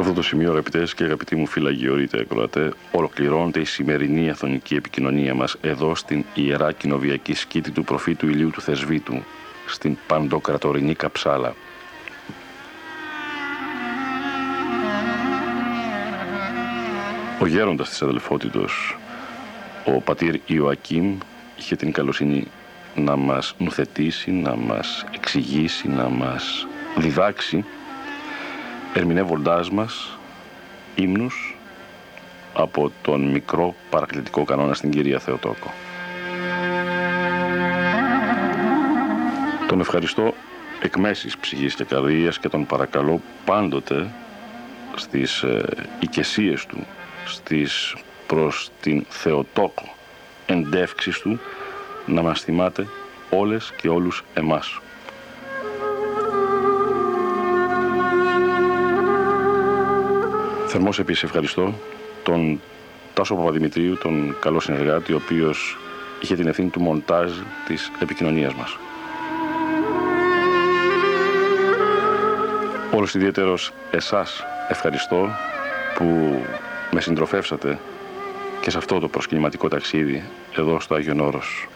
Αυτό 0.00 0.12
το 0.12 0.22
σημείο, 0.22 0.50
αγαπητές 0.50 0.94
και 0.94 1.04
αγαπητοί 1.04 1.36
μου 1.36 1.46
φυλαγιορείτε 1.46 2.20
ακροατέ, 2.20 2.72
ολοκληρώνεται 2.92 3.60
η 3.60 3.64
σημερινή 3.64 4.30
αθωνική 4.30 4.74
επικοινωνία 4.74 5.34
μας 5.34 5.56
εδώ 5.60 5.94
στην 5.94 6.24
ιερά 6.34 6.72
κοινοβιακή 6.72 7.34
σκήτη 7.34 7.70
του 7.70 7.84
προφήτου 7.84 8.28
ηλίου 8.28 8.50
του 8.50 8.60
Θεσβήτου, 8.60 9.22
στην 9.66 9.96
παντοκρατορινή 10.06 10.94
Καψάλα. 10.94 11.54
Ο 17.40 17.46
γέροντας 17.46 17.88
της 17.88 18.02
αδελφότητος, 18.02 18.98
ο 19.84 20.00
πατήρ 20.00 20.40
Ιωακίμ, 20.46 21.18
είχε 21.58 21.76
την 21.76 21.92
καλοσύνη 21.92 22.46
να 22.94 23.16
μας 23.16 23.54
νουθετήσει, 23.58 24.30
να 24.30 24.56
μας 24.56 25.06
εξηγήσει, 25.14 25.88
να 25.88 26.08
μας 26.08 26.66
διδάξει 26.96 27.64
ερμηνεύοντάς 28.94 29.70
μας 29.70 30.18
ύμνους 30.94 31.56
από 32.54 32.92
τον 33.02 33.30
μικρό 33.30 33.74
παρακλητικό 33.90 34.44
κανόνα 34.44 34.74
στην 34.74 34.90
Κυρία 34.90 35.18
Θεοτόκο. 35.18 35.72
Τον 39.68 39.80
ευχαριστώ 39.80 40.34
εκ 40.82 40.96
μέσης 40.96 41.36
ψυχής 41.36 41.74
και 41.74 41.84
καρδίας 41.84 42.38
και 42.38 42.48
τον 42.48 42.66
παρακαλώ 42.66 43.20
πάντοτε 43.44 44.10
στις 44.96 45.42
ε, 45.42 45.64
οικεσίες 46.00 46.66
του, 46.66 46.86
στις 47.26 47.96
προς 48.26 48.70
την 48.80 49.04
Θεοτόκο 49.08 49.94
εντεύξεις 50.46 51.18
του 51.18 51.40
να 52.06 52.22
μας 52.22 52.40
θυμάται 52.40 52.86
όλες 53.30 53.72
και 53.76 53.88
όλους 53.88 54.24
εμάς. 54.34 54.81
Θερμός 60.74 60.98
επίσης 60.98 61.22
ευχαριστώ 61.22 61.74
τον 62.22 62.60
Τάσο 63.14 63.34
Παπαδημητρίου, 63.34 63.96
τον 63.96 64.36
καλό 64.40 64.60
συνεργάτη, 64.60 65.12
ο 65.12 65.20
οποίος 65.24 65.78
είχε 66.20 66.34
την 66.34 66.46
ευθύνη 66.46 66.68
του 66.68 66.80
μοντάζ 66.80 67.32
της 67.66 67.90
επικοινωνίας 68.02 68.54
μας. 68.54 68.78
Όλος 72.94 73.14
ιδιαίτερος 73.14 73.72
εσάς 73.90 74.44
ευχαριστώ 74.68 75.28
που 75.94 76.36
με 76.90 77.00
συντροφεύσατε 77.00 77.78
και 78.60 78.70
σε 78.70 78.78
αυτό 78.78 78.98
το 78.98 79.08
προσκυνηματικό 79.08 79.68
ταξίδι 79.68 80.22
εδώ 80.56 80.80
στο 80.80 80.94
Άγιον 80.94 81.20
Όρος. 81.20 81.68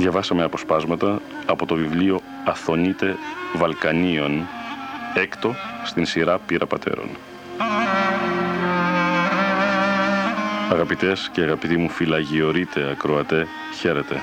Διαβάσαμε 0.00 0.42
αποσπάσματα 0.42 1.20
από 1.46 1.66
το 1.66 1.74
βιβλίο 1.74 2.20
«Αθωνίτε 2.44 3.16
Βαλκανίων» 3.56 4.46
έκτο 5.14 5.54
στην 5.84 6.06
σειρά 6.06 6.38
«Πύρα 6.38 6.66
Πατέρων». 6.66 7.08
Αγαπητές 10.70 11.28
και 11.32 11.40
αγαπητοί 11.40 11.76
μου 11.76 11.88
φυλαγιορείτε 11.88 12.90
ακροατέ, 12.90 13.46
χαίρετε. 13.80 14.22